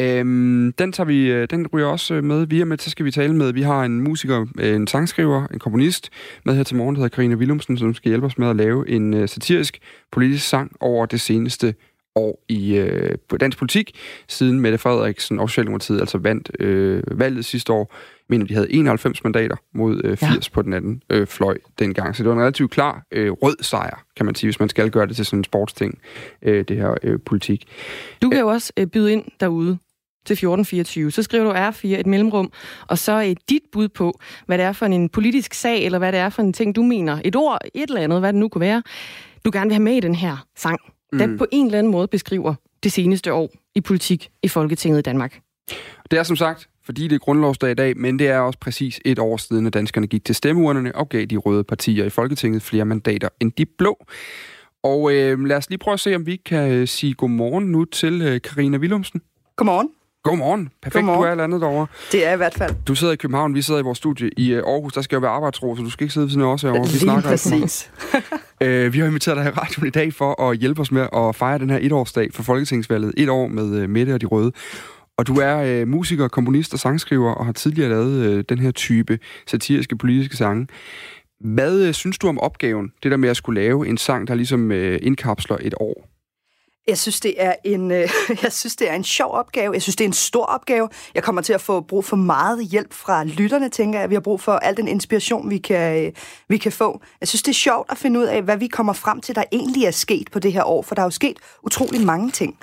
Øhm, 0.01 0.73
den, 0.79 0.93
tager 0.93 1.07
vi, 1.07 1.31
øh, 1.31 1.49
den 1.51 1.67
ryger 1.67 1.87
også 1.87 2.15
med. 2.15 2.47
Vi 2.47 2.61
er 2.61 2.65
med, 2.65 2.79
så 2.79 2.91
skal 2.91 3.05
vi 3.05 3.11
tale 3.11 3.35
med, 3.35 3.53
vi 3.53 3.63
har 3.63 3.85
en 3.85 4.01
musiker, 4.01 4.47
øh, 4.59 4.77
en 4.77 4.87
sangskriver, 4.87 5.47
en 5.47 5.59
komponist 5.59 6.11
med 6.45 6.57
her 6.57 6.63
til 6.63 6.77
morgen, 6.77 6.95
der 6.95 7.03
hedder 7.03 7.17
Karina 7.17 7.35
Willumsen, 7.35 7.79
som 7.79 7.95
skal 7.95 8.09
hjælpe 8.09 8.27
os 8.27 8.39
med 8.39 8.49
at 8.49 8.57
lave 8.57 8.89
en 8.89 9.29
satirisk 9.29 9.79
politisk 10.13 10.49
sang 10.49 10.73
over 10.81 11.07
det 11.07 11.21
seneste 11.21 11.75
år 12.15 12.45
i 12.49 12.77
øh, 12.77 13.19
dansk 13.41 13.59
politik, 13.59 13.99
siden 14.29 14.61
Mette 14.61 14.79
Frederiksen 14.79 15.41
og 15.41 15.51
Socialdemokratiet 15.51 16.01
altså 16.01 16.19
vandt 16.19 16.51
øh, 16.61 17.03
valget 17.11 17.45
sidste 17.45 17.73
år. 17.73 17.95
Mener, 18.29 18.47
de 18.47 18.55
havde 18.55 18.73
91 18.73 19.25
mandater 19.25 19.57
mod 19.73 20.01
øh, 20.05 20.17
80 20.17 20.49
ja. 20.49 20.55
på 20.55 20.63
den 20.63 20.73
anden 20.73 21.03
øh, 21.11 21.27
fløj 21.27 21.59
dengang. 21.79 22.17
Så 22.17 22.23
det 22.23 22.29
var 22.29 22.35
en 22.35 22.43
relativt 22.43 22.71
klar 22.71 23.03
øh, 23.13 23.33
rød 23.33 23.57
sejr, 23.61 24.05
kan 24.17 24.27
man 24.27 24.35
sige, 24.35 24.49
hvis 24.49 24.61
man 24.61 24.69
skal 24.69 24.91
gøre 24.91 25.07
det 25.07 25.17
til 25.17 25.27
sådan 25.27 25.39
en 25.39 25.45
sportsting, 25.45 25.99
øh, 26.43 26.65
det 26.69 26.77
her 26.77 26.95
øh, 27.03 27.19
politik. 27.27 27.69
Du 28.23 28.31
kan 28.31 28.41
jo 28.41 28.49
også 28.49 28.73
øh, 28.77 28.87
byde 28.87 29.13
ind 29.13 29.25
derude 29.41 29.79
til 30.27 30.35
1424. 30.35 31.11
Så 31.11 31.23
skriver 31.23 31.45
du 31.45 31.53
R4 31.53 32.01
et 32.01 32.07
mellemrum, 32.07 32.53
og 32.89 32.99
så 32.99 33.13
er 33.13 33.35
dit 33.49 33.63
bud 33.73 33.89
på, 33.89 34.21
hvad 34.47 34.59
det 34.59 34.65
er 34.65 34.73
for 34.73 34.87
en 34.87 35.09
politisk 35.09 35.55
sag, 35.55 35.85
eller 35.85 35.99
hvad 35.99 36.13
det 36.13 36.21
er 36.21 36.29
for 36.29 36.43
en 36.43 36.53
ting, 36.53 36.77
du 36.77 36.83
mener. 36.83 37.21
Et 37.25 37.37
ord, 37.37 37.59
et 37.75 37.89
eller 37.89 38.01
andet, 38.01 38.21
hvad 38.21 38.33
det 38.33 38.41
nu 38.41 38.49
kunne 38.49 38.61
være, 38.61 38.83
du 39.45 39.51
gerne 39.53 39.69
vil 39.69 39.75
have 39.75 39.83
med 39.83 39.95
i 39.95 40.01
den 40.01 40.15
her 40.15 40.47
sang 40.57 40.81
der 41.19 41.27
mm. 41.27 41.39
på 41.39 41.47
en 41.53 41.67
eller 41.67 41.79
anden 41.79 41.93
måde 41.93 42.09
beskriver 42.09 42.55
det 42.83 42.93
seneste 42.93 43.33
år 43.33 43.51
i 43.75 43.81
politik 43.81 44.31
i 44.43 44.49
Folketinget 44.49 44.99
i 44.99 45.03
Danmark. 45.03 45.41
Det 46.11 46.19
er 46.19 46.23
som 46.23 46.37
sagt, 46.37 46.69
fordi 46.85 47.09
det 47.09 47.15
er 47.15 47.19
grundlovsdag 47.19 47.71
i 47.71 47.75
dag, 47.75 47.97
men 47.97 48.19
det 48.19 48.29
er 48.29 48.39
også 48.39 48.59
præcis 48.59 49.01
et 49.05 49.19
år 49.19 49.37
siden, 49.37 49.67
at 49.67 49.75
danskerne 49.75 50.07
gik 50.07 50.25
til 50.25 50.35
stemmeurnerne 50.35 50.95
og 50.95 51.09
gav 51.09 51.25
de 51.25 51.37
røde 51.37 51.65
partier 51.65 52.05
i 52.05 52.11
Folketinget 52.11 52.63
flere 52.63 52.85
mandater 52.85 53.29
end 53.41 53.53
de 53.53 53.67
blå. 53.79 54.05
Og 54.83 55.13
øh, 55.15 55.45
lad 55.45 55.57
os 55.57 55.69
lige 55.71 55.79
prøve 55.79 55.93
at 55.93 56.01
se, 56.01 56.15
om 56.15 56.27
vi 56.27 56.37
kan 56.37 56.71
øh, 56.71 56.89
sige 56.89 57.15
godmorgen 57.15 57.65
nu 57.65 57.85
til 57.85 58.23
øh, 58.23 58.41
Karina 58.41 58.77
Willumsen. 58.77 59.21
Godmorgen. 59.57 59.89
Godmorgen. 60.23 60.71
Perfekt, 60.83 60.95
Godmorgen. 60.95 61.23
du 61.23 61.31
er 61.31 61.35
landet 61.35 61.61
derovre. 61.61 61.87
Det 62.13 62.27
er 62.27 62.33
i 62.33 62.37
hvert 62.37 62.55
fald. 62.55 62.75
Du 62.87 62.95
sidder 62.95 63.13
i 63.13 63.17
København, 63.17 63.55
vi 63.55 63.63
sidder 63.63 63.81
i 63.81 63.83
vores 63.83 63.99
studie 63.99 64.31
i 64.37 64.53
øh, 64.53 64.63
Aarhus. 64.67 64.93
Der 64.93 65.03
skal 65.03 65.17
jo 65.17 65.21
være 65.21 65.31
arbejdsro, 65.31 65.77
så 65.77 65.83
du 65.83 65.91
skal 65.91 66.05
ikke 66.05 66.15
sidde 66.15 66.25
ved 66.25 66.31
siden 66.31 66.43
af 66.43 66.53
os 66.53 66.63
herovre. 66.63 66.83
Vi 66.83 66.89
Lige 66.89 66.99
snakker 66.99 67.31
præcis. 67.31 67.91
øh, 68.61 68.93
vi 68.93 68.99
har 68.99 69.07
inviteret 69.07 69.37
dig 69.37 69.47
i 69.47 69.49
radioen 69.49 69.87
i 69.87 69.91
dag 69.91 70.15
for 70.15 70.51
at 70.51 70.59
hjælpe 70.59 70.81
os 70.81 70.93
med 70.93 71.07
at 71.17 71.37
fejre 71.37 71.59
den 71.59 71.71
her 71.71 71.79
etårsdag 71.81 72.29
for 72.35 72.43
Folketingsvalget. 72.43 73.13
Et 73.17 73.29
år 73.29 73.47
med 73.49 73.77
øh, 73.77 73.91
Mette 73.91 74.15
og 74.15 74.21
de 74.21 74.27
Røde. 74.27 74.53
Og 75.19 75.27
du 75.27 75.35
er 75.35 75.57
øh, 75.57 75.89
musiker, 75.89 76.29
komponist 76.29 76.73
og 76.73 76.79
sangskriver, 76.79 77.33
og 77.33 77.47
har 77.47 77.53
tidligere 77.53 77.89
lavet 77.89 78.25
øh, 78.25 78.45
den 78.49 78.59
her 78.59 78.71
type 78.71 79.19
satiriske 79.47 79.97
politiske 79.97 80.37
sange. 80.37 80.67
Hvad 81.41 81.81
øh, 81.81 81.95
synes 81.95 82.19
du 82.19 82.29
om 82.29 82.39
opgaven, 82.39 82.93
det 83.03 83.11
der 83.11 83.17
med 83.17 83.29
at 83.29 83.37
skulle 83.37 83.61
lave 83.61 83.89
en 83.89 83.99
sang, 83.99 84.29
der 84.29 84.35
ligesom 84.35 84.73
øh, 84.73 84.99
indkapsler 85.03 85.57
et 85.61 85.75
år? 85.81 86.09
Jeg 86.89 86.99
synes, 86.99 87.21
det 87.21 87.35
er 87.37 87.55
en, 87.65 87.91
øh, 87.91 88.09
jeg 88.43 88.53
synes, 88.53 88.77
det 88.77 88.91
er 88.91 88.95
en 88.95 89.05
sjov 89.05 89.33
opgave. 89.33 89.73
Jeg 89.73 89.83
synes, 89.83 89.97
det 89.97 90.05
er 90.05 90.09
en 90.09 90.13
stor 90.13 90.45
opgave. 90.45 90.89
Jeg 91.15 91.23
kommer 91.23 91.43
til 91.43 91.53
at 91.53 91.61
få 91.61 91.81
brug 91.81 92.05
for 92.05 92.17
meget 92.17 92.67
hjælp 92.67 92.93
fra 92.93 93.25
lytterne, 93.25 93.69
tænker 93.69 94.01
jeg. 94.01 94.11
Vi 94.11 94.15
har 94.15 94.21
brug 94.21 94.41
for 94.41 94.53
al 94.53 94.77
den 94.77 94.89
inspiration, 94.89 95.51
vi 95.51 95.59
kan, 95.59 96.05
øh, 96.05 96.13
vi 96.49 96.57
kan 96.57 96.73
få. 96.73 97.01
Jeg 97.21 97.29
synes, 97.29 97.43
det 97.43 97.51
er 97.51 97.55
sjovt 97.55 97.91
at 97.91 97.99
finde 97.99 98.21
ud 98.21 98.25
af, 98.25 98.43
hvad 98.43 98.57
vi 98.57 98.67
kommer 98.67 98.93
frem 98.93 99.21
til, 99.21 99.35
der 99.35 99.45
egentlig 99.53 99.85
er 99.85 99.91
sket 99.91 100.29
på 100.33 100.39
det 100.39 100.53
her 100.53 100.65
år. 100.65 100.83
For 100.83 100.95
der 100.95 101.03
er 101.03 101.07
jo 101.07 101.11
sket 101.11 101.37
utrolig 101.63 102.07
mange 102.07 102.31
ting. 102.31 102.59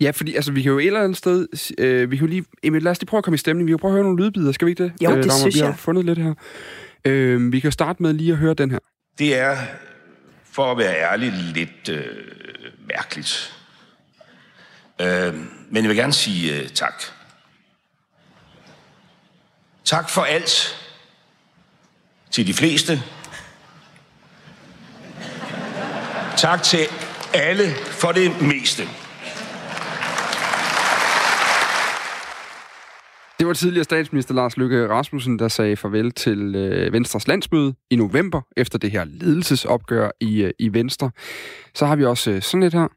Ja, 0.00 0.10
fordi 0.10 0.34
altså, 0.34 0.52
vi 0.52 0.62
kan 0.62 0.72
jo 0.72 0.78
et 0.78 0.86
eller 0.86 1.02
andet 1.02 1.16
sted... 1.16 1.48
Øh, 1.78 2.10
vi 2.10 2.16
kan 2.16 2.26
jo 2.26 2.30
lige, 2.30 2.44
Emil, 2.62 2.82
lad 2.82 2.92
os 2.92 3.00
lige 3.00 3.06
prøve 3.06 3.18
at 3.18 3.24
komme 3.24 3.34
i 3.34 3.38
stemning. 3.38 3.66
Vi 3.66 3.72
kan 3.72 3.78
prøve 3.78 3.90
at 3.90 3.94
høre 3.94 4.04
nogle 4.04 4.24
lydbider, 4.24 4.52
skal 4.52 4.66
vi 4.66 4.70
ikke 4.70 4.84
det? 4.84 4.92
Jo, 5.02 5.10
det 5.10 5.24
øh, 5.24 5.30
synes 5.30 5.54
vi 5.54 5.60
jeg. 5.60 5.66
Vi 5.66 5.70
har 5.70 5.76
fundet 5.76 6.04
lidt 6.04 6.18
her. 6.18 6.34
Øh, 7.04 7.52
vi 7.52 7.60
kan 7.60 7.72
starte 7.72 8.02
med 8.02 8.12
lige 8.12 8.32
at 8.32 8.38
høre 8.38 8.54
den 8.54 8.70
her. 8.70 8.78
Det 9.18 9.38
er, 9.38 9.56
for 10.52 10.72
at 10.72 10.78
være 10.78 11.12
ærlig, 11.12 11.32
lidt... 11.32 11.88
Øh 11.88 12.36
mærkeligt. 12.88 13.54
Øh, 15.00 15.34
men 15.70 15.82
jeg 15.82 15.88
vil 15.88 15.96
gerne 15.96 16.12
sige 16.12 16.62
uh, 16.62 16.68
tak. 16.68 17.02
Tak 19.84 20.10
for 20.10 20.22
alt 20.22 20.76
til 22.30 22.46
de 22.46 22.54
fleste. 22.54 23.02
Tak 26.36 26.62
til 26.62 26.86
alle 27.34 27.74
for 27.74 28.12
det 28.12 28.42
meste. 28.42 28.82
Det 33.38 33.46
var 33.46 33.52
tidligere 33.52 33.84
statsminister 33.84 34.34
Lars 34.34 34.56
Løkke 34.56 34.88
Rasmussen, 34.88 35.38
der 35.38 35.48
sagde 35.48 35.76
farvel 35.76 36.12
til 36.12 36.54
øh, 36.54 36.92
Venstres 36.92 37.28
landsmøde 37.28 37.74
i 37.90 37.96
november, 37.96 38.40
efter 38.56 38.78
det 38.78 38.90
her 38.90 39.04
ledelsesopgør 39.04 40.10
i, 40.20 40.42
øh, 40.42 40.52
i 40.58 40.72
Venstre. 40.72 41.10
Så 41.74 41.86
har 41.86 41.96
vi 41.96 42.04
også 42.04 42.30
øh, 42.30 42.42
sådan 42.42 42.62
lidt 42.62 42.74
her. 42.74 42.88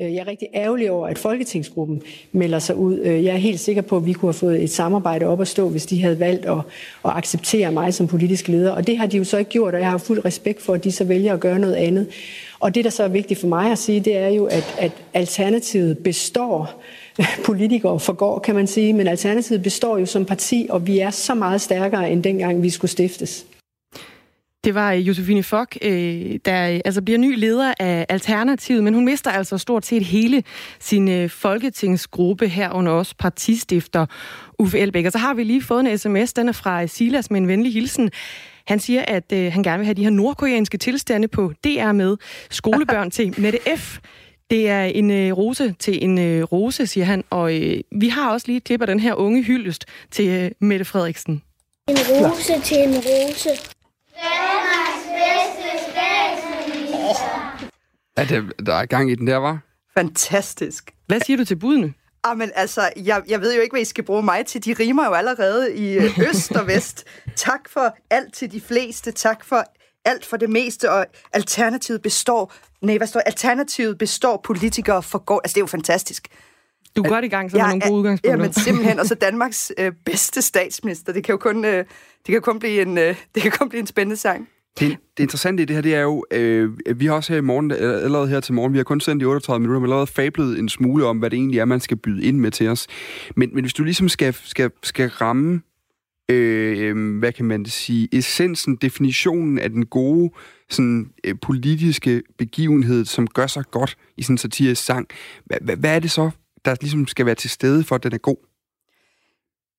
Øh, 0.00 0.14
jeg 0.14 0.20
er 0.20 0.26
rigtig 0.26 0.48
ærgerlig 0.54 0.90
over, 0.90 1.08
at 1.08 1.18
Folketingsgruppen 1.18 2.02
melder 2.32 2.58
sig 2.58 2.76
ud. 2.76 2.98
Øh, 2.98 3.24
jeg 3.24 3.34
er 3.34 3.38
helt 3.38 3.60
sikker 3.60 3.82
på, 3.82 3.96
at 3.96 4.06
vi 4.06 4.12
kunne 4.12 4.28
have 4.28 4.38
fået 4.38 4.62
et 4.62 4.70
samarbejde 4.70 5.26
op 5.26 5.40
at 5.40 5.48
stå, 5.48 5.68
hvis 5.68 5.86
de 5.86 6.02
havde 6.02 6.20
valgt 6.20 6.46
at, 6.46 6.58
at 7.04 7.10
acceptere 7.16 7.72
mig 7.72 7.94
som 7.94 8.06
politisk 8.06 8.48
leder. 8.48 8.72
Og 8.72 8.86
det 8.86 8.98
har 8.98 9.06
de 9.06 9.16
jo 9.16 9.24
så 9.24 9.38
ikke 9.38 9.50
gjort, 9.50 9.74
og 9.74 9.80
jeg 9.80 9.90
har 9.90 9.98
fuld 9.98 10.24
respekt 10.24 10.62
for, 10.62 10.74
at 10.74 10.84
de 10.84 10.92
så 10.92 11.04
vælger 11.04 11.34
at 11.34 11.40
gøre 11.40 11.58
noget 11.58 11.74
andet. 11.74 12.08
Og 12.60 12.74
det, 12.74 12.84
der 12.84 12.90
så 12.90 13.02
er 13.02 13.08
vigtigt 13.08 13.40
for 13.40 13.48
mig 13.48 13.72
at 13.72 13.78
sige, 13.78 14.00
det 14.00 14.16
er 14.16 14.28
jo, 14.28 14.44
at, 14.44 14.76
at 14.78 14.92
alternativet 15.14 15.98
består 15.98 16.82
politikere 17.46 18.00
forgår, 18.00 18.38
kan 18.38 18.54
man 18.54 18.66
sige, 18.66 18.92
men 18.92 19.06
Alternativet 19.06 19.62
består 19.62 19.98
jo 19.98 20.06
som 20.06 20.24
parti, 20.24 20.66
og 20.70 20.86
vi 20.86 20.98
er 20.98 21.10
så 21.10 21.34
meget 21.34 21.60
stærkere, 21.60 22.10
end 22.10 22.22
dengang 22.22 22.62
vi 22.62 22.70
skulle 22.70 22.90
stiftes. 22.90 23.46
Det 24.64 24.74
var 24.74 24.92
øh, 24.92 25.08
Josefine 25.08 25.42
Fock, 25.42 25.78
øh, 25.82 26.38
der 26.44 26.70
øh, 26.70 26.80
altså 26.84 27.02
bliver 27.02 27.18
ny 27.18 27.38
leder 27.38 27.74
af 27.80 28.06
Alternativet, 28.08 28.84
men 28.84 28.94
hun 28.94 29.04
mister 29.04 29.30
altså 29.30 29.58
stort 29.58 29.86
set 29.86 30.04
hele 30.04 30.42
sin 30.80 31.28
folketingsgruppe 31.28 32.48
herunder 32.48 32.92
også 32.92 33.14
partistifter 33.18 34.06
Uffe 34.58 34.78
Elbæk. 34.78 35.06
Og 35.06 35.12
så 35.12 35.18
har 35.18 35.34
vi 35.34 35.44
lige 35.44 35.62
fået 35.62 35.86
en 35.86 35.98
sms, 35.98 36.32
den 36.32 36.48
er 36.48 36.52
fra 36.52 36.86
Silas 36.86 37.30
med 37.30 37.40
en 37.40 37.48
venlig 37.48 37.72
hilsen. 37.72 38.10
Han 38.66 38.80
siger, 38.80 39.04
at 39.08 39.32
øh, 39.32 39.52
han 39.52 39.62
gerne 39.62 39.78
vil 39.78 39.86
have 39.86 39.94
de 39.94 40.02
her 40.02 40.10
nordkoreanske 40.10 40.78
tilstande 40.78 41.28
på 41.28 41.52
DR 41.64 41.92
med 41.92 42.16
skolebørn 42.50 43.10
til 43.10 43.34
Mette 43.40 43.58
F. 43.76 43.98
Det 44.50 44.68
er 44.68 44.84
en 44.84 45.10
øh, 45.10 45.32
rose 45.32 45.74
til 45.78 46.04
en 46.04 46.18
øh, 46.18 46.42
rose, 46.42 46.86
siger 46.86 47.04
han. 47.04 47.24
Og 47.30 47.54
øh, 47.62 47.80
vi 47.92 48.08
har 48.08 48.32
også 48.32 48.46
lige 48.46 48.56
et 48.56 48.64
klip 48.64 48.80
af 48.80 48.86
den 48.86 49.00
her 49.00 49.14
unge 49.14 49.42
hyldest 49.42 49.84
til 50.10 50.28
øh, 50.28 50.50
Mette 50.60 50.84
Frederiksen. 50.84 51.42
En 51.88 51.96
rose 51.96 52.52
Nå. 52.52 52.60
til 52.62 52.76
en 52.78 52.94
rose. 52.94 53.48
Danmarks 53.48 55.06
bedste 55.18 55.90
statsminister. 55.90 57.66
Ja, 58.18 58.24
det, 58.24 58.66
der 58.66 58.74
er 58.74 58.86
gang 58.86 59.10
i 59.10 59.14
den 59.14 59.26
der, 59.26 59.36
var. 59.36 59.58
Fantastisk. 59.98 60.94
Hvad 61.06 61.20
siger 61.20 61.36
du 61.36 61.44
til 61.44 61.56
budene? 61.56 61.94
Ah, 62.24 62.38
men 62.38 62.50
altså, 62.54 62.90
jeg, 62.96 63.22
jeg 63.28 63.40
ved 63.40 63.54
jo 63.54 63.60
ikke, 63.62 63.72
hvad 63.72 63.80
I 63.82 63.84
skal 63.84 64.04
bruge 64.04 64.22
mig 64.22 64.46
til. 64.46 64.64
De 64.64 64.72
rimer 64.72 65.04
jo 65.04 65.12
allerede 65.12 65.76
i 65.76 65.92
øh, 65.98 66.18
øst 66.30 66.52
og 66.52 66.66
vest. 66.66 67.04
tak 67.36 67.60
for 67.68 67.96
alt 68.10 68.34
til 68.34 68.52
de 68.52 68.60
fleste. 68.60 69.12
Tak 69.12 69.44
for 69.44 69.64
alt 70.06 70.24
for 70.24 70.36
det 70.36 70.50
meste, 70.50 70.90
og 70.90 71.06
alternativet 71.32 72.02
består, 72.02 72.52
nej, 72.82 72.96
hvad 72.96 73.06
står 73.06 73.20
alternativet 73.20 73.98
består 73.98 74.40
politikere 74.44 75.02
for 75.02 75.18
går. 75.18 75.40
Altså, 75.44 75.54
det 75.54 75.60
er 75.60 75.62
jo 75.62 75.66
fantastisk. 75.66 76.28
Du 76.96 77.02
er 77.02 77.08
godt 77.08 77.24
i 77.24 77.28
gang, 77.28 77.50
så 77.50 77.56
ja, 77.56 77.66
nogle 77.66 77.80
gode 77.80 77.98
udgangspunkter. 77.98 78.30
Jamen 78.30 78.52
simpelthen, 78.52 78.98
og 78.98 79.06
så 79.06 79.14
Danmarks 79.14 79.72
øh, 79.78 79.92
bedste 80.04 80.42
statsminister. 80.42 81.12
Det 81.12 81.24
kan 81.24 81.32
jo 81.32 81.36
kun, 81.36 81.64
øh, 81.64 81.84
det 82.26 82.32
kan 82.32 82.42
kun 82.42 82.58
blive 82.58 82.82
en, 82.82 82.98
øh, 82.98 83.16
det 83.34 83.42
kan 83.42 83.52
kun 83.52 83.68
blive 83.68 83.80
en 83.80 83.86
spændende 83.86 84.16
sang. 84.16 84.48
Det, 84.80 84.96
det 85.16 85.22
interessante 85.22 85.62
i 85.62 85.66
det 85.66 85.76
her, 85.76 85.82
det 85.82 85.94
er 85.94 86.00
jo, 86.00 86.24
øh, 86.30 86.70
vi 86.96 87.06
har 87.06 87.14
også 87.14 87.32
her 87.32 87.38
i 87.38 87.42
morgen, 87.42 87.70
allerede 87.70 88.28
her 88.28 88.40
til 88.40 88.54
morgen, 88.54 88.72
vi 88.72 88.78
har 88.78 88.84
kun 88.84 89.00
sendt 89.00 89.22
i 89.22 89.26
38 89.26 89.60
minutter, 89.60 89.80
men 89.80 89.86
allerede 89.86 90.06
fablet 90.06 90.58
en 90.58 90.68
smule 90.68 91.06
om, 91.06 91.18
hvad 91.18 91.30
det 91.30 91.36
egentlig 91.36 91.58
er, 91.58 91.64
man 91.64 91.80
skal 91.80 91.96
byde 91.96 92.24
ind 92.24 92.38
med 92.38 92.50
til 92.50 92.68
os. 92.68 92.86
Men, 93.36 93.50
men 93.54 93.64
hvis 93.64 93.74
du 93.74 93.84
ligesom 93.84 94.08
skal, 94.08 94.34
skal, 94.44 94.70
skal 94.82 95.08
ramme 95.08 95.60
øh, 96.28 97.18
hvad 97.18 97.32
kan 97.32 97.44
man 97.44 97.66
sige, 97.66 98.08
essensen, 98.12 98.76
definitionen 98.76 99.58
af 99.58 99.70
den 99.70 99.86
gode 99.86 100.30
sådan, 100.70 101.10
øh, 101.24 101.34
politiske 101.42 102.22
begivenhed, 102.38 103.04
som 103.04 103.26
gør 103.26 103.46
sig 103.46 103.64
godt 103.70 103.96
i 104.16 104.22
sådan 104.22 104.34
en 104.34 104.38
satirisk 104.38 104.84
sang. 104.84 105.08
Hvad, 105.44 105.58
hvad, 105.60 105.76
hvad 105.76 105.94
er 105.96 105.98
det 105.98 106.10
så, 106.10 106.30
der 106.64 106.76
ligesom 106.80 107.06
skal 107.06 107.26
være 107.26 107.34
til 107.34 107.50
stede 107.50 107.84
for, 107.84 107.94
at 107.94 108.02
den 108.02 108.12
er 108.12 108.18
god? 108.18 108.36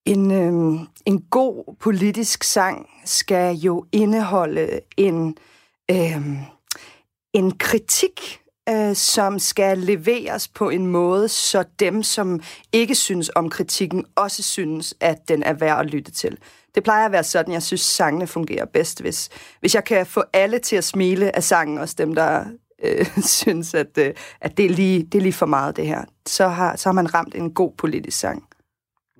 En, 0.05 0.31
øh, 0.31 0.79
en 1.05 1.21
god 1.21 1.75
politisk 1.79 2.43
sang 2.43 2.89
skal 3.05 3.55
jo 3.55 3.85
indeholde 3.91 4.79
en, 4.97 5.35
øh, 5.91 6.21
en 7.33 7.57
kritik 7.57 8.41
øh, 8.69 8.95
som 8.95 9.39
skal 9.39 9.77
leveres 9.77 10.47
på 10.47 10.69
en 10.69 10.85
måde, 10.85 11.27
så 11.27 11.63
dem, 11.79 12.03
som 12.03 12.39
ikke 12.71 12.95
synes 12.95 13.31
om 13.35 13.49
kritikken, 13.49 14.05
også 14.15 14.43
synes, 14.43 14.95
at 14.99 15.27
den 15.27 15.43
er 15.43 15.53
værd 15.53 15.79
at 15.79 15.85
lytte 15.85 16.11
til. 16.11 16.37
Det 16.75 16.83
plejer 16.83 17.05
at 17.05 17.11
være 17.11 17.23
sådan, 17.23 17.53
jeg 17.53 17.63
synes, 17.63 17.81
sangene 17.81 18.27
fungerer 18.27 18.65
bedst, 18.65 19.01
hvis, 19.01 19.29
hvis 19.59 19.75
jeg 19.75 19.83
kan 19.83 20.05
få 20.05 20.23
alle 20.33 20.59
til 20.59 20.75
at 20.75 20.83
smile 20.83 21.35
af 21.35 21.43
sangen, 21.43 21.77
også 21.77 21.95
dem, 21.97 22.15
der 22.15 22.45
øh, 22.83 23.05
synes, 23.41 23.73
at, 23.73 23.97
øh, 23.97 24.13
at 24.41 24.57
det, 24.57 24.65
er 24.65 24.69
lige, 24.69 25.03
det 25.03 25.17
er 25.17 25.21
lige 25.21 25.33
for 25.33 25.45
meget, 25.45 25.75
det 25.75 25.87
her. 25.87 26.03
Så 26.27 26.47
har, 26.47 26.75
så 26.75 26.89
har 26.89 26.93
man 26.93 27.13
ramt 27.13 27.35
en 27.35 27.53
god 27.53 27.71
politisk 27.77 28.19
sang. 28.19 28.43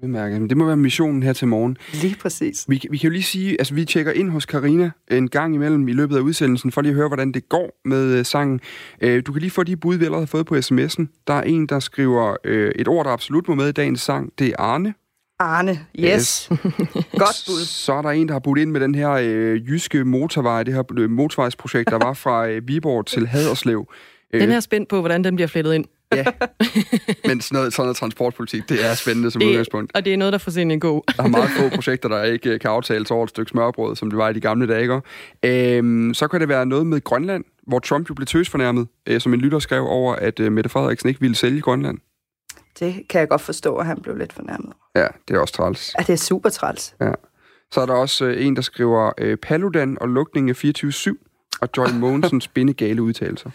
Udmærket. 0.04 0.50
Det 0.50 0.58
må 0.58 0.66
være 0.66 0.78
missionen 0.78 1.24
her 1.24 1.34
til 1.34 1.48
morgen. 1.48 1.78
Lige 1.93 2.16
præcis. 2.16 2.66
Vi, 2.68 2.82
vi 2.91 2.98
kan 2.98 3.08
jo 3.08 3.12
lige 3.12 3.24
sige, 3.24 3.56
altså 3.60 3.74
vi 3.74 3.86
tjekker 3.86 4.12
ind 4.12 4.30
hos 4.30 4.45
Karina 4.45 4.91
en 5.12 5.30
gang 5.30 5.56
imellem 5.56 5.88
i 5.88 5.93
løbet 5.93 6.16
af 6.18 6.20
udsendelsen, 6.20 6.72
for 6.72 6.82
lige 6.82 6.89
at 6.89 6.95
høre, 6.95 7.08
hvordan 7.08 7.32
det 7.32 7.50
går 7.50 7.82
med 7.86 8.20
uh, 8.20 8.26
sangen. 8.26 8.60
Uh, 9.04 9.20
du 9.28 9.32
kan 9.32 9.41
lige 9.41 9.52
få 9.52 9.64
de 9.64 9.78
bud, 9.78 9.95
vi 9.95 10.06
allerede 10.06 10.22
har 10.22 10.28
fået 10.28 10.45
på 10.45 10.56
sms'en. 10.56 11.24
Der 11.28 11.34
er 11.34 11.41
en, 11.41 11.68
der 11.68 11.80
skriver 11.80 12.36
uh, 12.48 12.52
et 12.54 12.88
ord, 12.88 13.06
der 13.06 13.12
absolut 13.12 13.48
må 13.48 13.56
med 13.56 13.70
i 13.70 13.72
dagens 13.72 14.02
sang. 14.02 14.34
Det 14.39 14.48
er 14.48 14.56
Arne. 14.60 14.93
Arne, 15.39 15.80
yes. 16.00 16.06
yes. 16.06 16.50
Godt 17.24 17.43
bud. 17.48 17.66
Så 17.66 17.93
er 17.93 18.02
der 18.02 18.10
en, 18.10 18.28
der 18.28 18.34
har 18.34 18.39
budt 18.39 18.60
ind 18.60 18.72
med 18.72 18.82
den 18.82 18.95
her 18.95 19.12
uh, 19.12 19.70
jyske 19.70 20.06
motorvej, 20.06 20.64
det 20.64 20.74
her 20.74 21.08
motorvejsprojekt, 21.08 21.89
der 21.89 21.98
var 21.98 22.14
fra 22.14 22.50
uh, 22.50 22.68
Viborg 22.68 23.06
til 23.06 23.28
Haderslev. 23.28 23.88
Den 24.34 24.52
er 24.52 24.60
spændt 24.60 24.89
på, 24.89 25.00
hvordan 25.00 25.24
den 25.24 25.36
bliver 25.36 25.48
flettet 25.48 25.74
ind. 25.74 25.86
Ja, 26.16 26.26
men 27.26 27.41
sådan 27.41 27.55
noget, 27.55 27.74
sådan 27.74 27.86
noget 27.86 27.97
transportpolitik, 27.97 28.70
det 28.70 28.86
er 28.86 28.93
spændende 28.95 29.32
som 29.32 29.39
det, 29.39 29.47
udgangspunkt. 29.47 29.91
Og 29.95 30.05
det 30.05 30.14
er 30.14 30.18
noget, 30.18 30.32
der 30.34 30.38
får 30.38 30.51
sin 30.51 30.72
en 30.72 30.80
god. 30.80 31.01
der 31.18 31.24
er 31.24 31.28
meget 31.28 31.49
få 31.49 31.70
projekter, 31.70 32.10
der 32.10 32.24
ikke 32.24 32.49
øh, 32.49 32.60
kan 32.60 32.72
aftales 32.72 33.12
over 33.12 33.24
et 33.24 33.30
stykke 33.30 33.49
smørbrød, 33.49 33.95
som 33.95 34.10
det 34.10 34.18
var 34.18 34.30
i 34.30 34.34
de 34.34 34.39
gamle 34.39 34.68
dage. 34.68 35.01
Øhm, 35.43 36.14
så 36.14 36.28
kan 36.28 36.39
det 36.39 36.49
være 36.49 36.66
noget 36.66 36.88
med 36.88 37.03
Grønland, 37.03 37.43
hvor 37.68 37.80
Trump 37.80 38.10
jo 38.10 38.14
blev 38.14 38.26
tøsfornærmet, 38.26 38.88
øh, 39.08 39.22
som 39.22 39.34
en 39.34 39.39
lytter 39.39 39.60
skrev 39.60 39.84
over, 39.88 40.16
at 40.16 40.39
øh, 40.39 40.51
Mette 40.51 40.70
Frederiksen 40.70 41.10
ikke 41.10 41.22
ville 41.22 41.36
sælge 41.36 41.62
Grønland. 41.62 41.97
Det 42.80 43.08
kan 43.10 43.20
jeg 43.20 43.30
godt 43.30 43.41
forstå, 43.41 43.76
at 43.76 43.86
han 43.86 44.01
blev 44.01 44.18
lidt 44.18 44.34
fornærmet. 44.34 44.74
Ja, 44.95 45.08
det 45.28 45.36
er 45.36 45.39
også 45.39 45.53
træls. 45.53 45.95
Ja, 45.99 46.03
det 46.03 46.14
er 46.14 46.18
super 46.18 46.49
træls. 46.49 46.95
Ja. 47.01 47.12
Så 47.72 47.82
er 47.82 47.86
der 47.86 47.93
også 47.93 48.26
øh, 48.26 48.45
en, 48.45 48.55
der 48.55 48.62
skriver 48.62 49.12
øh, 49.18 49.38
Paludan 49.38 49.97
og 50.01 50.10
lukning 50.10 50.49
af 50.49 50.66
24-7, 50.66 51.14
og 51.62 51.70
Joy 51.78 51.88
Mogensens 51.93 52.47
bindegale 52.55 53.01
udtalelser. 53.01 53.49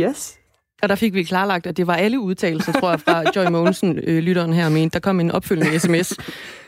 Yes. 0.00 0.38
Og 0.82 0.88
der 0.88 0.94
fik 0.94 1.14
vi 1.14 1.22
klarlagt, 1.22 1.66
at 1.66 1.76
det 1.76 1.86
var 1.86 1.94
alle 1.94 2.20
udtalelser, 2.20 2.72
tror 2.72 2.90
jeg, 2.90 3.00
fra 3.00 3.22
Joy 3.36 3.50
Mogensen, 3.50 3.98
øh, 4.06 4.18
lytteren 4.22 4.52
her, 4.52 4.68
mente. 4.68 4.94
Der 4.94 5.00
kom 5.00 5.20
en 5.20 5.30
opfølgende 5.30 5.78
sms. 5.78 6.12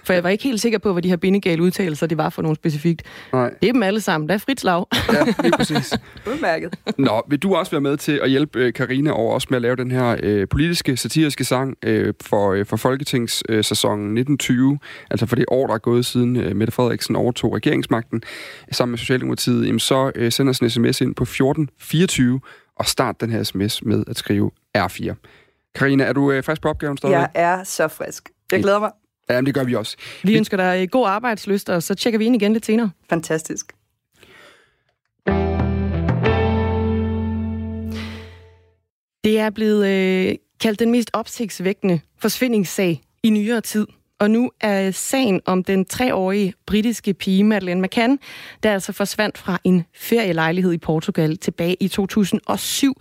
For 0.04 0.12
jeg 0.12 0.22
var 0.22 0.28
ikke 0.28 0.44
helt 0.44 0.60
sikker 0.60 0.78
på, 0.78 0.92
hvad 0.92 1.02
de 1.02 1.08
her 1.08 1.16
bindegale 1.16 1.62
udtalelser, 1.62 2.06
det 2.06 2.18
var 2.18 2.30
for 2.30 2.42
nogen 2.42 2.56
specifikt. 2.56 3.02
Nej. 3.32 3.50
Det 3.62 3.68
er 3.68 3.72
dem 3.72 3.82
alle 3.82 4.00
sammen. 4.00 4.28
Der 4.28 4.34
er 4.34 4.38
frit 4.38 4.60
slag. 4.60 4.84
Ja, 5.12 5.24
lige 5.42 5.52
præcis. 5.56 5.94
Udmærket. 6.32 6.74
Nå, 6.98 7.22
vil 7.28 7.38
du 7.38 7.54
også 7.54 7.70
være 7.70 7.80
med 7.80 7.96
til 7.96 8.20
at 8.22 8.30
hjælpe 8.30 8.58
øh, 8.58 8.72
Karina 8.72 9.10
over 9.10 9.34
også 9.34 9.46
med 9.50 9.56
at 9.56 9.62
lave 9.62 9.76
den 9.76 9.90
her 9.90 10.16
øh, 10.22 10.48
politiske, 10.48 10.96
satiriske 10.96 11.44
sang 11.44 11.76
øh, 11.84 12.14
for, 12.22 12.52
øh, 12.52 12.66
for 12.66 12.76
Folketingssæsonen 12.76 14.06
øh, 14.06 14.20
1920, 14.20 14.78
altså 15.10 15.26
for 15.26 15.36
det 15.36 15.44
år, 15.48 15.66
der 15.66 15.74
er 15.74 15.78
gået 15.78 16.06
siden 16.06 16.36
øh, 16.36 16.56
Mette 16.56 16.72
Frederiksen 16.72 17.16
overtog 17.16 17.54
regeringsmagten 17.54 18.22
sammen 18.72 18.92
med 18.92 18.98
Socialdemokratiet, 18.98 19.66
jamen 19.66 19.80
så 19.80 20.12
øh, 20.14 20.32
sender 20.32 20.50
os 20.50 20.58
en 20.58 20.70
sms 20.70 21.00
ind 21.00 21.14
på 21.14 21.22
1424, 21.22 22.40
og 22.78 22.86
start 22.86 23.20
den 23.20 23.30
her 23.30 23.42
sms 23.42 23.84
med 23.84 24.04
at 24.06 24.16
skrive 24.16 24.50
R4. 24.78 25.14
Karina, 25.74 26.04
er 26.04 26.12
du 26.12 26.32
øh, 26.32 26.44
frisk 26.44 26.62
på 26.62 26.68
opgaven 26.68 26.96
stadig? 26.96 27.12
Jeg 27.12 27.30
er 27.34 27.64
så 27.64 27.88
frisk. 27.88 28.30
Jeg 28.52 28.62
glæder 28.62 28.78
mig. 28.78 28.90
Ja, 29.30 29.40
det 29.40 29.54
gør 29.54 29.64
vi 29.64 29.74
også. 29.74 29.96
Vi 30.24 30.36
ønsker 30.36 30.56
dig 30.56 30.82
øh, 30.82 30.88
god 30.90 31.06
arbejdsløst, 31.06 31.68
og 31.68 31.82
så 31.82 31.94
tjekker 31.94 32.18
vi 32.18 32.24
ind 32.24 32.34
igen 32.34 32.52
lidt 32.52 32.66
senere. 32.66 32.90
Fantastisk. 33.10 33.72
Det 39.24 39.38
er 39.38 39.50
blevet 39.50 39.86
øh, 39.86 40.34
kaldt 40.60 40.80
den 40.80 40.90
mest 40.90 41.10
opsigtsvækkende 41.12 42.00
forsvindingssag 42.18 43.00
i 43.22 43.30
nyere 43.30 43.60
tid. 43.60 43.86
Og 44.20 44.30
nu 44.30 44.50
er 44.60 44.90
sagen 44.90 45.40
om 45.44 45.64
den 45.64 45.84
treårige 45.84 46.54
britiske 46.66 47.14
pige 47.14 47.44
Madeleine 47.44 47.82
McCann, 47.82 48.18
der 48.62 48.72
altså 48.72 48.92
forsvandt 48.92 49.38
fra 49.38 49.58
en 49.64 49.84
ferielejlighed 49.94 50.72
i 50.72 50.78
Portugal 50.78 51.36
tilbage 51.36 51.76
i 51.80 51.88
2007, 51.88 53.00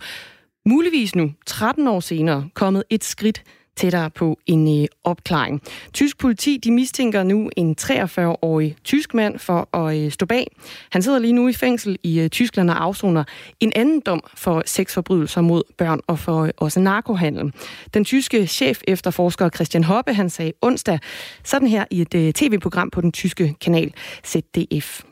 muligvis 0.66 1.14
nu, 1.14 1.32
13 1.46 1.88
år 1.88 2.00
senere, 2.00 2.48
kommet 2.54 2.84
et 2.90 3.04
skridt 3.04 3.42
tættere 3.78 4.10
på 4.10 4.38
en 4.46 4.82
øh, 4.82 4.88
opklaring. 5.04 5.62
Tysk 5.92 6.18
politi 6.18 6.56
de 6.64 6.72
mistænker 6.72 7.22
nu 7.22 7.50
en 7.56 7.76
43-årig 7.80 8.76
tysk 8.84 9.14
mand 9.14 9.38
for 9.38 9.76
at 9.76 9.96
øh, 9.98 10.10
stå 10.10 10.26
bag. 10.26 10.46
Han 10.90 11.02
sidder 11.02 11.18
lige 11.18 11.32
nu 11.32 11.48
i 11.48 11.52
fængsel 11.52 11.98
i 12.02 12.20
øh, 12.20 12.28
Tyskland 12.28 12.70
og 12.70 12.82
afsoner 12.82 13.24
en 13.60 13.72
anden 13.76 14.00
dom 14.00 14.22
for 14.34 14.62
sexforbrydelser 14.66 15.40
mod 15.40 15.62
børn 15.78 16.00
og 16.06 16.18
for 16.18 16.42
øh, 16.42 16.50
også 16.56 16.80
narkohandel. 16.80 17.52
Den 17.94 18.04
tyske 18.04 18.46
chef 18.46 18.80
efterforsker 18.88 19.48
Christian 19.48 19.84
Hoppe, 19.84 20.14
han 20.14 20.30
sagde 20.30 20.52
onsdag 20.62 20.98
sådan 21.44 21.68
her 21.68 21.84
i 21.90 22.00
et 22.00 22.14
øh, 22.14 22.32
tv-program 22.32 22.90
på 22.90 23.00
den 23.00 23.12
tyske 23.12 23.54
kanal 23.60 23.92
ZDF. 24.26 25.02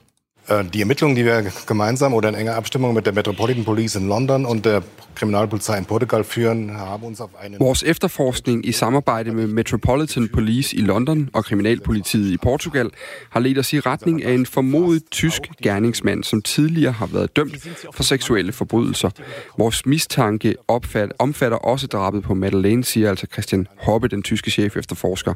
Äh, 0.49 0.65
die 0.65 0.81
Ermittlungen, 0.81 1.17
die 1.17 1.25
wir 1.25 1.45
gemeinsam 1.67 2.15
oder 2.15 2.29
in 2.29 2.35
enger 2.35 2.55
Abstimmung 2.55 2.95
mit 2.95 3.07
der 3.07 3.13
Metropolitan 3.13 3.65
Police 3.65 3.97
in 3.97 4.09
London 4.09 4.45
und 4.47 4.65
der 4.65 4.83
Kriminalpolizei 5.15 5.79
in 5.79 5.85
Portugal 5.85 6.25
führen, 6.25 6.77
haben 6.77 7.03
uns 7.03 7.21
auf 7.21 7.31
einen... 7.41 7.59
Vores 7.59 7.83
efterforskning 7.83 8.65
i 8.67 8.73
samarbejde 8.73 9.33
med 9.33 9.47
Metropolitan 9.47 10.29
Police 10.29 10.77
i 10.77 10.81
London 10.81 11.31
og 11.33 11.45
Kriminalpolitiet 11.45 12.33
i 12.33 12.37
Portugal 12.37 12.91
har 13.31 13.41
ledt 13.41 13.59
os 13.59 13.73
i 13.73 13.81
retning 13.81 14.25
af 14.25 14.33
en 14.33 14.47
formodet 14.47 15.03
tysk 15.11 15.43
gerningsmand, 15.63 16.25
som 16.25 16.43
tidligere 16.43 16.93
har 16.93 17.07
været 17.07 17.37
dømt 17.37 17.69
for 17.95 18.03
seksuelle 18.03 18.53
forbrydelser. 18.53 19.11
Vores 19.59 19.87
mistanke 19.87 20.55
opfat, 20.69 21.13
omfatter 21.19 21.59
også 21.59 21.87
drabet 21.87 22.23
på 22.23 22.35
Madeleine, 22.35 22.85
siger 22.85 23.11
altså 23.11 23.27
Christian 23.33 23.69
Hoppe, 23.79 24.09
den 24.09 24.23
tyske 24.23 24.51
chef 24.51 24.77
efterforsker. 24.77 25.35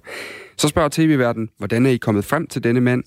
Så 0.57 0.69
spørger 0.69 0.89
TV-verden, 0.89 1.49
hvordan 1.59 1.87
er 1.87 1.91
I 1.91 1.97
kommet 1.97 2.25
frem 2.25 2.47
til 2.47 2.65
denne 2.65 2.81
mand? 2.81 3.05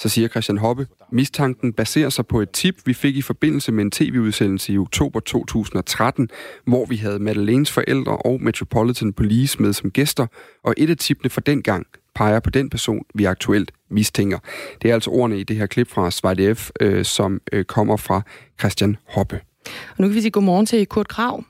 Så 0.00 0.08
siger 0.08 0.28
Christian 0.28 0.58
Hoppe, 0.58 0.86
mistanken 1.10 1.72
baserer 1.72 2.08
sig 2.08 2.26
på 2.26 2.40
et 2.40 2.50
tip, 2.50 2.74
vi 2.86 2.94
fik 2.94 3.16
i 3.16 3.22
forbindelse 3.22 3.72
med 3.72 3.84
en 3.84 3.90
tv-udsendelse 3.90 4.72
i 4.72 4.78
oktober 4.78 5.20
2013, 5.20 6.28
hvor 6.64 6.84
vi 6.84 6.96
havde 6.96 7.18
Madeleines 7.18 7.72
forældre 7.72 8.16
og 8.16 8.42
Metropolitan 8.42 9.12
Police 9.12 9.62
med 9.62 9.72
som 9.72 9.90
gæster, 9.90 10.26
og 10.64 10.74
et 10.76 10.90
af 10.90 10.96
tipene 10.96 11.30
fra 11.30 11.40
den 11.40 11.62
gang 11.62 11.86
peger 12.14 12.40
på 12.40 12.50
den 12.50 12.70
person, 12.70 13.04
vi 13.14 13.24
aktuelt 13.24 13.72
mistænker. 13.90 14.38
Det 14.82 14.90
er 14.90 14.94
altså 14.94 15.10
ordene 15.10 15.38
i 15.38 15.42
det 15.42 15.56
her 15.56 15.66
klip 15.66 15.88
fra 15.88 16.10
SVDF, 16.10 16.70
øh, 16.80 17.04
som 17.04 17.40
øh, 17.52 17.64
kommer 17.64 17.96
fra 17.96 18.22
Christian 18.60 18.96
Hoppe. 19.08 19.40
Og 19.66 19.96
nu 19.98 20.06
kan 20.06 20.14
vi 20.14 20.20
sige 20.20 20.30
godmorgen 20.30 20.66
til 20.66 20.86
Kurt 20.86 21.08
Krav. 21.08 21.44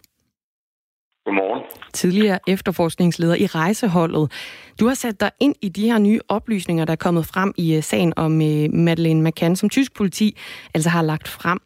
Godmorgen. 1.25 1.80
Tidligere 1.93 2.39
efterforskningsleder 2.47 3.35
i 3.35 3.47
rejseholdet. 3.47 4.33
Du 4.81 4.87
har 4.87 4.95
sat 4.95 5.21
dig 5.21 5.31
ind 5.41 5.55
i 5.63 5.69
de 5.69 5.83
her 5.83 5.99
nye 5.99 6.21
oplysninger, 6.29 6.85
der 6.85 6.93
er 6.93 6.97
kommet 6.97 7.27
frem 7.27 7.55
i 7.57 7.75
øh, 7.75 7.83
sagen 7.83 8.13
om 8.17 8.43
øh, 8.43 8.73
Madeleine 8.73 9.23
McCann, 9.23 9.57
som 9.57 9.69
tysk 9.69 9.95
politi 9.95 10.37
altså 10.75 10.91
har 10.91 11.03
lagt 11.03 11.29
frem. 11.29 11.59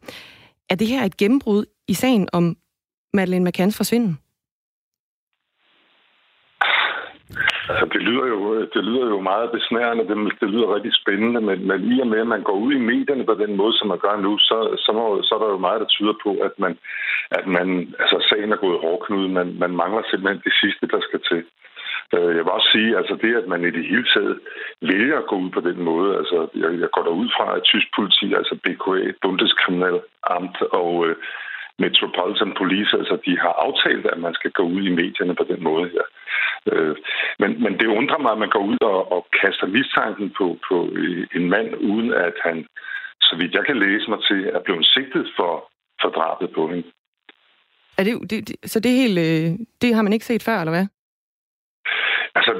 Er 0.69 0.75
det 0.75 0.87
her 0.87 1.03
et 1.03 1.17
gennembrud 1.17 1.65
i 1.87 1.93
sagen 1.93 2.29
om 2.33 2.57
Madeleine 3.13 3.45
McCanns 3.45 3.77
forsvinden? 3.77 4.17
Altså, 7.69 7.85
det 7.93 8.01
lyder 8.07 8.25
jo, 8.33 8.39
øh, 8.55 8.67
det 8.73 8.83
lyder 8.83 9.05
jo 9.13 9.19
meget 9.31 9.51
besnærende, 9.51 10.07
det, 10.09 10.17
det 10.41 10.49
lyder 10.49 10.75
rigtig 10.75 10.93
spændende, 11.01 11.41
men, 11.41 11.67
men 11.67 11.79
i 11.93 12.01
og 12.01 12.07
med, 12.07 12.19
at 12.19 12.27
man 12.27 12.43
går 12.43 12.57
ud 12.65 12.73
i 12.73 12.87
medierne 12.91 13.25
på 13.25 13.33
den 13.33 13.55
måde, 13.57 13.73
som 13.77 13.87
man 13.87 13.99
gør 14.05 14.15
nu, 14.25 14.37
så, 14.37 14.57
så, 14.85 14.91
må, 14.97 15.21
så 15.23 15.35
er 15.35 15.39
der 15.39 15.49
jo 15.49 15.57
meget, 15.57 15.81
der 15.81 15.93
tyder 15.95 16.15
på, 16.23 16.31
at 16.47 16.53
man, 16.63 16.77
at 17.31 17.47
man 17.47 17.67
altså 17.99 18.17
sagen 18.29 18.51
er 18.51 18.63
gået 18.65 18.81
hårdknude, 18.85 19.29
man, 19.29 19.47
man 19.63 19.71
mangler 19.81 20.01
simpelthen 20.05 20.41
det 20.47 20.53
sidste, 20.61 20.87
der 20.87 20.99
skal 21.01 21.19
til. 21.29 21.43
Øh, 22.15 22.31
jeg 22.37 22.43
vil 22.43 22.57
også 22.57 22.69
sige, 22.75 22.97
altså 22.97 23.15
det, 23.23 23.35
at 23.41 23.47
man 23.47 23.61
i 23.65 23.71
det 23.77 23.85
hele 23.91 24.07
taget 24.13 24.39
vælger 24.81 25.17
at 25.17 25.27
gå 25.27 25.35
ud 25.43 25.49
på 25.49 25.61
den 25.69 25.79
måde, 25.89 26.17
altså 26.17 26.47
jeg, 26.55 26.79
jeg 26.79 26.89
går 26.91 27.03
derud 27.03 27.29
fra, 27.37 27.55
at 27.55 27.63
tysk 27.63 27.87
politi, 27.95 28.33
altså 28.39 28.55
BKA, 28.63 29.11
Bundeskriminalamt 29.21 30.57
og 30.81 31.07
øh, 31.07 31.15
Metropolitan 31.79 32.53
Police, 32.57 32.97
altså 32.97 33.15
de 33.25 33.37
har 33.43 33.53
aftalt, 33.65 34.05
at 34.05 34.19
man 34.19 34.33
skal 34.33 34.51
gå 34.51 34.63
ud 34.63 34.83
i 34.83 34.95
medierne 35.01 35.35
på 35.35 35.45
den 35.51 35.63
måde 35.63 35.89
her. 35.95 36.05
Øh, 36.71 36.95
men, 37.39 37.63
men 37.63 37.73
det 37.79 37.87
undrer 37.87 38.17
mig, 38.17 38.31
at 38.31 38.37
man 38.37 38.49
går 38.49 38.63
ud 38.71 38.77
og, 38.81 39.11
og 39.11 39.27
kaster 39.41 39.67
mistanken 39.67 40.33
på, 40.37 40.57
på 40.69 40.75
en 41.37 41.49
mand, 41.49 41.69
uden 41.75 42.13
at 42.13 42.35
han, 42.43 42.67
så 43.21 43.35
vidt 43.39 43.53
jeg 43.53 43.65
kan 43.65 43.79
læse 43.79 44.09
mig 44.09 44.19
til, 44.29 44.39
er 44.47 44.59
blevet 44.65 44.85
sigtet 44.85 45.25
for, 45.37 45.71
for 46.01 46.09
drabet 46.09 46.49
på 46.55 46.67
hende. 46.67 46.87
Er 47.97 48.03
det, 48.03 48.13
det, 48.31 48.47
det, 48.47 48.71
så 48.71 48.79
det, 48.79 48.91
helt, 48.91 49.19
øh, 49.27 49.49
det 49.81 49.95
har 49.95 50.01
man 50.01 50.13
ikke 50.13 50.25
set 50.25 50.43
før, 50.43 50.59
eller 50.59 50.75
hvad? 50.77 50.87
Altså, 52.37 52.51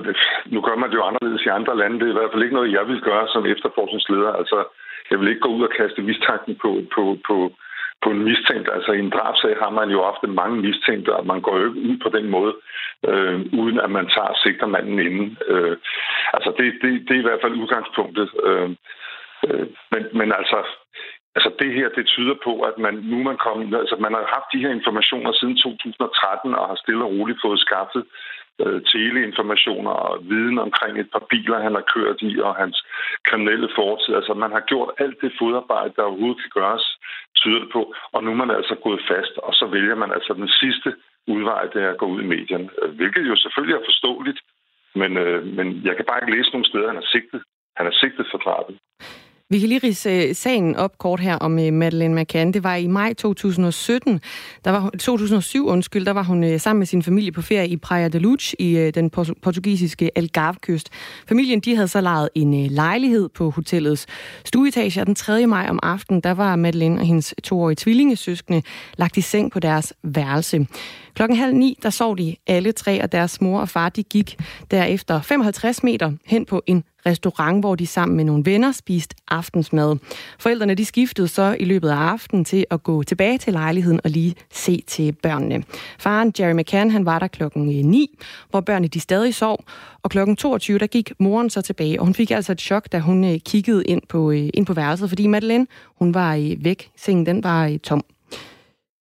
nu 0.53 0.61
gør 0.61 0.75
man 0.75 0.89
det 0.89 0.97
jo 0.99 1.07
anderledes 1.09 1.45
i 1.45 1.55
andre 1.59 1.77
lande. 1.77 1.99
Det 1.99 2.05
er 2.05 2.13
i 2.15 2.19
hvert 2.19 2.31
fald 2.31 2.43
ikke 2.43 2.55
noget, 2.55 2.77
jeg 2.77 2.87
vil 2.87 3.01
gøre 3.01 3.27
som 3.33 3.45
efterforskningsleder. 3.45 4.31
Altså, 4.41 4.57
jeg 5.09 5.19
vil 5.19 5.29
ikke 5.29 5.45
gå 5.45 5.51
ud 5.57 5.63
og 5.67 5.73
kaste 5.79 6.01
mistanken 6.01 6.55
på, 6.63 6.69
på, 6.95 7.03
på, 7.27 7.35
på 8.05 8.11
en 8.11 8.23
mistænkt. 8.29 8.67
Altså 8.75 8.91
i 8.91 8.99
en 9.05 9.15
drabsag 9.17 9.53
har 9.63 9.71
man 9.79 9.89
jo 9.95 9.99
ofte 10.11 10.27
mange 10.27 10.57
mistænkte, 10.67 11.11
og 11.19 11.25
man 11.25 11.41
går 11.41 11.55
jo 11.57 11.65
ikke 11.67 11.81
ud 11.89 11.97
på 12.03 12.09
den 12.17 12.27
måde, 12.35 12.53
øh, 13.09 13.37
uden 13.61 13.79
at 13.85 13.91
man 13.97 14.07
tager 14.15 14.33
sigtermanden 14.43 14.99
inden. 15.07 15.37
Øh, 15.47 15.77
altså 16.35 16.49
det, 16.57 16.65
det, 16.81 16.91
det 17.07 17.13
er 17.15 17.21
i 17.21 17.27
hvert 17.27 17.43
fald 17.43 17.61
udgangspunktet. 17.63 18.29
Øh, 18.47 18.69
øh, 19.47 19.65
men, 19.91 20.03
men 20.19 20.29
altså, 20.39 20.59
altså 21.35 21.49
det 21.59 21.69
her, 21.77 21.87
det 21.97 22.05
tyder 22.13 22.35
på, 22.43 22.53
at 22.69 22.77
man 22.85 22.93
nu 23.11 23.17
man 23.29 23.37
kom, 23.45 23.57
altså 23.81 23.95
man 24.05 24.13
har 24.13 24.25
haft 24.35 24.49
de 24.53 24.63
her 24.63 24.71
informationer 24.79 25.31
siden 25.31 25.57
2013 25.57 26.55
og 26.59 26.67
har 26.67 26.77
stille 26.83 27.03
og 27.05 27.11
roligt 27.17 27.43
fået 27.45 27.59
skaffet 27.59 28.03
øh, 28.63 28.81
teleinformationer 28.91 29.91
og 29.91 30.29
viden 30.29 30.57
omkring 30.59 30.93
et 30.99 31.09
par 31.13 31.23
biler, 31.31 31.65
han 31.67 31.75
har 31.79 31.85
kørt 31.95 32.19
i, 32.21 32.31
og 32.47 32.55
hans 32.55 32.77
kriminelle 33.27 33.69
fortid. 33.75 34.15
Altså, 34.15 34.33
man 34.33 34.51
har 34.51 34.63
gjort 34.71 34.89
alt 35.03 35.17
det 35.21 35.31
fodarbejde, 35.39 35.93
der 35.95 36.03
overhovedet 36.03 36.41
kan 36.41 36.51
gøres, 36.59 36.85
tyder 37.39 37.59
det 37.59 37.69
på, 37.73 37.93
og 38.13 38.23
nu 38.23 38.29
er 38.31 38.39
man 38.43 38.51
altså 38.51 38.75
gået 38.75 39.01
fast, 39.11 39.35
og 39.37 39.53
så 39.53 39.65
vælger 39.65 39.95
man 39.95 40.11
altså 40.11 40.33
den 40.33 40.49
sidste 40.61 40.89
udvej, 41.27 41.63
det 41.73 41.81
er 41.83 41.91
at 41.91 41.97
gå 41.97 42.05
ud 42.05 42.21
i 42.21 42.31
medierne, 42.35 42.69
øh, 42.81 42.89
hvilket 42.97 43.23
jo 43.31 43.35
selvfølgelig 43.35 43.75
er 43.75 43.87
forståeligt, 43.89 44.39
Men, 45.01 45.17
øh, 45.17 45.45
men 45.57 45.67
jeg 45.87 45.95
kan 45.95 46.05
bare 46.05 46.19
ikke 46.21 46.35
læse 46.35 46.51
nogen 46.51 46.69
steder, 46.71 46.87
han 46.87 47.01
er 47.03 47.07
sigtet. 47.15 47.41
Han 47.77 47.87
er 47.87 47.95
sigtet 48.01 48.25
for 48.31 48.37
drabet. 48.37 48.75
Vi 49.49 49.59
kan 49.59 49.69
lige 49.69 49.87
rise 49.87 50.09
øh, 50.09 50.35
sagen 50.35 50.75
op 50.75 50.97
kort 50.97 51.19
her 51.19 51.35
om 51.35 51.59
øh, 51.59 51.73
Madeleine 51.73 52.21
McCann. 52.21 52.53
Det 52.53 52.63
var 52.63 52.75
i 52.75 52.87
maj 52.87 53.13
2017, 53.13 54.21
der 54.65 54.71
var 54.71 54.89
2007, 54.99 55.67
undskyld, 55.67 56.05
der 56.05 56.11
var 56.11 56.23
hun 56.23 56.43
øh, 56.43 56.59
sammen 56.59 56.79
med 56.79 56.87
sin 56.87 57.03
familie 57.03 57.31
på 57.31 57.41
ferie 57.41 57.67
i 57.67 57.77
Praia 57.77 58.07
de 58.07 58.19
Luz 58.19 58.53
i 58.59 58.91
den 58.95 59.09
portugisiske 59.41 60.11
Algarve-kyst. 60.17 60.89
Familien 61.27 61.59
de 61.59 61.75
havde 61.75 61.87
så 61.87 62.01
lejet 62.01 62.29
en 62.35 62.67
lejlighed 62.67 63.29
på 63.29 63.49
hotellets 63.49 64.07
stueetage, 64.45 65.01
og 65.01 65.07
den 65.07 65.15
3. 65.15 65.47
maj 65.47 65.67
om 65.69 65.79
aftenen, 65.83 66.21
der 66.21 66.31
var 66.31 66.55
Madeleine 66.55 66.99
og 67.01 67.05
hendes 67.05 67.33
toårige 67.43 67.75
tvillingesøskende 67.75 68.61
lagt 68.97 69.17
i 69.17 69.21
seng 69.21 69.51
på 69.51 69.59
deres 69.59 69.93
værelse. 70.03 70.67
Klokken 71.13 71.37
halv 71.37 71.55
ni, 71.55 71.79
der 71.83 71.89
sov 71.89 72.17
de 72.17 72.35
alle 72.47 72.71
tre, 72.71 73.03
og 73.03 73.11
deres 73.11 73.41
mor 73.41 73.59
og 73.59 73.69
far, 73.69 73.89
de 73.89 74.03
gik 74.03 74.37
derefter 74.71 75.21
55 75.21 75.83
meter 75.83 76.11
hen 76.25 76.45
på 76.45 76.63
en 76.67 76.83
restaurant, 77.05 77.59
hvor 77.59 77.75
de 77.75 77.87
sammen 77.87 78.15
med 78.15 78.23
nogle 78.23 78.45
venner 78.45 78.71
spiste 78.71 79.15
aftensmad. 79.27 79.97
Forældrene 80.39 80.75
de 80.75 80.85
skiftede 80.85 81.27
så 81.27 81.55
i 81.59 81.65
løbet 81.65 81.89
af 81.89 81.95
aftenen 81.95 82.45
til 82.45 82.65
at 82.69 82.83
gå 82.83 83.03
tilbage 83.03 83.37
til 83.37 83.53
lejligheden 83.53 83.99
og 84.03 84.09
lige 84.09 84.35
se 84.51 84.83
til 84.87 85.11
børnene. 85.11 85.63
Faren 85.99 86.33
Jerry 86.39 86.53
McCann 86.53 86.91
han 86.91 87.05
var 87.05 87.19
der 87.19 87.27
klokken 87.27 87.79
øh, 87.79 87.85
9, 87.85 88.19
hvor 88.49 88.61
børnene 88.61 88.87
de 88.87 88.99
stadig 88.99 89.35
sov, 89.35 89.63
og 90.03 90.09
klokken 90.09 90.35
22 90.35 90.79
der 90.79 90.87
gik 90.87 91.11
moren 91.19 91.49
så 91.49 91.61
tilbage, 91.61 91.99
og 91.99 92.05
hun 92.05 92.13
fik 92.13 92.31
altså 92.31 92.51
et 92.51 92.61
chok, 92.61 92.91
da 92.91 92.99
hun 92.99 93.23
øh, 93.23 93.39
kiggede 93.45 93.83
ind 93.85 94.01
på, 94.09 94.31
øh, 94.31 94.49
ind 94.53 94.65
på 94.65 94.73
værelset, 94.73 95.09
fordi 95.09 95.27
Madeleine 95.27 95.67
hun 95.99 96.13
var 96.13 96.55
væk. 96.63 96.89
Sengen 96.97 97.25
den 97.25 97.43
var 97.43 97.77
tom. 97.83 98.03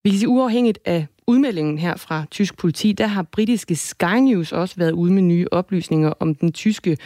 Vi 0.03 0.09
kan 0.09 0.19
sige 0.19 0.29
uafhængigt 0.29 0.79
af 0.85 1.07
udmeldingen 1.27 1.77
her 1.77 1.95
fra 2.07 2.25
tysk 2.31 2.57
politi, 2.61 2.91
der 2.91 3.07
har 3.07 3.25
britiske 3.31 3.75
Sky 3.75 4.19
News 4.19 4.51
også 4.51 4.75
været 4.77 4.91
ude 4.91 5.13
med 5.13 5.21
nye 5.21 5.47
oplysninger 5.51 6.13
om 6.19 6.35
den 6.35 6.51
tyske 6.53 6.97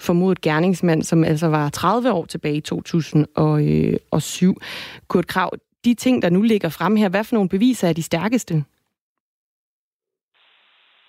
formodet 0.00 0.40
gerningsmand, 0.40 1.02
som 1.02 1.24
altså 1.24 1.48
var 1.48 1.68
30 1.68 2.12
år 2.12 2.24
tilbage 2.24 2.56
i 2.56 2.60
2007. 2.60 4.48
Øh, 4.48 4.56
Kurt 5.08 5.26
Krav, 5.26 5.50
de 5.84 5.94
ting, 5.94 6.22
der 6.22 6.30
nu 6.30 6.42
ligger 6.42 6.68
frem 6.68 6.96
her, 6.96 7.08
hvad 7.08 7.24
for 7.24 7.34
nogle 7.34 7.48
beviser 7.48 7.88
er 7.88 7.92
de 7.92 8.02
stærkeste? 8.02 8.54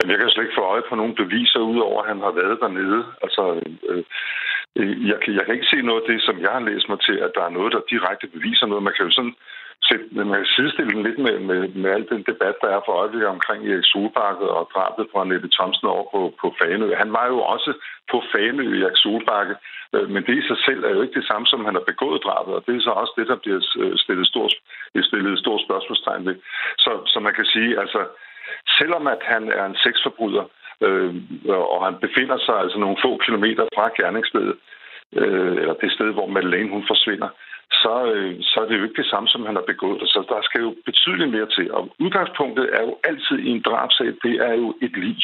Jeg 0.09 0.17
kan 0.17 0.29
slet 0.29 0.43
ikke 0.43 0.59
få 0.59 0.65
øje 0.73 0.87
på 0.89 0.95
nogle 0.95 1.15
beviser, 1.15 1.59
udover 1.59 2.01
at 2.01 2.09
han 2.11 2.19
har 2.25 2.33
været 2.41 2.57
dernede. 2.63 2.99
Altså, 3.23 3.43
øh, 3.89 4.03
øh 4.79 5.07
jeg, 5.09 5.17
jeg 5.37 5.43
kan 5.45 5.55
ikke 5.55 5.71
se 5.73 5.81
noget 5.81 6.01
af 6.01 6.07
det, 6.11 6.19
som 6.27 6.35
jeg 6.45 6.51
har 6.57 6.63
læst 6.69 6.89
mig 6.89 6.99
til, 7.07 7.17
at 7.25 7.31
der 7.37 7.43
er 7.45 7.55
noget, 7.57 7.73
der 7.73 7.89
direkte 7.93 8.27
beviser 8.27 8.65
noget. 8.65 8.83
Man 8.83 8.93
kan 8.97 9.05
jo 9.05 9.11
sådan 9.11 9.35
man 10.11 10.39
kan 10.41 10.45
sidestille 10.55 10.91
den 10.91 11.03
lidt 11.03 11.19
med, 11.19 11.39
med, 11.39 11.61
med 11.81 11.89
al 11.91 12.09
den 12.09 12.23
debat, 12.31 12.55
der 12.61 12.69
er 12.75 12.81
for 12.85 12.93
øjeblikket 13.01 13.29
omkring 13.29 13.61
Erik 13.67 13.85
Solbakke 13.91 14.45
og 14.57 14.69
drabet 14.73 15.07
fra 15.11 15.21
Annette 15.21 15.49
Thomsen 15.57 15.87
over 15.87 16.05
på, 16.13 16.21
på 16.41 16.47
Fanø. 16.59 16.95
Han 16.95 17.11
var 17.17 17.27
jo 17.27 17.39
også 17.53 17.71
på 18.11 18.17
Fanø, 18.31 18.65
Erik 18.81 18.97
Solbakke, 19.03 19.55
øh, 19.95 20.09
men 20.13 20.21
det 20.27 20.35
i 20.37 20.47
sig 20.47 20.59
selv 20.65 20.83
er 20.83 20.93
jo 20.95 21.01
ikke 21.01 21.19
det 21.19 21.27
samme, 21.27 21.47
som 21.47 21.65
han 21.65 21.75
har 21.75 21.85
begået 21.91 22.23
drabet, 22.23 22.53
og 22.55 22.63
det 22.65 22.75
er 22.75 22.81
så 22.81 22.93
også 23.01 23.13
det, 23.17 23.27
der 23.27 23.35
bliver 23.43 23.61
øh, 23.81 23.97
stillet 24.03 24.27
stort, 24.27 24.53
stillet 25.09 25.39
stort 25.39 25.61
spørgsmålstegn 25.67 26.25
ved. 26.25 26.35
Så, 26.77 26.91
så 27.05 27.19
man 27.19 27.33
kan 27.33 27.45
sige, 27.45 27.79
altså, 27.79 28.01
selvom 28.79 29.07
at 29.07 29.21
han 29.21 29.43
er 29.59 29.65
en 29.65 29.77
sexforbryder, 29.83 30.45
øh, 30.85 31.15
og 31.73 31.85
han 31.85 31.95
befinder 32.05 32.37
sig 32.37 32.55
altså 32.63 32.77
nogle 32.79 32.97
få 33.05 33.11
kilometer 33.25 33.65
fra 33.75 33.85
gerningsstedet, 33.99 34.57
øh, 35.21 35.53
eller 35.61 35.73
det 35.73 35.91
sted, 35.91 36.09
hvor 36.13 36.27
Madeleine 36.27 36.69
hun 36.69 36.85
forsvinder, 36.87 37.29
så, 37.83 37.95
øh, 38.13 38.35
så 38.49 38.55
er 38.61 38.67
det 38.67 38.77
jo 38.77 38.83
ikke 38.83 39.01
det 39.01 39.11
samme, 39.11 39.27
som 39.29 39.45
han 39.45 39.55
har 39.55 39.71
begået. 39.71 40.01
Så 40.13 40.19
der 40.29 40.41
skal 40.41 40.61
jo 40.61 40.75
betydeligt 40.85 41.31
mere 41.35 41.49
til. 41.55 41.71
Og 41.77 41.83
udgangspunktet 41.99 42.65
er 42.77 42.83
jo 42.87 42.93
altid 43.09 43.37
i 43.47 43.49
en 43.55 43.61
drabsag, 43.67 44.07
det 44.25 44.35
er 44.47 44.53
jo 44.63 44.67
et 44.81 44.95
lig. 45.03 45.21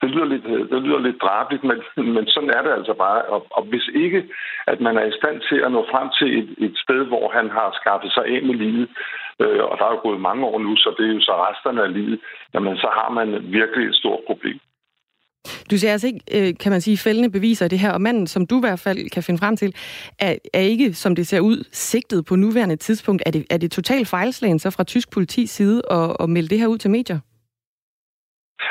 Det 0.00 0.10
lyder 0.10 0.24
lidt, 0.24 0.46
øh, 0.46 0.62
det 0.72 0.82
lyder 0.82 0.98
lidt 0.98 1.22
drabligt, 1.22 1.64
men, 1.64 1.78
men 2.14 2.26
sådan 2.26 2.50
er 2.56 2.62
det 2.62 2.72
altså 2.78 2.94
bare. 3.04 3.22
Og, 3.22 3.46
og 3.50 3.62
hvis 3.70 3.86
ikke, 3.94 4.20
at 4.66 4.80
man 4.80 4.96
er 4.96 5.06
i 5.06 5.18
stand 5.20 5.40
til 5.48 5.58
at 5.66 5.72
nå 5.72 5.86
frem 5.92 6.08
til 6.18 6.28
et, 6.38 6.48
et 6.66 6.74
sted, 6.84 7.00
hvor 7.04 7.26
han 7.38 7.50
har 7.50 7.78
skaffet 7.80 8.12
sig 8.12 8.24
af 8.34 8.42
med 8.42 8.54
livet, 8.54 8.88
øh, 9.42 9.62
og 9.70 9.74
der 9.78 9.84
er 9.84 9.94
jo 9.94 10.00
gået 10.06 10.26
mange 10.28 10.44
år 10.46 10.58
nu, 10.58 10.76
så 10.76 10.94
det 10.98 11.04
er 11.06 11.14
jo 11.14 11.20
så 11.20 11.34
resterne 11.46 11.82
af 11.82 11.92
livet, 11.92 12.20
jamen 12.54 12.76
så 12.76 12.88
har 12.98 13.10
man 13.18 13.28
virkelig 13.58 13.88
et 13.88 14.00
stort 14.02 14.20
problem. 14.26 14.60
Du 15.70 15.78
ser 15.78 15.92
altså 15.92 16.06
ikke, 16.06 16.20
øh, 16.34 16.54
kan 16.60 16.72
man 16.72 16.80
sige, 16.80 16.98
fældende 16.98 17.30
beviser 17.30 17.64
af 17.66 17.70
det 17.70 17.78
her, 17.78 17.92
og 17.92 18.00
manden, 18.00 18.26
som 18.26 18.46
du 18.46 18.56
i 18.56 18.60
hvert 18.60 18.80
fald 18.80 19.10
kan 19.10 19.22
finde 19.22 19.40
frem 19.40 19.56
til, 19.56 19.74
er, 20.18 20.34
er 20.54 20.60
ikke, 20.60 20.94
som 20.94 21.14
det 21.16 21.26
ser 21.26 21.40
ud, 21.40 21.64
sigtet 21.72 22.24
på 22.24 22.36
nuværende 22.36 22.76
tidspunkt. 22.76 23.22
Er 23.26 23.30
det, 23.30 23.46
er 23.50 23.56
det 23.56 23.70
totalt 23.70 24.08
fejlslagen 24.08 24.58
så 24.58 24.70
fra 24.70 24.84
tysk 24.84 25.12
politis 25.12 25.50
side 25.50 25.82
at, 25.90 26.16
at 26.20 26.30
melde 26.30 26.48
det 26.48 26.58
her 26.58 26.66
ud 26.66 26.78
til 26.78 26.90
medier? 26.90 27.18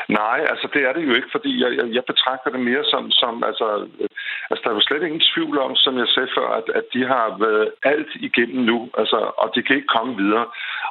Nej, 0.10 0.40
altså 0.52 0.68
det 0.74 0.82
er 0.88 0.94
det 0.94 1.04
jo 1.08 1.14
ikke, 1.16 1.32
fordi 1.32 1.52
jeg, 1.64 1.72
jeg, 1.78 1.88
jeg 1.98 2.04
betragter 2.12 2.50
det 2.52 2.60
mere 2.60 2.84
som, 2.84 3.12
som 3.12 3.44
altså, 3.44 3.68
øh, 4.02 4.10
altså 4.50 4.62
der 4.64 4.70
er 4.70 4.78
jo 4.78 4.88
slet 4.88 5.04
ingen 5.04 5.28
tvivl 5.34 5.58
om, 5.60 5.76
som 5.76 5.98
jeg 5.98 6.08
sagde 6.08 6.30
før, 6.38 6.48
at, 6.60 6.68
at 6.80 6.86
de 6.94 7.02
har 7.14 7.38
været 7.46 7.68
alt 7.84 8.12
igennem 8.28 8.62
nu, 8.72 8.90
altså, 8.98 9.20
og 9.42 9.52
de 9.56 9.64
kan 9.64 9.76
ikke 9.76 9.96
komme 9.98 10.14
videre. 10.24 10.46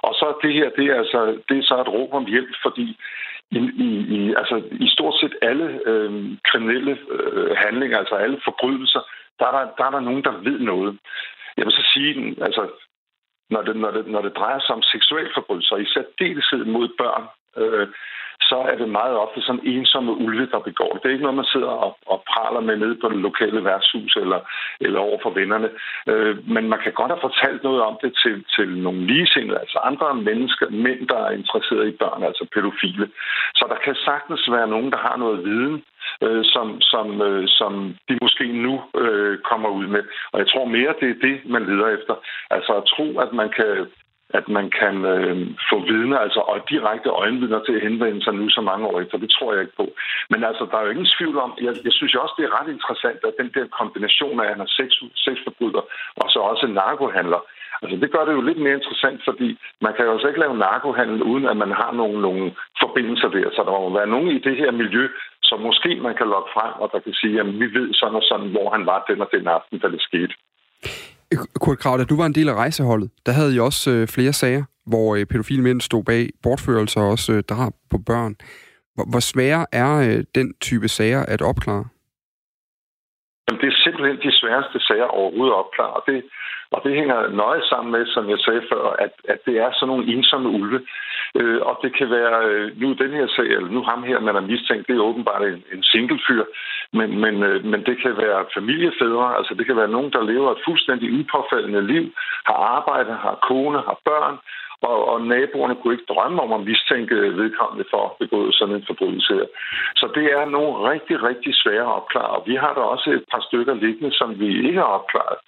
Og 0.07 0.13
så 0.15 0.27
det 0.43 0.53
her, 0.59 0.69
det 0.79 0.87
er, 0.87 0.99
altså, 1.03 1.21
det 1.49 1.59
er 1.59 1.63
så 1.63 1.81
et 1.81 1.93
råb 1.97 2.11
om 2.15 2.27
hjælp, 2.27 2.55
fordi 2.63 2.87
i, 3.51 3.59
i, 3.59 3.89
i, 4.17 4.35
altså, 4.41 4.63
i 4.73 4.89
stort 4.89 5.15
set 5.21 5.35
alle 5.43 5.81
øh, 5.87 6.39
kriminelle 6.45 6.99
øh, 7.11 7.57
handlinger, 7.57 7.99
altså 7.99 8.15
alle 8.15 8.41
forbrydelser, 8.45 9.01
der 9.39 9.47
er 9.47 9.53
der, 9.59 9.65
der 9.79 9.85
er 9.85 9.91
der 9.91 10.01
nogen, 10.01 10.25
der 10.25 10.43
ved 10.49 10.59
noget. 10.59 10.99
Jeg 11.57 11.65
vil 11.65 11.73
så 11.73 11.85
sige, 11.95 12.37
altså, 12.43 12.69
når 13.51 13.63
det, 13.63 13.77
når 13.77 13.91
det, 13.91 14.07
når 14.07 14.23
det 14.23 14.37
drejer 14.37 14.61
sig 14.61 14.75
om 14.75 14.83
seksualforbrydelser, 14.83 15.77
i 15.77 15.87
særdeleshed 15.95 16.65
mod 16.65 16.89
børn, 16.99 17.25
øh, 17.57 17.89
så 18.41 18.57
er 18.71 18.77
det 18.77 18.89
meget 18.89 19.17
ofte 19.25 19.41
sådan 19.43 19.67
ensomme 19.75 20.13
ulve, 20.13 20.47
der 20.55 20.59
begår 20.59 20.91
det. 20.93 21.03
Det 21.03 21.09
er 21.09 21.13
ikke 21.13 21.27
noget, 21.29 21.43
man 21.43 21.53
sidder 21.55 21.73
og, 21.87 21.99
og 22.07 22.25
praler 22.33 22.61
med 22.61 22.77
nede 22.77 22.97
på 23.01 23.09
det 23.09 23.17
lokale 23.17 23.65
værtshus 23.65 24.17
eller, 24.17 24.41
eller 24.81 25.01
over 25.01 25.19
for 25.23 25.31
vennerne. 25.31 25.71
Øh, 26.11 26.49
men 26.55 26.69
man 26.69 26.81
kan 26.85 26.93
godt 26.93 27.11
have 27.13 27.27
fortalt 27.29 27.63
noget 27.63 27.83
om 27.83 27.99
det 28.03 28.13
til, 28.23 28.45
til 28.57 28.69
nogle 28.69 29.07
ligesindede, 29.07 29.59
altså 29.59 29.79
andre 29.79 30.15
mennesker, 30.15 30.67
mænd, 30.71 31.09
der 31.09 31.21
er 31.27 31.31
interesseret 31.31 31.89
i 31.89 31.97
børn, 32.03 32.23
altså 32.23 32.47
pædofile. 32.55 33.09
Så 33.55 33.65
der 33.69 33.79
kan 33.85 33.95
sagtens 33.95 34.51
være 34.51 34.69
nogen, 34.69 34.91
der 34.93 34.99
har 34.99 35.17
noget 35.17 35.45
viden, 35.45 35.83
øh, 36.25 36.45
som, 36.45 36.81
som, 36.81 37.23
øh, 37.23 37.45
som 37.49 37.73
de 38.09 38.19
måske 38.23 38.47
nu 38.53 38.75
øh, 39.03 39.39
kommer 39.39 39.69
ud 39.69 39.87
med. 39.87 40.03
Og 40.33 40.39
jeg 40.39 40.49
tror 40.49 40.65
mere, 40.65 40.95
det 41.01 41.09
er 41.11 41.21
det, 41.29 41.37
man 41.55 41.67
leder 41.67 41.89
efter. 41.89 42.15
Altså 42.51 42.73
at 42.73 42.89
tro, 42.95 43.19
at 43.19 43.33
man 43.33 43.49
kan 43.49 43.87
at 44.39 44.49
man 44.49 44.71
kan 44.81 45.05
øh, 45.05 45.37
få 45.71 45.77
vidner, 45.93 46.19
altså 46.19 46.41
og 46.41 46.71
direkte 46.71 47.09
øjenvidner 47.09 47.61
til 47.65 47.75
at 47.77 47.83
henvende 47.87 48.25
sig 48.25 48.35
nu 48.35 48.49
så 48.49 48.61
mange 48.61 48.87
år 48.87 49.01
efter. 49.01 49.19
Det 49.19 49.31
tror 49.31 49.53
jeg 49.53 49.63
ikke 49.63 49.77
på. 49.83 49.87
Men 50.31 50.45
altså, 50.45 50.67
der 50.71 50.77
er 50.79 50.85
jo 50.85 50.91
ingen 50.91 51.13
tvivl 51.19 51.39
om, 51.39 51.51
jeg, 51.67 51.75
jeg 51.85 51.93
synes 51.93 52.15
også, 52.15 52.35
det 52.39 52.45
er 52.45 52.57
ret 52.61 52.71
interessant, 52.77 53.21
at 53.29 53.39
den 53.41 53.51
der 53.55 53.77
kombination 53.81 54.41
af, 54.41 54.45
at 54.45 54.53
han 54.55 54.61
er 54.67 54.71
sex, 54.79 54.89
sexforbryder 55.25 55.83
og 56.17 56.27
så 56.31 56.39
også 56.39 56.67
narkohandler, 56.67 57.43
Altså, 57.83 57.97
det 58.03 58.13
gør 58.13 58.25
det 58.25 58.33
jo 58.33 58.41
lidt 58.41 58.61
mere 58.65 58.79
interessant, 58.81 59.21
fordi 59.29 59.49
man 59.81 59.93
kan 59.95 60.05
jo 60.05 60.13
altså 60.13 60.29
ikke 60.29 60.41
lave 60.41 60.59
narkohandel, 60.59 61.23
uden 61.23 61.47
at 61.47 61.57
man 61.57 61.73
har 61.81 61.93
nogle, 61.93 62.21
nogle 62.21 62.45
forbindelser 62.83 63.29
der. 63.29 63.51
Så 63.51 63.63
der 63.67 63.71
må 63.71 63.99
være 63.99 64.13
nogen 64.15 64.31
i 64.37 64.39
det 64.39 64.57
her 64.57 64.71
miljø, 64.71 65.09
som 65.43 65.61
måske 65.61 65.91
man 66.07 66.15
kan 66.15 66.27
lokke 66.27 66.51
frem, 66.55 66.73
og 66.83 66.91
der 66.93 66.99
kan 66.99 67.13
sige, 67.13 67.41
at 67.41 67.47
vi 67.47 67.67
ved 67.79 67.95
sådan 67.95 68.15
og 68.21 68.23
sådan, 68.23 68.51
hvor 68.55 68.71
han 68.71 68.87
var 68.87 69.05
den 69.09 69.21
og 69.21 69.29
den 69.33 69.47
aften, 69.47 69.79
da 69.79 69.89
det 69.89 70.03
skete. 70.03 70.35
Kurt 71.61 71.79
Krav, 71.79 71.99
da 71.99 72.05
du 72.05 72.17
var 72.17 72.27
en 72.27 72.35
del 72.35 72.49
af 72.49 72.55
rejseholdet, 72.55 73.11
der 73.27 73.33
havde 73.33 73.55
I 73.55 73.59
også 73.59 73.91
øh, 73.91 74.09
flere 74.09 74.33
sager, 74.33 74.65
hvor 74.87 75.17
øh, 75.17 75.27
pædofile 75.27 75.63
mænd 75.63 75.81
stod 75.81 76.05
bag 76.05 76.29
bortførelser 76.43 77.01
og 77.01 77.11
også 77.11 77.33
øh, 77.33 77.43
drab 77.43 77.73
på 77.91 77.99
børn. 78.07 78.35
Hvor, 78.95 79.07
hvor 79.11 79.21
svære 79.33 79.67
er 79.73 79.93
øh, 80.07 80.25
den 80.35 80.55
type 80.61 80.89
sager 80.89 81.23
at 81.35 81.43
opklare? 81.43 81.85
Jamen, 83.45 83.61
det 83.61 83.69
er 83.73 83.77
simpelthen 83.85 84.17
de 84.27 84.33
sværeste 84.41 84.79
sager 84.89 85.09
overhovedet 85.21 85.53
at 85.53 85.61
opklare, 85.65 85.93
og 85.99 86.03
det, 86.07 86.17
og 86.75 86.81
det 86.85 86.93
hænger 86.95 87.29
nøje 87.29 87.63
sammen 87.71 87.93
med, 87.93 88.07
som 88.07 88.31
jeg 88.31 88.39
sagde 88.39 88.63
før, 88.73 88.85
at, 89.05 89.13
at 89.29 89.39
det 89.47 89.57
er 89.59 89.71
sådan 89.73 89.89
nogle 89.89 90.07
ensomme 90.15 90.49
ulve. 90.49 90.81
Øh, 91.41 91.61
og 91.69 91.79
det 91.83 91.97
kan 91.99 92.11
være, 92.11 92.37
øh, 92.51 92.81
nu 92.81 92.93
den 92.93 93.13
her 93.19 93.27
sag, 93.37 93.49
eller 93.57 93.71
nu 93.71 93.83
ham 93.83 94.03
her, 94.03 94.21
man 94.21 94.37
er 94.37 94.41
mistænkt, 94.51 94.89
det 94.89 94.97
er 94.97 95.09
åbenbart 95.11 95.43
en, 95.43 95.63
en 95.75 95.83
singlefyr, 95.83 96.45
men, 96.93 97.21
men, 97.21 97.43
øh, 97.43 97.65
men 97.65 97.81
det 97.89 97.97
kan 98.03 98.17
være 98.17 98.45
familiefædre, 98.55 99.37
altså 99.39 99.55
det 99.55 99.67
kan 99.67 99.77
være 99.77 99.95
nogen, 99.97 100.13
der 100.13 100.23
lever 100.33 100.51
et 100.53 100.65
fuldstændig 100.65 101.09
upåfaldende 101.21 101.87
liv, 101.87 102.05
har 102.49 102.59
arbejde, 102.77 103.13
har 103.13 103.39
kone, 103.49 103.79
har 103.79 103.99
børn, 104.05 104.37
og, 104.83 105.09
og 105.13 105.19
naboerne 105.23 105.75
kunne 105.75 105.95
ikke 105.95 106.13
drømme 106.15 106.43
om 106.43 106.53
at 106.53 106.67
mistænke 106.71 107.15
vedkommende 107.15 107.85
for 107.91 108.03
at 108.05 108.17
begå 108.21 108.53
sådan 108.53 108.75
en 108.75 108.87
forbrydelse 108.87 109.35
her. 109.35 109.49
Så 109.97 110.07
det 110.15 110.27
er 110.39 110.45
nogle 110.45 110.91
rigtig, 110.91 111.23
rigtig 111.23 111.53
svære 111.55 111.87
at 111.89 111.97
opklare. 112.01 112.33
Og 112.37 112.43
vi 112.47 112.55
har 112.55 112.75
der 112.75 112.81
også 112.95 113.11
et 113.11 113.25
par 113.33 113.43
stykker 113.49 113.75
liggende, 113.75 114.13
som 114.13 114.41
vi 114.41 114.49
ikke 114.69 114.79
har 114.79 114.93
opklaret. 114.99 115.39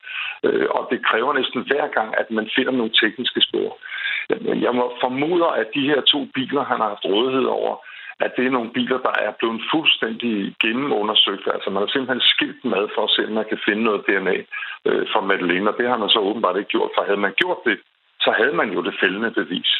Øh, 0.44 0.66
og 0.70 0.88
det 0.90 1.06
kræver 1.06 1.32
næsten 1.32 1.60
hver 1.68 1.86
gang, 1.96 2.14
at 2.20 2.30
man 2.30 2.50
finder 2.56 2.72
nogle 2.72 2.92
tekniske 3.02 3.40
spor. 3.40 3.78
Jeg 4.66 4.74
må 4.74 4.96
formode, 5.00 5.46
at 5.60 5.66
de 5.74 5.88
her 5.90 6.00
to 6.00 6.20
biler, 6.34 6.64
han 6.64 6.78
har 6.80 6.88
haft 6.88 7.04
rådighed 7.04 7.44
over, 7.44 7.76
at 8.20 8.32
det 8.36 8.46
er 8.46 8.50
nogle 8.50 8.70
biler, 8.70 8.98
der 8.98 9.14
er 9.26 9.32
blevet 9.38 9.60
fuldstændig 9.72 10.54
gennemundersøgt. 10.62 11.46
Altså 11.54 11.70
man 11.70 11.82
har 11.82 11.90
simpelthen 11.90 12.20
skilt 12.32 12.64
mad 12.64 12.84
for 12.94 13.02
at 13.04 13.10
se, 13.10 13.26
om 13.26 13.32
man 13.32 13.48
kan 13.48 13.60
finde 13.66 13.82
noget 13.84 14.06
DNA 14.06 14.36
øh, 14.88 15.04
fra 15.12 15.20
Madeleine, 15.20 15.70
og 15.70 15.76
det 15.78 15.88
har 15.88 15.98
man 16.02 16.08
så 16.08 16.18
åbenbart 16.18 16.56
ikke 16.56 16.74
gjort, 16.74 16.90
for 16.94 17.02
havde 17.02 17.24
man 17.26 17.34
gjort 17.42 17.60
det, 17.64 17.78
så 18.20 18.30
havde 18.38 18.56
man 18.56 18.68
jo 18.74 18.84
det 18.84 18.94
fældende 19.00 19.30
bevis. 19.30 19.70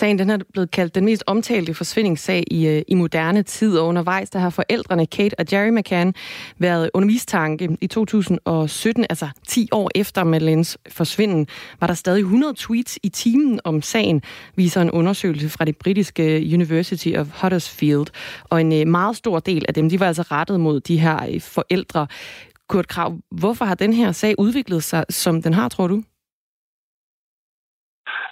Sagen 0.00 0.18
den 0.18 0.30
er 0.30 0.38
blevet 0.52 0.70
kaldt 0.70 0.94
den 0.94 1.04
mest 1.04 1.24
omtalte 1.26 1.74
forsvindingssag 1.74 2.44
i, 2.50 2.68
øh, 2.68 2.82
i 2.88 2.94
moderne 2.94 3.42
tid, 3.42 3.78
og 3.78 3.86
undervejs 3.86 4.30
der 4.30 4.38
har 4.38 4.50
forældrene 4.50 5.06
Kate 5.06 5.34
og 5.38 5.44
Jerry 5.52 5.68
McCann 5.68 6.14
været 6.58 6.90
under 6.94 7.06
mistanke. 7.06 7.76
I 7.80 7.86
2017, 7.86 9.06
altså 9.10 9.28
10 9.48 9.68
år 9.72 9.90
efter 9.94 10.24
Madeleines 10.24 10.78
forsvinden, 10.88 11.46
var 11.80 11.86
der 11.86 11.94
stadig 11.94 12.20
100 12.20 12.54
tweets 12.54 12.98
i 13.02 13.08
timen 13.08 13.60
om 13.64 13.82
sagen, 13.82 14.22
viser 14.56 14.82
en 14.82 14.90
undersøgelse 14.90 15.48
fra 15.48 15.64
det 15.64 15.76
britiske 15.76 16.36
øh, 16.36 16.54
University 16.54 17.08
of 17.16 17.42
Huddersfield. 17.42 18.06
Og 18.44 18.60
en 18.60 18.72
øh, 18.72 18.86
meget 18.86 19.16
stor 19.16 19.38
del 19.38 19.64
af 19.68 19.74
dem, 19.74 19.88
de 19.88 20.00
var 20.00 20.06
altså 20.06 20.22
rettet 20.22 20.60
mod 20.60 20.80
de 20.80 20.98
her 21.00 21.38
forældre. 21.54 22.06
Kurt 22.68 22.88
Krav, 22.88 23.18
hvorfor 23.30 23.64
har 23.64 23.74
den 23.74 23.92
her 23.92 24.12
sag 24.12 24.34
udviklet 24.38 24.82
sig, 24.82 25.04
som 25.10 25.42
den 25.42 25.54
har, 25.54 25.68
tror 25.68 25.88
du? 25.88 26.02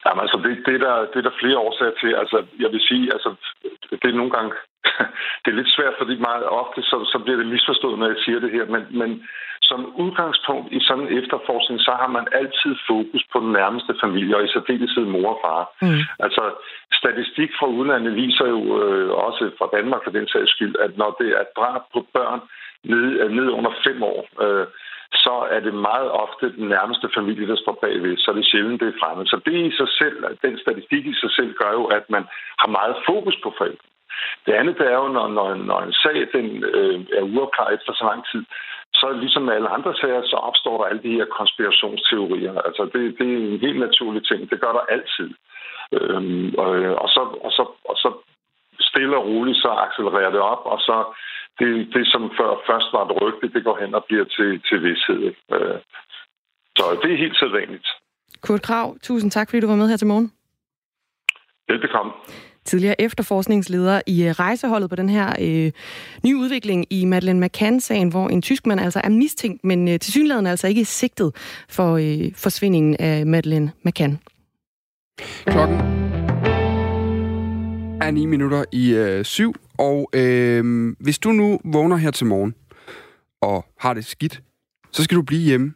Jamen, 0.04 0.22
altså, 0.24 0.36
det, 0.44 0.52
det, 0.66 0.74
er 0.74 0.82
der, 0.86 0.96
det 1.10 1.18
er 1.18 1.26
der 1.28 1.40
flere 1.42 1.58
årsager 1.66 1.94
til. 2.00 2.12
Altså, 2.22 2.38
jeg 2.62 2.70
vil 2.72 2.82
sige, 2.88 3.04
altså, 3.14 3.30
det 4.02 4.08
er 4.10 4.20
nogle 4.20 4.34
gange, 4.36 4.52
det 5.42 5.48
er 5.50 5.60
lidt 5.60 5.74
svært, 5.76 5.94
fordi 5.98 6.14
meget 6.30 6.46
ofte, 6.62 6.80
så, 6.82 6.96
så 7.12 7.18
bliver 7.24 7.38
det 7.38 7.52
misforstået, 7.54 7.98
når 7.98 8.08
jeg 8.12 8.20
siger 8.24 8.38
det 8.40 8.50
her, 8.56 8.64
men, 8.74 8.82
men 9.00 9.10
som 9.62 9.80
udgangspunkt 10.04 10.72
i 10.72 10.80
sådan 10.88 11.04
en 11.04 11.18
efterforskning, 11.20 11.80
så 11.80 11.92
har 12.00 12.10
man 12.16 12.26
altid 12.40 12.72
fokus 12.90 13.22
på 13.32 13.38
den 13.44 13.52
nærmeste 13.52 13.94
familie, 14.04 14.36
og 14.36 14.44
i 14.44 14.52
særdeleshed 14.54 15.04
mor 15.14 15.28
og 15.34 15.40
far. 15.44 15.62
Mm. 15.82 16.02
Altså, 16.24 16.42
statistik 17.00 17.50
fra 17.58 17.66
udlandet 17.66 18.16
viser 18.22 18.46
jo 18.54 18.60
øh, 18.82 19.10
også 19.26 19.44
fra 19.58 19.68
Danmark 19.76 20.00
for 20.04 20.10
den 20.18 20.26
sags 20.28 20.50
skyld, 20.50 20.74
at 20.84 20.92
når 20.96 21.10
det 21.20 21.30
er 21.40 21.44
drab 21.58 21.82
på 21.94 22.00
børn 22.14 22.40
ned, 22.92 23.06
ned 23.38 23.48
under 23.58 23.72
fem 23.86 24.02
år, 24.02 24.20
øh, 24.44 24.66
så 25.14 25.46
er 25.50 25.60
det 25.60 25.74
meget 25.74 26.10
ofte 26.10 26.56
den 26.56 26.68
nærmeste 26.68 27.08
familie, 27.14 27.48
der 27.48 27.56
står 27.56 27.78
bagved, 27.82 28.16
så 28.16 28.30
er 28.30 28.34
det 28.34 28.46
sjældent, 28.46 28.80
det 28.80 28.88
er 28.88 29.00
fremme. 29.00 29.26
Så 29.26 29.40
det 29.46 29.56
i 29.66 29.76
sig 29.76 29.88
selv, 29.88 30.16
den 30.42 30.58
statistik 30.58 31.06
i 31.06 31.14
sig 31.14 31.30
selv, 31.30 31.54
gør 31.54 31.72
jo, 31.72 31.84
at 31.84 32.04
man 32.10 32.24
har 32.58 32.68
meget 32.78 32.96
fokus 33.06 33.36
på 33.42 33.54
forældre. 33.58 33.86
Det 34.46 34.52
andet 34.52 34.78
det 34.78 34.86
er 34.92 34.96
jo, 35.02 35.08
når, 35.08 35.28
når, 35.28 35.54
når 35.54 35.80
en 35.80 35.92
sag 35.92 36.18
den, 36.34 36.64
øh, 36.64 37.00
er 37.18 37.22
uafklaret 37.22 37.74
efter 37.74 37.92
så 37.92 38.04
lang 38.04 38.22
tid, 38.32 38.44
så 38.94 39.06
ligesom 39.12 39.42
med 39.42 39.54
alle 39.54 39.68
andre 39.68 39.94
sager, 39.94 40.22
så 40.24 40.36
opstår 40.36 40.78
der 40.78 40.90
alle 40.90 41.02
de 41.02 41.16
her 41.18 41.24
konspirationsteorier. 41.24 42.54
Altså 42.60 42.82
det, 42.92 43.18
det 43.18 43.26
er 43.32 43.36
en 43.36 43.60
helt 43.66 43.80
naturlig 43.80 44.22
ting. 44.26 44.50
Det 44.50 44.60
gør 44.60 44.72
der 44.72 44.90
altid. 44.94 45.30
Øhm, 45.96 46.54
og, 46.58 46.68
og, 47.02 47.08
så, 47.08 47.22
og, 47.46 47.52
så, 47.56 47.64
og 47.90 47.96
så 47.96 48.10
stille 48.80 49.16
og 49.16 49.26
roligt, 49.26 49.58
så 49.58 49.68
accelererer 49.68 50.30
det 50.30 50.40
op, 50.40 50.62
og 50.64 50.78
så 50.80 50.96
det, 51.58 51.70
det 51.94 52.04
som 52.12 52.22
før 52.38 52.50
først 52.68 52.88
var 52.94 53.02
et 53.06 53.22
rygte, 53.22 53.52
det 53.54 53.64
går 53.64 53.76
hen 53.82 53.94
og 53.94 54.04
bliver 54.08 54.24
til, 54.24 54.50
til 54.68 54.78
vidshed. 54.86 55.22
Øh, 55.54 55.78
så 56.76 56.84
det 57.02 57.12
er 57.12 57.22
helt 57.24 57.38
sædvanligt. 57.38 57.86
Kurt 58.42 58.62
Krav, 58.62 58.96
tusind 59.02 59.30
tak, 59.30 59.50
fordi 59.50 59.60
du 59.60 59.66
var 59.66 59.76
med 59.76 59.88
her 59.88 59.96
til 59.96 60.06
morgen. 60.06 60.32
Velbekomme. 61.68 62.12
Tidligere 62.64 63.00
efterforskningsleder 63.00 64.00
i 64.06 64.24
øh, 64.26 64.30
rejseholdet 64.30 64.90
på 64.90 64.96
den 64.96 65.08
her 65.08 65.28
øh, 65.40 65.72
nye 66.24 66.36
udvikling 66.36 66.86
i 66.90 67.04
Madeleine 67.04 67.46
McCann-sagen, 67.46 68.08
hvor 68.08 68.28
en 68.28 68.42
tyskmand 68.42 68.80
altså 68.80 69.00
er 69.04 69.08
mistænkt, 69.08 69.64
men 69.64 69.88
øh, 69.88 69.98
tilsyneladende 69.98 70.50
altså 70.50 70.68
ikke 70.68 70.84
sigtet 70.84 71.32
for 71.70 71.92
øh, 71.96 72.32
forsvindingen 72.36 72.96
af 73.00 73.26
Madeleine 73.26 73.72
McCann. 73.84 74.18
Klokken 75.46 75.78
er 78.02 78.10
9 78.10 78.26
minutter 78.26 78.64
i 78.72 78.94
øh, 78.94 79.24
syv, 79.24 79.54
og 79.82 80.10
øh, 80.12 80.94
hvis 81.00 81.18
du 81.18 81.32
nu 81.32 81.60
vågner 81.64 81.96
her 81.96 82.10
til 82.10 82.26
morgen 82.26 82.54
og 83.40 83.64
har 83.78 83.94
det 83.94 84.04
skidt, 84.04 84.42
så 84.90 85.04
skal 85.04 85.16
du 85.16 85.22
blive 85.22 85.42
hjemme. 85.42 85.74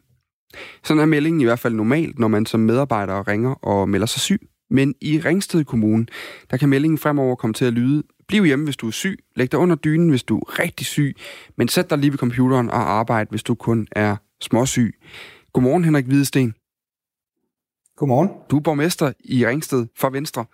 Sådan 0.84 1.00
er 1.00 1.06
meldingen 1.06 1.40
i 1.40 1.44
hvert 1.44 1.58
fald 1.58 1.74
normalt, 1.74 2.18
når 2.18 2.28
man 2.28 2.46
som 2.46 2.60
medarbejder 2.60 3.28
ringer 3.28 3.50
og 3.50 3.88
melder 3.88 4.06
sig 4.06 4.20
syg. 4.20 4.48
Men 4.70 4.94
i 5.00 5.20
Ringsted 5.20 5.64
Kommune, 5.64 6.06
der 6.50 6.56
kan 6.56 6.68
meldingen 6.68 6.98
fremover 6.98 7.36
komme 7.36 7.54
til 7.54 7.64
at 7.64 7.72
lyde, 7.72 8.02
bliv 8.28 8.44
hjemme, 8.44 8.64
hvis 8.64 8.76
du 8.76 8.86
er 8.86 8.90
syg, 8.90 9.18
læg 9.36 9.52
dig 9.52 9.60
under 9.60 9.76
dynen, 9.76 10.10
hvis 10.10 10.22
du 10.22 10.38
er 10.38 10.58
rigtig 10.58 10.86
syg, 10.86 11.16
men 11.56 11.68
sæt 11.68 11.90
dig 11.90 11.98
lige 11.98 12.10
ved 12.10 12.18
computeren 12.18 12.70
og 12.70 12.90
arbejde, 12.90 13.30
hvis 13.30 13.42
du 13.42 13.54
kun 13.54 13.86
er 13.92 14.16
småsyg. 14.40 14.94
Godmorgen, 15.52 15.84
Henrik 15.84 16.04
Hvidesten. 16.04 16.54
Godmorgen. 17.96 18.28
Du 18.50 18.56
er 18.56 18.60
borgmester 18.60 19.12
i 19.24 19.46
Ringsted 19.46 19.86
for 19.96 20.10
Venstre. 20.10 20.44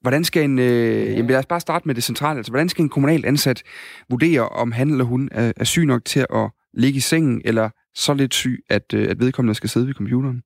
Hvordan 0.00 0.24
skal 0.24 0.44
en, 0.44 0.58
øh, 0.58 1.16
jamen 1.16 1.30
lad 1.30 1.38
os 1.38 1.46
bare 1.46 1.60
starte 1.60 1.88
med 1.88 1.94
det 1.94 2.04
centrale, 2.04 2.36
altså 2.36 2.52
hvordan 2.52 2.68
skal 2.68 2.82
en 2.82 2.88
kommunal 2.88 3.24
ansat 3.26 3.62
vurdere, 4.10 4.48
om 4.48 4.72
han 4.72 4.90
eller 4.90 5.04
hun 5.04 5.28
er, 5.32 5.52
er 5.56 5.64
syg 5.64 5.84
nok 5.84 6.04
til 6.04 6.20
at 6.20 6.50
ligge 6.74 6.96
i 6.96 7.00
sengen, 7.00 7.42
eller 7.44 7.70
så 7.94 8.14
lidt 8.14 8.34
syg, 8.34 8.64
at, 8.70 8.94
øh, 8.94 9.10
at 9.10 9.20
vedkommende 9.20 9.54
skal 9.54 9.70
sidde 9.70 9.86
ved 9.86 9.94
computeren? 9.94 10.42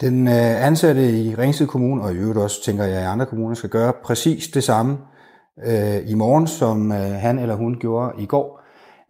Den 0.00 0.28
øh, 0.28 0.66
ansatte 0.66 1.20
i 1.20 1.34
Ringsted 1.34 1.66
Kommune, 1.66 2.02
og 2.02 2.14
i 2.14 2.16
øvrigt 2.16 2.38
også, 2.38 2.64
tænker 2.64 2.84
jeg, 2.84 3.02
i 3.02 3.04
andre 3.04 3.26
kommuner, 3.26 3.54
skal 3.54 3.70
gøre 3.70 3.92
præcis 4.04 4.48
det 4.48 4.64
samme 4.64 4.98
øh, 5.66 6.10
i 6.10 6.14
morgen, 6.14 6.46
som 6.46 6.92
øh, 6.92 6.98
han 6.98 7.38
eller 7.38 7.54
hun 7.54 7.78
gjorde 7.80 8.22
i 8.22 8.26
går. 8.26 8.60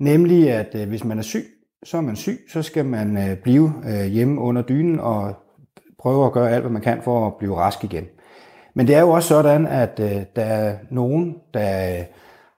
Nemlig, 0.01 0.51
at 0.51 0.75
øh, 0.75 0.89
hvis 0.89 1.05
man 1.05 1.19
er 1.19 1.23
syg, 1.23 1.45
så 1.85 1.97
er 1.97 2.01
man 2.01 2.17
syg, 2.17 2.39
så 2.53 2.63
skal 2.63 2.85
man 2.85 3.17
øh, 3.17 3.37
blive 3.43 3.73
øh, 3.89 4.07
hjemme 4.07 4.41
under 4.41 4.63
dynen 4.63 5.01
og 5.01 5.35
prøve 5.99 6.27
at 6.27 6.33
gøre 6.33 6.51
alt, 6.51 6.63
hvad 6.63 6.73
man 6.73 6.83
kan 6.83 7.03
for 7.03 7.27
at 7.27 7.33
blive 7.39 7.57
rask 7.57 7.85
igen. 7.85 8.05
Men 8.75 8.87
det 8.87 8.95
er 8.95 9.01
jo 9.01 9.11
også 9.11 9.29
sådan, 9.29 9.67
at 9.67 10.01
øh, 10.01 10.23
der 10.37 10.43
er 10.43 10.77
nogen, 10.91 11.37
der 11.55 11.99
øh, 11.99 12.05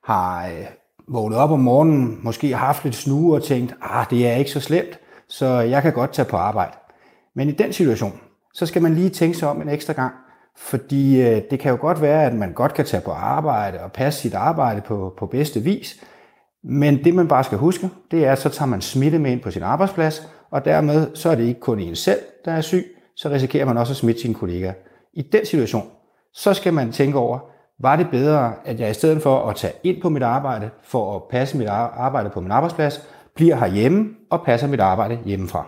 har 0.04 0.46
øh, 0.46 0.66
vågnet 1.08 1.38
op 1.38 1.50
om 1.50 1.60
morgenen, 1.60 2.18
måske 2.22 2.54
har 2.54 2.66
haft 2.66 2.84
lidt 2.84 2.94
snue 2.94 3.34
og 3.34 3.42
tænkt, 3.42 3.74
ah, 3.82 4.06
det 4.10 4.26
er 4.26 4.32
ikke 4.32 4.50
så 4.50 4.60
slemt, 4.60 4.98
så 5.28 5.46
jeg 5.46 5.82
kan 5.82 5.92
godt 5.92 6.12
tage 6.12 6.28
på 6.28 6.36
arbejde. 6.36 6.72
Men 7.34 7.48
i 7.48 7.52
den 7.52 7.72
situation, 7.72 8.20
så 8.54 8.66
skal 8.66 8.82
man 8.82 8.94
lige 8.94 9.08
tænke 9.08 9.38
sig 9.38 9.48
om 9.48 9.62
en 9.62 9.68
ekstra 9.68 9.92
gang, 9.92 10.14
fordi 10.56 11.20
øh, 11.20 11.42
det 11.50 11.60
kan 11.60 11.70
jo 11.70 11.78
godt 11.80 12.02
være, 12.02 12.24
at 12.24 12.34
man 12.34 12.52
godt 12.52 12.74
kan 12.74 12.84
tage 12.84 13.02
på 13.02 13.10
arbejde 13.10 13.80
og 13.80 13.92
passe 13.92 14.20
sit 14.20 14.34
arbejde 14.34 14.80
på, 14.80 15.14
på 15.18 15.26
bedste 15.26 15.60
vis, 15.60 16.04
men 16.64 17.04
det 17.04 17.14
man 17.14 17.28
bare 17.28 17.44
skal 17.44 17.58
huske, 17.58 17.90
det 18.10 18.24
er, 18.24 18.32
at 18.32 18.38
så 18.38 18.48
tager 18.48 18.68
man 18.68 18.80
smitte 18.80 19.18
med 19.18 19.32
ind 19.32 19.40
på 19.40 19.50
sin 19.50 19.62
arbejdsplads, 19.62 20.28
og 20.50 20.64
dermed 20.64 21.16
så 21.16 21.30
er 21.30 21.34
det 21.34 21.44
ikke 21.44 21.60
kun 21.60 21.80
en 21.80 21.96
selv, 21.96 22.20
der 22.44 22.52
er 22.52 22.60
syg, 22.60 22.84
så 23.16 23.28
risikerer 23.28 23.64
man 23.64 23.78
også 23.78 23.92
at 23.92 23.96
smitte 23.96 24.20
sine 24.20 24.34
kollegaer. 24.34 24.72
I 25.12 25.22
den 25.22 25.46
situation, 25.46 25.90
så 26.36 26.54
skal 26.54 26.74
man 26.74 26.92
tænke 26.92 27.18
over, 27.18 27.38
var 27.80 27.96
det 27.96 28.10
bedre, 28.10 28.54
at 28.64 28.80
jeg 28.80 28.90
i 28.90 28.94
stedet 28.94 29.22
for 29.22 29.48
at 29.48 29.56
tage 29.56 29.72
ind 29.82 30.02
på 30.02 30.08
mit 30.08 30.22
arbejde, 30.22 30.70
for 30.82 31.16
at 31.16 31.22
passe 31.30 31.58
mit 31.58 31.68
arbejde 31.68 32.30
på 32.30 32.40
min 32.40 32.50
arbejdsplads, 32.50 33.00
bliver 33.34 33.56
herhjemme 33.56 34.08
og 34.30 34.42
passer 34.44 34.68
mit 34.68 34.80
arbejde 34.80 35.18
hjemmefra. 35.24 35.66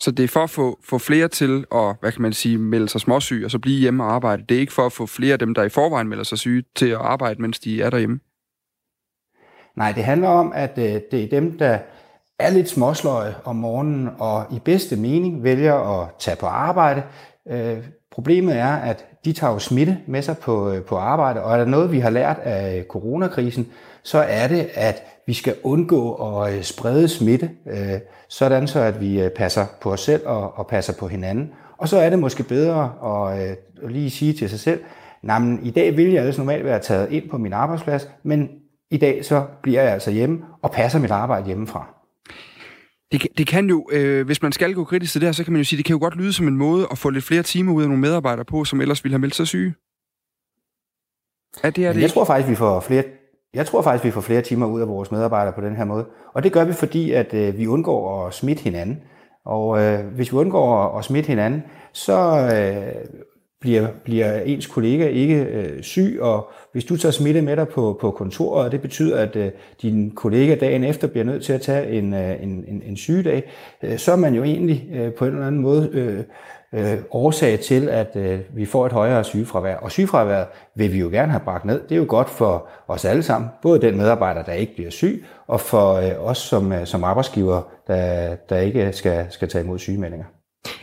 Så 0.00 0.10
det 0.10 0.24
er 0.24 0.28
for 0.28 0.42
at 0.42 0.50
få, 0.50 0.78
få 0.84 0.98
flere 0.98 1.28
til 1.28 1.64
at, 1.74 1.96
hvad 2.00 2.12
kan 2.12 2.22
man 2.22 2.32
sige, 2.32 2.58
melde 2.58 2.88
sig 2.88 3.00
småsyge 3.00 3.46
og 3.46 3.50
så 3.50 3.58
blive 3.58 3.80
hjemme 3.80 4.04
og 4.04 4.12
arbejde. 4.12 4.44
Det 4.48 4.56
er 4.56 4.60
ikke 4.60 4.72
for 4.72 4.86
at 4.86 4.92
få 4.92 5.06
flere 5.06 5.32
af 5.32 5.38
dem, 5.38 5.54
der 5.54 5.62
i 5.62 5.68
forvejen 5.68 6.08
melder 6.08 6.24
sig 6.24 6.38
syge, 6.38 6.64
til 6.76 6.88
at 6.88 6.98
arbejde, 6.98 7.42
mens 7.42 7.58
de 7.58 7.82
er 7.82 7.90
derhjemme. 7.90 8.20
Nej, 9.76 9.92
det 9.92 10.04
handler 10.04 10.28
om, 10.28 10.52
at 10.54 10.78
øh, 10.78 11.00
det 11.10 11.24
er 11.24 11.28
dem, 11.28 11.58
der 11.58 11.78
er 12.38 12.50
lidt 12.50 12.68
småsløje 12.68 13.34
om 13.44 13.56
morgenen 13.56 14.08
og 14.18 14.46
i 14.50 14.58
bedste 14.58 14.96
mening 14.96 15.42
vælger 15.42 15.74
at 15.74 16.08
tage 16.18 16.36
på 16.36 16.46
arbejde. 16.46 17.02
Øh, 17.50 17.84
problemet 18.10 18.56
er, 18.56 18.76
at 18.76 19.06
de 19.24 19.32
tager 19.32 19.52
jo 19.52 19.58
smitte 19.58 19.98
med 20.06 20.22
sig 20.22 20.38
på, 20.38 20.72
øh, 20.72 20.82
på 20.82 20.96
arbejde, 20.96 21.42
og 21.42 21.52
er 21.52 21.56
der 21.56 21.64
noget, 21.64 21.92
vi 21.92 22.00
har 22.00 22.10
lært 22.10 22.38
af 22.38 22.84
coronakrisen, 22.88 23.68
så 24.02 24.18
er 24.18 24.48
det, 24.48 24.68
at 24.74 25.02
vi 25.26 25.32
skal 25.32 25.54
undgå 25.62 26.14
at 26.14 26.54
øh, 26.54 26.62
sprede 26.62 27.08
smitte, 27.08 27.50
øh, 27.66 28.00
sådan 28.28 28.66
så 28.66 28.80
at 28.80 29.00
vi 29.00 29.22
øh, 29.22 29.30
passer 29.30 29.66
på 29.80 29.92
os 29.92 30.00
selv 30.00 30.26
og, 30.26 30.58
og 30.58 30.66
passer 30.66 30.92
på 30.98 31.08
hinanden. 31.08 31.50
Og 31.78 31.88
så 31.88 31.98
er 31.98 32.10
det 32.10 32.18
måske 32.18 32.42
bedre 32.42 32.92
at, 33.04 33.40
at 33.82 33.92
lige 33.92 34.10
sige 34.10 34.32
til 34.32 34.50
sig 34.50 34.60
selv, 34.60 34.80
nej, 35.22 35.38
men 35.38 35.60
i 35.62 35.70
dag 35.70 35.96
vil 35.96 36.12
jeg 36.12 36.20
ellers 36.20 36.38
normalt 36.38 36.64
være 36.64 36.78
taget 36.78 37.12
ind 37.12 37.30
på 37.30 37.38
min 37.38 37.52
arbejdsplads, 37.52 38.08
men 38.22 38.48
i 38.90 38.96
dag 38.96 39.24
så 39.24 39.44
bliver 39.62 39.82
jeg 39.82 39.92
altså 39.92 40.10
hjemme 40.10 40.40
og 40.62 40.70
passer 40.70 40.98
mit 40.98 41.10
arbejde 41.10 41.46
hjemmefra. 41.46 42.01
Det, 43.12 43.26
det 43.38 43.46
kan 43.46 43.68
jo, 43.68 43.88
øh, 43.92 44.26
hvis 44.26 44.42
man 44.42 44.52
skal 44.52 44.74
gå 44.74 44.84
kritisk 44.84 45.12
til 45.12 45.20
det 45.20 45.26
her, 45.26 45.32
så 45.32 45.44
kan 45.44 45.52
man 45.52 45.60
jo 45.60 45.64
sige, 45.64 45.76
det 45.76 45.84
kan 45.84 45.94
jo 45.94 46.00
godt 46.00 46.16
lyde 46.16 46.32
som 46.32 46.48
en 46.48 46.56
måde 46.56 46.88
at 46.90 46.98
få 46.98 47.10
lidt 47.10 47.24
flere 47.24 47.42
timer 47.42 47.72
ud 47.72 47.82
af 47.82 47.88
nogle 47.88 48.00
medarbejdere 48.00 48.44
på, 48.44 48.64
som 48.64 48.80
ellers 48.80 49.04
ville 49.04 49.12
have 49.12 49.20
meldt 49.20 49.34
sig 49.34 49.46
syge. 49.46 49.74
Er 51.62 51.70
det, 51.70 51.86
er 51.86 51.92
det 51.92 52.00
jeg 52.00 52.10
tror 52.10 52.24
faktisk, 52.24 52.50
vi 52.50 52.54
får 52.54 52.80
flere 52.80 53.04
jeg 53.54 53.66
tror 53.66 53.82
faktisk, 53.82 54.04
vi 54.04 54.10
får 54.10 54.20
flere 54.20 54.42
timer 54.42 54.66
ud 54.66 54.80
af 54.80 54.88
vores 54.88 55.10
medarbejdere 55.10 55.54
på 55.54 55.60
den 55.60 55.76
her 55.76 55.84
måde. 55.84 56.06
Og 56.34 56.42
det 56.42 56.52
gør 56.52 56.64
vi, 56.64 56.72
fordi 56.72 57.12
at 57.12 57.34
øh, 57.34 57.58
vi 57.58 57.66
undgår 57.66 58.26
at 58.26 58.34
smitte 58.34 58.62
hinanden. 58.62 58.98
Og 59.44 59.82
øh, 59.82 60.06
hvis 60.06 60.32
vi 60.32 60.36
undgår 60.36 60.78
at, 60.78 60.98
at 60.98 61.04
smitte 61.04 61.26
hinanden, 61.26 61.62
så 61.92 62.18
øh, 62.54 63.04
bliver, 63.62 63.88
bliver 64.04 64.40
ens 64.40 64.66
kollega 64.66 65.06
ikke 65.06 65.42
øh, 65.42 65.82
syg, 65.82 66.18
og 66.20 66.50
hvis 66.72 66.84
du 66.84 66.96
tager 66.96 67.12
smitte 67.12 67.42
med 67.42 67.56
dig 67.56 67.68
på, 67.68 67.98
på 68.00 68.10
kontoret, 68.10 68.64
og 68.64 68.72
det 68.72 68.80
betyder, 68.80 69.18
at 69.18 69.36
øh, 69.36 69.50
din 69.82 70.10
kollega 70.10 70.54
dagen 70.54 70.84
efter 70.84 71.08
bliver 71.08 71.24
nødt 71.24 71.44
til 71.44 71.52
at 71.52 71.60
tage 71.60 71.90
en, 71.90 72.14
øh, 72.14 72.42
en, 72.42 72.64
en, 72.68 72.82
en 72.86 72.96
sygedag, 72.96 73.52
øh, 73.82 73.98
så 73.98 74.12
er 74.12 74.16
man 74.16 74.34
jo 74.34 74.42
egentlig 74.42 74.88
øh, 74.94 75.12
på 75.12 75.24
en 75.24 75.32
eller 75.32 75.46
anden 75.46 75.60
måde 75.60 75.90
øh, 75.92 76.24
øh, 76.72 76.98
årsag 77.10 77.60
til, 77.60 77.88
at 77.88 78.16
øh, 78.16 78.40
vi 78.54 78.64
får 78.64 78.86
et 78.86 78.92
højere 78.92 79.24
sygefravær. 79.24 79.76
Og 79.76 79.90
sygefraværet 79.90 80.46
vil 80.74 80.92
vi 80.92 80.98
jo 80.98 81.08
gerne 81.08 81.32
have 81.32 81.42
bragt 81.44 81.64
ned. 81.64 81.80
Det 81.82 81.92
er 81.92 81.96
jo 81.96 82.06
godt 82.08 82.30
for 82.30 82.68
os 82.88 83.04
alle 83.04 83.22
sammen, 83.22 83.50
både 83.62 83.80
den 83.80 83.96
medarbejder, 83.96 84.42
der 84.42 84.52
ikke 84.52 84.74
bliver 84.74 84.90
syg, 84.90 85.24
og 85.46 85.60
for 85.60 85.92
øh, 85.92 86.28
os 86.28 86.38
som, 86.38 86.72
øh, 86.72 86.86
som 86.86 87.04
arbejdsgiver, 87.04 87.62
der, 87.86 88.34
der 88.34 88.58
ikke 88.58 88.92
skal, 88.92 89.26
skal 89.30 89.48
tage 89.48 89.64
imod 89.64 89.78
sygemeldinger. 89.78 90.26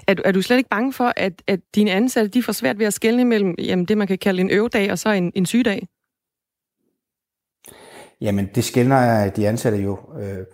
Er, 0.10 0.16
er 0.26 0.32
du 0.32 0.42
slet 0.42 0.58
ikke 0.58 0.70
bange 0.70 0.94
for, 0.94 1.14
at, 1.18 1.34
at 1.48 1.60
dine 1.76 1.92
ansatte 1.92 2.30
de 2.30 2.44
får 2.44 2.54
svært 2.54 2.80
ved 2.80 2.86
at 2.86 2.94
skelne 2.94 3.26
mellem 3.26 3.56
jamen, 3.60 3.86
det, 3.86 3.98
man 3.98 4.08
kan 4.08 4.18
kalde 4.18 4.42
en 4.42 4.50
øvedag, 4.52 4.92
og 4.92 5.00
så 5.00 5.10
en, 5.10 5.32
en 5.36 5.46
sygedag? 5.46 5.88
Jamen, 8.22 8.50
det 8.56 8.64
skældner 8.64 9.30
de 9.30 9.48
ansatte 9.48 9.78
jo 9.78 9.98
øh, 10.20 10.46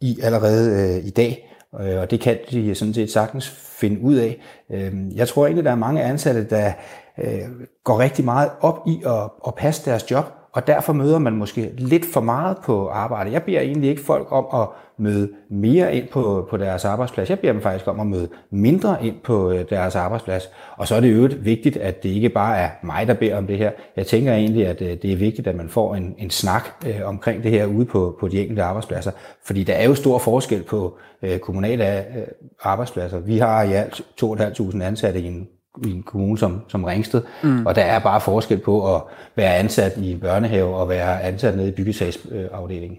i 0.00 0.20
allerede 0.22 0.96
øh, 0.98 1.06
i 1.06 1.10
dag, 1.10 1.56
øh, 1.80 2.00
og 2.00 2.10
det 2.10 2.20
kan 2.20 2.38
de 2.50 2.74
sådan 2.74 2.94
set 2.94 3.10
sagtens 3.10 3.48
finde 3.80 4.00
ud 4.00 4.14
af. 4.14 4.40
Øh, 4.70 5.16
jeg 5.16 5.28
tror 5.28 5.46
egentlig, 5.46 5.64
der 5.64 5.70
er 5.70 5.74
mange 5.74 6.02
ansatte, 6.02 6.48
der 6.50 6.72
øh, 7.18 7.66
går 7.84 7.98
rigtig 7.98 8.24
meget 8.24 8.50
op 8.60 8.78
i 8.86 9.02
at, 9.06 9.30
at 9.46 9.54
passe 9.54 9.90
deres 9.90 10.10
job, 10.10 10.24
og 10.52 10.66
derfor 10.66 10.92
møder 10.92 11.18
man 11.18 11.32
måske 11.32 11.70
lidt 11.78 12.04
for 12.12 12.20
meget 12.20 12.56
på 12.64 12.88
arbejde. 12.88 13.32
Jeg 13.32 13.42
beder 13.42 13.60
egentlig 13.60 13.90
ikke 13.90 14.02
folk 14.02 14.26
om 14.30 14.60
at 14.60 14.68
møde 14.98 15.30
mere 15.50 15.94
ind 15.94 16.08
på, 16.08 16.46
på 16.50 16.56
deres 16.56 16.84
arbejdsplads. 16.84 17.30
Jeg 17.30 17.38
beder 17.38 17.52
dem 17.52 17.62
faktisk 17.62 17.88
om 17.88 18.00
at 18.00 18.06
møde 18.06 18.28
mindre 18.50 19.06
ind 19.06 19.16
på 19.24 19.50
øh, 19.50 19.64
deres 19.70 19.96
arbejdsplads. 19.96 20.50
Og 20.76 20.88
så 20.88 20.94
er 20.94 21.00
det 21.00 21.14
jo 21.14 21.28
vigtigt, 21.40 21.76
at 21.76 22.02
det 22.02 22.08
ikke 22.08 22.28
bare 22.28 22.58
er 22.58 22.68
mig, 22.82 23.06
der 23.06 23.14
beder 23.14 23.36
om 23.36 23.46
det 23.46 23.58
her. 23.58 23.70
Jeg 23.96 24.06
tænker 24.06 24.32
egentlig, 24.32 24.66
at 24.66 24.82
øh, 24.82 24.88
det 25.02 25.12
er 25.12 25.16
vigtigt, 25.16 25.46
at 25.46 25.56
man 25.56 25.68
får 25.68 25.94
en, 25.94 26.14
en 26.18 26.30
snak 26.30 26.68
øh, 26.86 27.00
omkring 27.04 27.42
det 27.42 27.50
her 27.50 27.66
ude 27.66 27.84
på, 27.84 28.16
på 28.20 28.28
de 28.28 28.40
enkelte 28.40 28.62
arbejdspladser. 28.62 29.10
Fordi 29.44 29.64
der 29.64 29.74
er 29.74 29.84
jo 29.84 29.94
stor 29.94 30.18
forskel 30.18 30.62
på 30.62 30.98
øh, 31.22 31.38
kommunale 31.38 31.98
øh, 31.98 32.26
arbejdspladser. 32.62 33.18
Vi 33.18 33.38
har 33.38 33.62
i 33.62 33.72
alt 33.72 34.02
2.500 34.22 34.82
ansatte 34.82 35.20
i 35.20 35.26
en 35.26 35.48
i 35.86 35.90
en 35.90 36.02
kommune 36.02 36.38
som, 36.38 36.60
som 36.68 36.84
Ringsted, 36.84 37.22
mm. 37.42 37.66
og 37.66 37.74
der 37.74 37.82
er 37.82 37.98
bare 37.98 38.20
forskel 38.20 38.58
på 38.58 38.94
at 38.94 39.02
være 39.36 39.56
ansat 39.56 39.92
i 39.96 40.16
børnehave 40.16 40.76
og 40.76 40.88
være 40.88 41.22
ansat 41.22 41.56
nede 41.56 41.68
i 41.68 41.72
byggesagsafdelingen. 41.72 42.98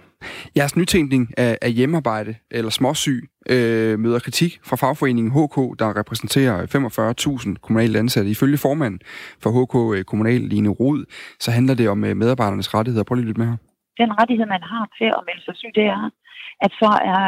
Jeres 0.58 0.76
nytænkning 0.76 1.34
af, 1.38 1.58
af 1.62 1.72
hjemmearbejde 1.72 2.36
eller 2.52 2.72
småsyg 2.72 3.30
øh, 3.50 4.00
møder 4.00 4.20
kritik 4.20 4.60
fra 4.64 4.76
fagforeningen 4.76 5.32
HK, 5.32 5.58
der 5.80 5.98
repræsenterer 6.00 6.56
45.000 6.66 7.56
kommunale 7.62 8.00
ansatte. 8.00 8.30
Ifølge 8.32 8.58
formanden 8.58 9.00
for 9.44 9.50
HK 9.58 9.76
øh, 9.98 10.04
Kommunal, 10.04 10.42
Line 10.42 10.70
Rod, 10.70 11.06
så 11.40 11.52
handler 11.52 11.76
det 11.76 11.90
om 11.90 12.04
øh, 12.04 12.18
medarbejdernes 12.18 12.74
rettigheder. 12.74 13.04
Prøv 13.04 13.16
lige 13.16 13.26
lidt 13.26 13.38
med 13.38 13.46
her. 13.46 13.58
Den 13.98 14.12
rettighed, 14.20 14.46
man 14.46 14.64
har 14.74 14.86
til 14.98 15.10
at 15.18 15.22
melde 15.28 15.44
sig 15.46 15.56
syg, 15.56 15.72
det 15.76 15.86
er, 15.98 16.04
at 16.66 16.72
så 16.82 16.90
er, 17.14 17.24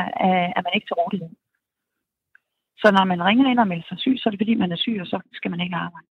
er 0.57 0.61
man 0.65 0.73
ikke 0.75 0.87
til 0.89 0.95
rådighed. 1.01 1.29
Så 2.83 2.91
når 2.91 3.05
man 3.05 3.23
ringer 3.23 3.45
ind 3.51 3.59
og 3.59 3.67
melder 3.67 3.87
sig 3.89 3.99
syg, 3.99 4.15
så 4.17 4.23
er 4.25 4.31
det 4.31 4.39
fordi, 4.39 4.55
man 4.55 4.71
er 4.71 4.75
syg, 4.75 4.97
og 5.01 5.07
så 5.07 5.17
skal 5.33 5.51
man 5.51 5.59
ikke 5.59 5.75
arbejde. 5.75 6.07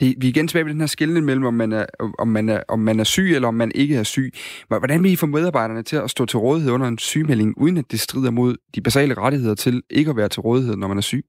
Det, 0.00 0.14
vi 0.20 0.26
er 0.26 0.30
igen 0.30 0.48
tilbage 0.48 0.64
ved 0.64 0.72
den 0.72 0.80
her 0.80 0.86
skældning 0.86 1.26
mellem, 1.26 1.44
om 1.44 1.54
man, 1.54 1.72
er, 1.72 1.86
om, 2.18 2.28
man 2.28 2.48
er, 2.48 2.60
om 2.68 2.78
man 2.78 3.00
er 3.00 3.04
syg, 3.04 3.34
eller 3.34 3.48
om 3.48 3.54
man 3.54 3.72
ikke 3.74 3.96
er 3.96 4.02
syg. 4.02 4.32
Hvordan 4.68 5.02
vil 5.02 5.12
I 5.12 5.16
få 5.16 5.26
medarbejderne 5.26 5.82
til 5.82 5.96
at 5.96 6.10
stå 6.10 6.26
til 6.26 6.38
rådighed 6.38 6.72
under 6.72 6.88
en 6.88 6.98
sygemelding, 6.98 7.54
uden 7.56 7.76
at 7.76 7.84
det 7.90 8.00
strider 8.00 8.30
mod 8.30 8.56
de 8.74 8.80
basale 8.80 9.14
rettigheder 9.14 9.54
til 9.54 9.82
ikke 9.90 10.10
at 10.10 10.16
være 10.16 10.28
til 10.28 10.40
rådighed, 10.40 10.76
når 10.76 10.88
man 10.88 10.96
er 10.96 11.02
syg? 11.02 11.24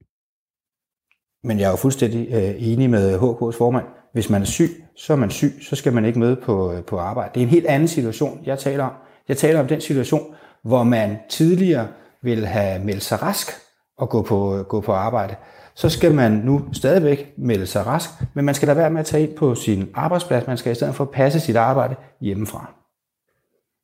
Men 1.44 1.58
jeg 1.58 1.66
er 1.66 1.70
jo 1.70 1.76
fuldstændig 1.76 2.28
øh, 2.32 2.54
enig 2.58 2.90
med 2.90 3.18
HK's 3.18 3.58
formand. 3.58 3.86
Hvis 4.12 4.30
man 4.30 4.42
er 4.42 4.46
syg, 4.46 4.70
så 4.96 5.12
er 5.12 5.16
man 5.16 5.30
syg, 5.30 5.52
så 5.60 5.76
skal 5.76 5.92
man 5.92 6.04
ikke 6.04 6.18
møde 6.18 6.36
på, 6.36 6.72
øh, 6.72 6.84
på 6.84 6.98
arbejde. 6.98 7.30
Det 7.34 7.40
er 7.40 7.44
en 7.44 7.50
helt 7.50 7.66
anden 7.66 7.88
situation, 7.88 8.42
jeg 8.46 8.58
taler 8.58 8.84
om. 8.84 8.92
Jeg 9.28 9.36
taler 9.36 9.60
om 9.60 9.66
den 9.66 9.80
situation, 9.80 10.34
hvor 10.62 10.84
man 10.84 11.16
tidligere 11.30 11.88
ville 12.22 12.46
have 12.46 12.84
meldt 12.84 13.02
sig 13.02 13.22
rask, 13.22 13.65
at 14.02 14.08
gå 14.08 14.22
på, 14.22 14.62
gå 14.68 14.80
på 14.80 14.92
arbejde, 14.92 15.36
så 15.74 15.88
skal 15.88 16.14
man 16.14 16.32
nu 16.32 16.68
stadigvæk 16.72 17.32
melde 17.38 17.66
sig 17.66 17.86
rask, 17.86 18.10
men 18.34 18.44
man 18.44 18.54
skal 18.54 18.68
da 18.68 18.74
være 18.74 18.90
med 18.90 19.00
at 19.00 19.06
tage 19.06 19.22
ind 19.22 19.36
på 19.36 19.54
sin 19.54 19.88
arbejdsplads. 19.94 20.46
Man 20.46 20.56
skal 20.56 20.72
i 20.72 20.74
stedet 20.74 20.94
for 20.94 21.04
passe 21.04 21.40
sit 21.40 21.56
arbejde 21.56 21.96
hjemmefra. 22.20 22.72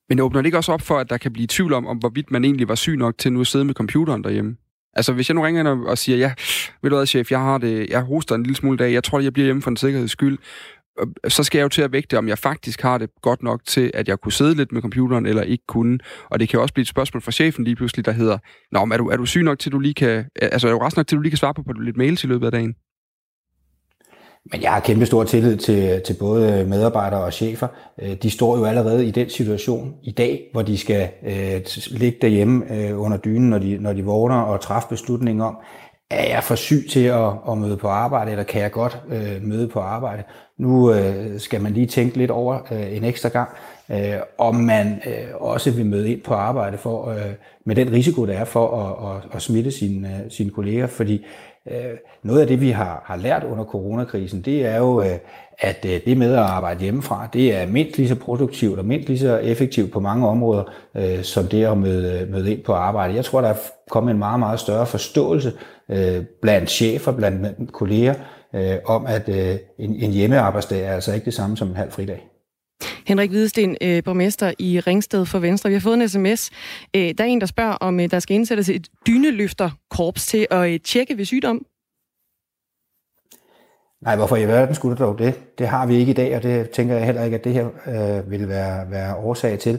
Men 0.09 0.21
åbner 0.21 0.41
det 0.41 0.47
ikke 0.47 0.59
også 0.59 0.73
op 0.73 0.81
for, 0.81 0.99
at 0.99 1.11
der 1.11 1.17
kan 1.17 1.33
blive 1.33 1.47
tvivl 1.47 1.73
om, 1.73 1.87
om 1.87 1.97
hvorvidt 1.97 2.31
man 2.31 2.45
egentlig 2.45 2.69
var 2.69 2.75
syg 2.75 2.97
nok 2.97 3.19
til 3.19 3.33
nu 3.33 3.41
at 3.41 3.47
sidde 3.47 3.65
med 3.65 3.75
computeren 3.75 4.25
derhjemme? 4.25 4.57
Altså, 4.95 5.13
hvis 5.13 5.29
jeg 5.29 5.35
nu 5.35 5.43
ringer 5.43 5.61
ind 5.61 5.87
og 5.87 5.99
siger, 5.99 6.19
ja, 6.19 6.35
ved 6.83 6.91
du 6.91 6.97
hvad, 6.97 7.07
chef, 7.07 7.31
jeg 7.31 7.41
har 7.41 7.59
det, 7.59 7.91
jeg 7.91 8.03
hoster 8.03 8.35
en 8.35 8.43
lille 8.43 8.57
smule 8.57 8.79
dag, 8.79 8.93
jeg 8.93 9.05
tror, 9.05 9.21
jeg 9.21 9.33
bliver 9.33 9.45
hjemme 9.45 9.63
for 9.63 9.71
en 9.71 9.77
sikkerheds 9.77 10.11
skyld, 10.11 10.39
Øh, 11.01 11.07
så 11.29 11.45
skal 11.45 11.59
jeg 11.59 11.65
jo 11.65 11.69
til 11.69 11.83
at 11.83 11.93
vægte, 11.93 12.19
om 12.19 12.29
jeg 12.29 12.39
faktisk 12.39 12.83
har 12.83 12.99
det 12.99 13.11
godt 13.23 13.43
nok 13.43 13.61
til, 13.67 13.91
at 13.95 14.09
jeg 14.09 14.21
kunne 14.21 14.33
sidde 14.33 14.55
lidt 14.55 14.73
med 14.73 14.83
computeren, 14.83 15.27
eller 15.27 15.43
ikke 15.43 15.65
kunne. 15.69 15.99
Og 16.31 16.41
det 16.41 16.49
kan 16.49 16.61
også 16.61 16.75
blive 16.75 16.83
et 16.83 16.89
spørgsmål 16.89 17.23
fra 17.23 17.33
chefen 17.33 17.65
lige 17.65 17.77
pludselig, 17.77 18.05
der 18.05 18.13
hedder, 18.13 18.39
Nå, 18.73 18.85
men 18.85 18.93
er 18.93 18.97
du, 18.97 19.09
er 19.09 19.17
du 19.17 19.27
syg 19.27 19.43
nok 19.43 19.59
til, 19.59 19.73
du 19.73 19.79
lige 19.79 19.95
kan, 19.95 20.25
altså 20.37 20.69
er 20.69 20.73
du 20.73 20.79
rask 20.79 20.97
nok 20.97 21.07
til, 21.07 21.17
du 21.17 21.23
lige 21.23 21.31
kan 21.31 21.39
svare 21.39 21.55
på, 21.55 21.63
på 21.63 21.73
lidt 21.73 21.97
mails 21.97 22.25
i 22.25 22.27
løbet 22.27 22.47
af 22.47 22.53
dagen? 22.53 22.75
Men 24.51 24.63
jeg 24.63 24.73
har 24.73 24.81
kæmpe 24.81 25.07
stor 25.07 25.25
tillid 25.25 25.57
til, 25.57 26.03
til 26.07 26.15
både 26.15 26.67
medarbejdere 26.69 27.25
og 27.25 27.33
chefer. 27.33 27.69
Øh, 28.03 28.17
de 28.23 28.31
står 28.31 28.59
jo 28.59 28.65
allerede 28.65 29.07
i 29.07 29.11
den 29.11 29.31
situation 29.31 29.95
i 30.03 30.11
dag, 30.11 30.49
hvor 30.53 30.63
de 30.63 30.79
skal 30.79 31.09
øh, 31.27 31.61
ligge 31.91 32.19
derhjemme 32.23 32.77
øh, 32.77 33.01
under 33.01 33.17
dynen, 33.19 33.51
når 33.51 33.59
de, 33.59 33.79
når 33.79 33.93
de 33.93 34.05
vågner 34.05 34.37
og 34.37 34.61
træffe 34.61 34.89
beslutninger 34.89 35.45
om, 35.45 35.57
er 36.13 36.35
jeg 36.35 36.45
for 36.45 36.55
syg 36.55 36.87
til 36.91 37.05
at, 37.05 37.31
at 37.51 37.59
møde 37.59 37.77
på 37.77 37.89
arbejde, 37.89 38.31
eller 38.31 38.45
kan 38.45 38.63
jeg 38.63 38.71
godt 38.71 39.03
øh, 39.09 39.43
møde 39.43 39.69
på 39.69 39.81
arbejde? 39.81 40.23
Nu 40.59 40.93
øh, 40.93 41.41
skal 41.41 41.61
man 41.61 41.73
lige 41.73 41.87
tænke 41.87 42.19
lidt 42.19 42.31
over 42.31 42.59
øh, 42.73 42.97
en 42.97 43.05
ekstra 43.05 43.29
gang, 43.29 43.49
øh, 43.91 44.15
om 44.39 44.55
man 44.55 45.03
øh, 45.07 45.35
også 45.35 45.71
vil 45.71 45.87
møde 45.87 46.13
ind 46.13 46.21
på 46.21 46.35
arbejde 46.35 46.79
for, 46.79 47.11
øh, 47.11 47.33
med 47.65 47.77
den 47.77 47.93
risiko, 47.93 48.27
der 48.27 48.33
er 48.33 48.45
for 48.45 48.81
at, 48.81 49.17
at, 49.17 49.37
at 49.37 49.43
smitte 49.43 49.71
sine, 49.71 50.09
øh, 50.09 50.31
sine 50.31 50.51
kolleger. 50.51 50.87
Fordi 50.87 51.25
øh, 51.71 51.97
noget 52.23 52.41
af 52.41 52.47
det, 52.47 52.61
vi 52.61 52.71
har, 52.71 53.03
har 53.07 53.17
lært 53.17 53.45
under 53.45 53.65
coronakrisen, 53.65 54.43
det 54.43 54.67
er 54.67 54.79
jo, 54.79 55.03
øh, 55.03 55.19
at 55.59 55.87
øh, 55.89 56.01
det 56.07 56.17
med 56.17 56.33
at 56.33 56.39
arbejde 56.39 56.81
hjemmefra, 56.81 57.29
det 57.33 57.57
er 57.57 57.67
mindst 57.67 57.97
lige 57.97 58.09
så 58.09 58.15
produktivt 58.15 58.79
og 58.79 58.85
mindst 58.85 59.09
lige 59.09 59.19
så 59.19 59.39
effektivt 59.39 59.93
på 59.93 60.01
mange 60.01 60.29
områder, 60.29 60.65
øh, 60.97 61.23
som 61.23 61.47
det 61.47 61.65
at 61.65 61.79
møde, 61.79 62.21
øh, 62.21 62.33
møde 62.33 62.53
ind 62.53 62.65
på 62.65 62.73
arbejde. 62.73 63.15
Jeg 63.15 63.25
tror, 63.25 63.41
der 63.41 63.49
er 63.49 63.57
kommet 63.91 64.11
en 64.13 64.19
meget, 64.19 64.39
meget 64.39 64.61
større 64.61 64.87
forståelse 64.87 65.53
øh, 65.89 66.25
blandt 66.43 66.71
chefer, 66.71 67.13
blandt 67.13 67.73
kolleger, 67.73 68.15
øh, 68.55 68.77
om 68.85 69.07
at 69.07 69.29
øh, 69.29 69.57
en, 69.79 69.95
en 69.95 70.11
hjemmearbejdsdag 70.11 70.81
er 70.81 70.93
altså 70.93 71.15
ikke 71.15 71.25
det 71.25 71.35
samme 71.35 71.57
som 71.57 71.69
en 71.69 71.77
halv 71.77 71.93
fridag. 71.93 72.29
Henrik 73.07 73.31
Hvidesten, 73.31 73.77
øh, 73.81 74.05
borgmester 74.05 74.53
i 74.59 74.81
Ringsted 74.81 75.27
for 75.27 75.39
Venstre. 75.39 75.71
Vi 75.71 75.75
har 75.75 75.81
fået 75.81 75.95
en 75.95 76.09
sms. 76.09 76.51
Øh, 76.97 77.15
der 77.19 77.25
er 77.25 77.29
en, 77.29 77.41
der 77.41 77.47
spørger, 77.47 77.73
om 77.73 78.01
øh, 78.01 78.11
der 78.11 78.19
skal 78.19 78.35
indsættes 78.35 78.69
et 78.69 78.89
dyneløfterkorps 79.07 80.27
til 80.27 80.47
at 80.51 80.71
øh, 80.71 80.81
tjekke 80.81 81.19
ved 81.19 81.25
sygdom. 81.25 81.67
Nej, 84.03 84.17
hvorfor 84.17 84.37
i 84.37 84.45
verden 84.45 84.75
skulle 84.75 84.93
det 84.93 85.01
dog 85.01 85.19
det? 85.19 85.59
Det 85.59 85.69
har 85.69 85.87
vi 85.87 85.95
ikke 85.97 86.11
i 86.11 86.15
dag, 86.15 86.37
og 86.37 86.43
det 86.43 86.71
tænker 86.71 86.95
jeg 86.95 87.07
heller 87.07 87.25
ikke, 87.25 87.37
at 87.37 87.45
det 87.45 87.53
her 87.53 87.67
øh, 87.67 88.31
vil 88.31 88.49
være, 88.49 88.91
være 88.91 89.17
årsag 89.17 89.59
til. 89.59 89.79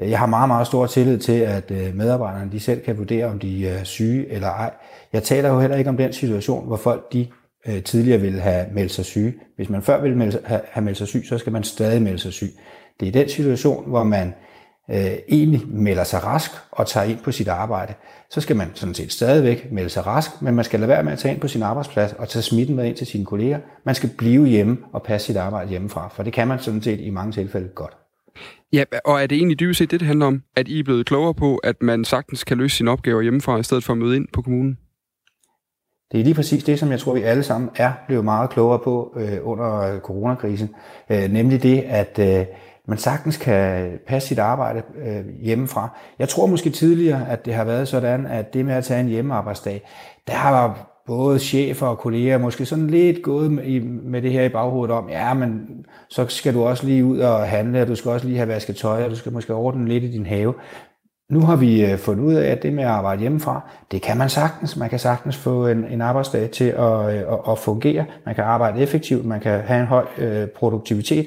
Øh, 0.00 0.10
jeg 0.10 0.18
har 0.18 0.26
meget, 0.26 0.48
meget 0.48 0.66
stor 0.66 0.86
tillid 0.86 1.18
til, 1.18 1.40
at 1.40 1.70
øh, 1.70 1.94
medarbejderne 1.94 2.52
de 2.52 2.60
selv 2.60 2.80
kan 2.80 2.98
vurdere, 2.98 3.26
om 3.26 3.38
de 3.38 3.62
øh, 3.62 3.80
er 3.80 3.84
syge 3.84 4.32
eller 4.32 4.48
ej. 4.48 4.70
Jeg 5.12 5.22
taler 5.22 5.48
jo 5.48 5.60
heller 5.60 5.76
ikke 5.76 5.90
om 5.90 5.96
den 5.96 6.12
situation, 6.12 6.66
hvor 6.66 6.76
folk 6.76 7.12
de 7.12 7.26
øh, 7.66 7.82
tidligere 7.82 8.20
ville 8.20 8.40
have 8.40 8.66
meldt 8.72 8.92
sig 8.92 9.04
syge. 9.04 9.34
Hvis 9.56 9.68
man 9.68 9.82
før 9.82 10.00
ville 10.00 10.18
melde, 10.18 10.38
have, 10.44 10.60
have 10.70 10.84
meldt 10.84 10.98
sig 10.98 11.06
syg, 11.06 11.24
så 11.28 11.38
skal 11.38 11.52
man 11.52 11.64
stadig 11.64 12.02
melde 12.02 12.18
sig 12.18 12.32
syg. 12.32 12.50
Det 13.00 13.08
er 13.08 13.12
den 13.12 13.28
situation, 13.28 13.88
hvor 13.88 14.04
man 14.04 14.34
øh, 14.90 15.12
egentlig 15.28 15.62
melder 15.68 16.04
sig 16.04 16.24
rask 16.24 16.50
og 16.70 16.86
tager 16.86 17.06
ind 17.06 17.18
på 17.18 17.32
sit 17.32 17.48
arbejde. 17.48 17.94
Så 18.30 18.40
skal 18.40 18.56
man 18.56 18.70
sådan 18.74 18.94
set 18.94 19.12
stadigvæk 19.12 19.72
melde 19.72 19.88
sig 19.88 20.06
rask, 20.06 20.42
men 20.42 20.54
man 20.54 20.64
skal 20.64 20.80
lade 20.80 20.88
være 20.88 21.02
med 21.02 21.12
at 21.12 21.18
tage 21.18 21.34
ind 21.34 21.40
på 21.40 21.48
sin 21.48 21.62
arbejdsplads 21.62 22.12
og 22.12 22.28
tage 22.28 22.42
smitten 22.42 22.76
med 22.76 22.84
ind 22.84 22.96
til 22.96 23.06
sine 23.06 23.24
kolleger. 23.24 23.58
Man 23.84 23.94
skal 23.94 24.10
blive 24.18 24.46
hjemme 24.46 24.78
og 24.92 25.02
passe 25.02 25.26
sit 25.26 25.36
arbejde 25.36 25.70
hjemmefra, 25.70 26.08
for 26.08 26.22
det 26.22 26.32
kan 26.32 26.48
man 26.48 26.58
sådan 26.58 26.82
set 26.82 27.00
i 27.00 27.10
mange 27.10 27.32
tilfælde 27.32 27.68
godt. 27.68 27.96
Ja, 28.72 28.84
og 29.04 29.22
er 29.22 29.26
det 29.26 29.36
egentlig 29.36 29.60
dybest 29.60 29.78
set 29.78 29.90
det, 29.90 30.00
det 30.00 30.06
handler 30.06 30.26
om? 30.26 30.42
At 30.56 30.68
I 30.68 30.78
er 30.78 30.84
blevet 30.84 31.06
klogere 31.06 31.34
på, 31.34 31.56
at 31.56 31.82
man 31.82 32.04
sagtens 32.04 32.44
kan 32.44 32.58
løse 32.58 32.76
sine 32.76 32.90
opgaver 32.90 33.22
hjemmefra, 33.22 33.58
i 33.58 33.62
stedet 33.62 33.84
for 33.84 33.92
at 33.92 33.98
møde 33.98 34.16
ind 34.16 34.28
på 34.32 34.42
kommunen? 34.42 34.78
Det 36.12 36.20
er 36.20 36.24
lige 36.24 36.34
præcis 36.34 36.64
det, 36.64 36.78
som 36.78 36.90
jeg 36.90 37.00
tror, 37.00 37.14
vi 37.14 37.22
alle 37.22 37.42
sammen 37.42 37.70
er 37.76 37.92
blevet 38.06 38.24
meget 38.24 38.50
klogere 38.50 38.78
på 38.78 39.16
øh, 39.16 39.38
under 39.42 39.98
coronakrisen. 39.98 40.74
Øh, 41.10 41.30
nemlig 41.30 41.62
det, 41.62 41.80
at 41.80 42.18
øh, 42.18 42.46
man 42.88 42.98
sagtens 42.98 43.36
kan 43.36 43.90
passe 44.06 44.28
sit 44.28 44.38
arbejde 44.38 44.82
øh, 45.06 45.42
hjemmefra. 45.42 45.98
Jeg 46.18 46.28
tror 46.28 46.46
måske 46.46 46.70
tidligere, 46.70 47.28
at 47.28 47.44
det 47.44 47.54
har 47.54 47.64
været 47.64 47.88
sådan, 47.88 48.26
at 48.26 48.54
det 48.54 48.64
med 48.64 48.74
at 48.74 48.84
tage 48.84 49.00
en 49.00 49.08
hjemmearbejdsdag, 49.08 49.82
der 50.26 50.32
har 50.32 50.91
både 51.06 51.38
chefer 51.38 51.86
og 51.86 51.98
kolleger 51.98 52.38
måske 52.38 52.66
sådan 52.66 52.86
lidt 52.86 53.22
gået 53.22 53.52
med, 53.52 53.80
med 53.80 54.22
det 54.22 54.32
her 54.32 54.42
i 54.42 54.48
baghovedet 54.48 54.96
om, 54.96 55.08
ja, 55.08 55.34
men 55.34 55.66
så 56.08 56.26
skal 56.28 56.54
du 56.54 56.62
også 56.62 56.86
lige 56.86 57.04
ud 57.04 57.18
og 57.18 57.48
handle, 57.48 57.82
og 57.82 57.88
du 57.88 57.94
skal 57.94 58.10
også 58.10 58.26
lige 58.26 58.38
have 58.38 58.48
vasket 58.48 58.76
tøj, 58.76 59.04
og 59.04 59.10
du 59.10 59.16
skal 59.16 59.32
måske 59.32 59.54
ordne 59.54 59.88
lidt 59.88 60.04
i 60.04 60.12
din 60.12 60.26
have. 60.26 60.54
Nu 61.30 61.40
har 61.40 61.56
vi 61.56 61.84
øh, 61.84 61.98
fundet 61.98 62.24
ud 62.24 62.34
af, 62.34 62.50
at 62.50 62.62
det 62.62 62.72
med 62.72 62.84
at 62.84 62.90
arbejde 62.90 63.20
hjemmefra, 63.20 63.70
det 63.90 64.02
kan 64.02 64.16
man 64.18 64.28
sagtens. 64.28 64.76
Man 64.76 64.90
kan 64.90 64.98
sagtens 64.98 65.36
få 65.36 65.66
en, 65.66 65.84
en 65.84 66.00
arbejdsdag 66.00 66.50
til 66.50 66.64
at, 66.64 67.14
øh, 67.14 67.32
at, 67.32 67.38
at 67.48 67.58
fungere. 67.58 68.04
Man 68.26 68.34
kan 68.34 68.44
arbejde 68.44 68.80
effektivt, 68.80 69.26
man 69.26 69.40
kan 69.40 69.60
have 69.60 69.80
en 69.80 69.86
høj 69.86 70.04
øh, 70.18 70.48
produktivitet. 70.48 71.26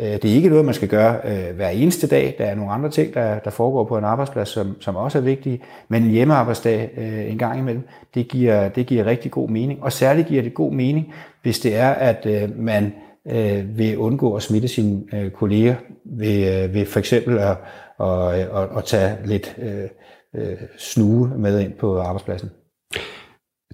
Øh, 0.00 0.06
det 0.06 0.24
er 0.24 0.34
ikke 0.34 0.48
noget, 0.48 0.64
man 0.64 0.74
skal 0.74 0.88
gøre 0.88 1.20
øh, 1.24 1.56
hver 1.56 1.68
eneste 1.68 2.06
dag. 2.06 2.34
Der 2.38 2.44
er 2.44 2.54
nogle 2.54 2.72
andre 2.72 2.90
ting, 2.90 3.14
der, 3.14 3.38
der 3.38 3.50
foregår 3.50 3.84
på 3.84 3.98
en 3.98 4.04
arbejdsplads, 4.04 4.48
som, 4.48 4.80
som 4.80 4.96
også 4.96 5.18
er 5.18 5.22
vigtige. 5.22 5.62
Men 5.88 6.02
en 6.02 6.10
hjemmearbejdsdag 6.10 6.90
øh, 6.96 7.30
en 7.30 7.38
gang 7.38 7.58
imellem, 7.58 7.82
det 8.14 8.28
giver, 8.28 8.68
det 8.68 8.86
giver 8.86 9.06
rigtig 9.06 9.30
god 9.30 9.48
mening. 9.48 9.82
Og 9.82 9.92
særligt 9.92 10.28
giver 10.28 10.42
det 10.42 10.54
god 10.54 10.72
mening, 10.72 11.14
hvis 11.42 11.60
det 11.60 11.76
er, 11.76 11.90
at 11.90 12.26
øh, 12.26 12.58
man 12.58 12.94
øh, 13.30 13.78
vil 13.78 13.98
undgå 13.98 14.36
at 14.36 14.42
smitte 14.42 14.68
sine 14.68 15.02
øh, 15.14 15.30
kolleger 15.30 15.74
ved, 16.04 16.64
øh, 16.64 16.74
ved 16.74 16.86
for 16.86 16.98
eksempel 16.98 17.38
at, 17.38 17.56
at, 18.00 18.34
at, 18.34 18.68
at 18.76 18.84
tage 18.84 19.16
lidt 19.24 19.56
øh, 19.62 19.88
øh, 20.36 20.56
snue 20.78 21.32
med 21.38 21.60
ind 21.60 21.72
på 21.72 21.98
arbejdspladsen. 21.98 22.50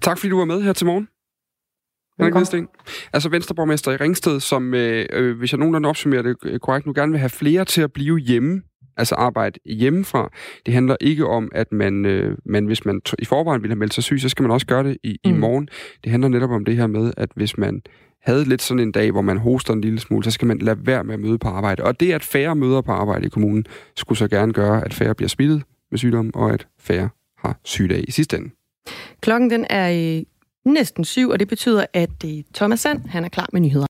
Tak 0.01 0.17
fordi 0.17 0.29
du 0.29 0.37
var 0.37 0.45
med 0.45 0.61
her 0.61 0.73
til 0.73 0.85
morgen. 0.85 1.07
Henrik 2.19 2.35
Vesten. 2.35 2.67
Altså 3.13 3.29
Venstreborgmester 3.29 3.91
i 3.91 3.95
Ringsted, 3.95 4.39
som, 4.39 4.73
øh, 4.73 5.05
øh, 5.13 5.37
hvis 5.37 5.51
jeg 5.51 5.59
nogenlunde 5.59 5.89
opsummerer 5.89 6.21
det 6.21 6.35
øh, 6.45 6.59
korrekt, 6.59 6.85
nu 6.85 6.93
gerne 6.95 7.11
vil 7.11 7.19
have 7.19 7.29
flere 7.29 7.65
til 7.65 7.81
at 7.81 7.93
blive 7.93 8.19
hjemme, 8.19 8.61
altså 8.97 9.15
arbejde 9.15 9.59
hjemmefra. 9.65 10.29
Det 10.65 10.73
handler 10.73 10.95
ikke 11.01 11.27
om, 11.27 11.51
at 11.55 11.71
man, 11.71 12.05
øh, 12.05 12.37
man 12.45 12.65
hvis 12.65 12.85
man 12.85 13.01
i 13.19 13.25
forvejen 13.25 13.61
vil 13.61 13.69
have 13.69 13.79
meldt 13.79 13.93
sig 13.93 14.03
syg, 14.03 14.19
så 14.19 14.29
skal 14.29 14.43
man 14.43 14.51
også 14.51 14.67
gøre 14.67 14.83
det 14.83 14.97
i, 15.03 15.17
mm. 15.25 15.31
i 15.31 15.33
morgen. 15.33 15.69
Det 16.03 16.11
handler 16.11 16.29
netop 16.29 16.51
om 16.51 16.65
det 16.65 16.75
her 16.75 16.87
med, 16.87 17.13
at 17.17 17.29
hvis 17.35 17.57
man 17.57 17.81
havde 18.23 18.45
lidt 18.45 18.61
sådan 18.61 18.79
en 18.79 18.91
dag, 18.91 19.11
hvor 19.11 19.21
man 19.21 19.37
hoster 19.37 19.73
en 19.73 19.81
lille 19.81 19.99
smule, 19.99 20.23
så 20.23 20.31
skal 20.31 20.47
man 20.47 20.57
lade 20.57 20.87
være 20.87 21.03
med 21.03 21.13
at 21.13 21.19
møde 21.19 21.37
på 21.37 21.47
arbejde. 21.47 21.83
Og 21.83 21.99
det, 21.99 22.13
at 22.13 22.23
færre 22.23 22.55
møder 22.55 22.81
på 22.81 22.91
arbejde 22.91 23.25
i 23.25 23.29
kommunen, 23.29 23.65
skulle 23.97 24.19
så 24.19 24.27
gerne 24.27 24.53
gøre, 24.53 24.85
at 24.85 24.93
færre 24.93 25.15
bliver 25.15 25.29
smittet 25.29 25.63
med 25.91 25.99
sygdom, 25.99 26.31
og 26.33 26.53
at 26.53 26.67
færre 26.79 27.09
har 27.37 27.59
sygdag 27.63 28.05
i 28.07 28.11
sidste 28.11 28.37
ende. 28.37 28.49
Klokken 29.21 29.49
den 29.49 29.65
er 29.69 30.21
næsten 30.65 31.05
syv, 31.05 31.29
og 31.29 31.39
det 31.39 31.47
betyder, 31.47 31.85
at 31.93 32.23
øh, 32.25 32.43
Thomas 32.53 32.79
Sand 32.79 33.07
han 33.07 33.25
er 33.25 33.29
klar 33.29 33.49
med 33.53 33.61
nyheder. 33.61 33.87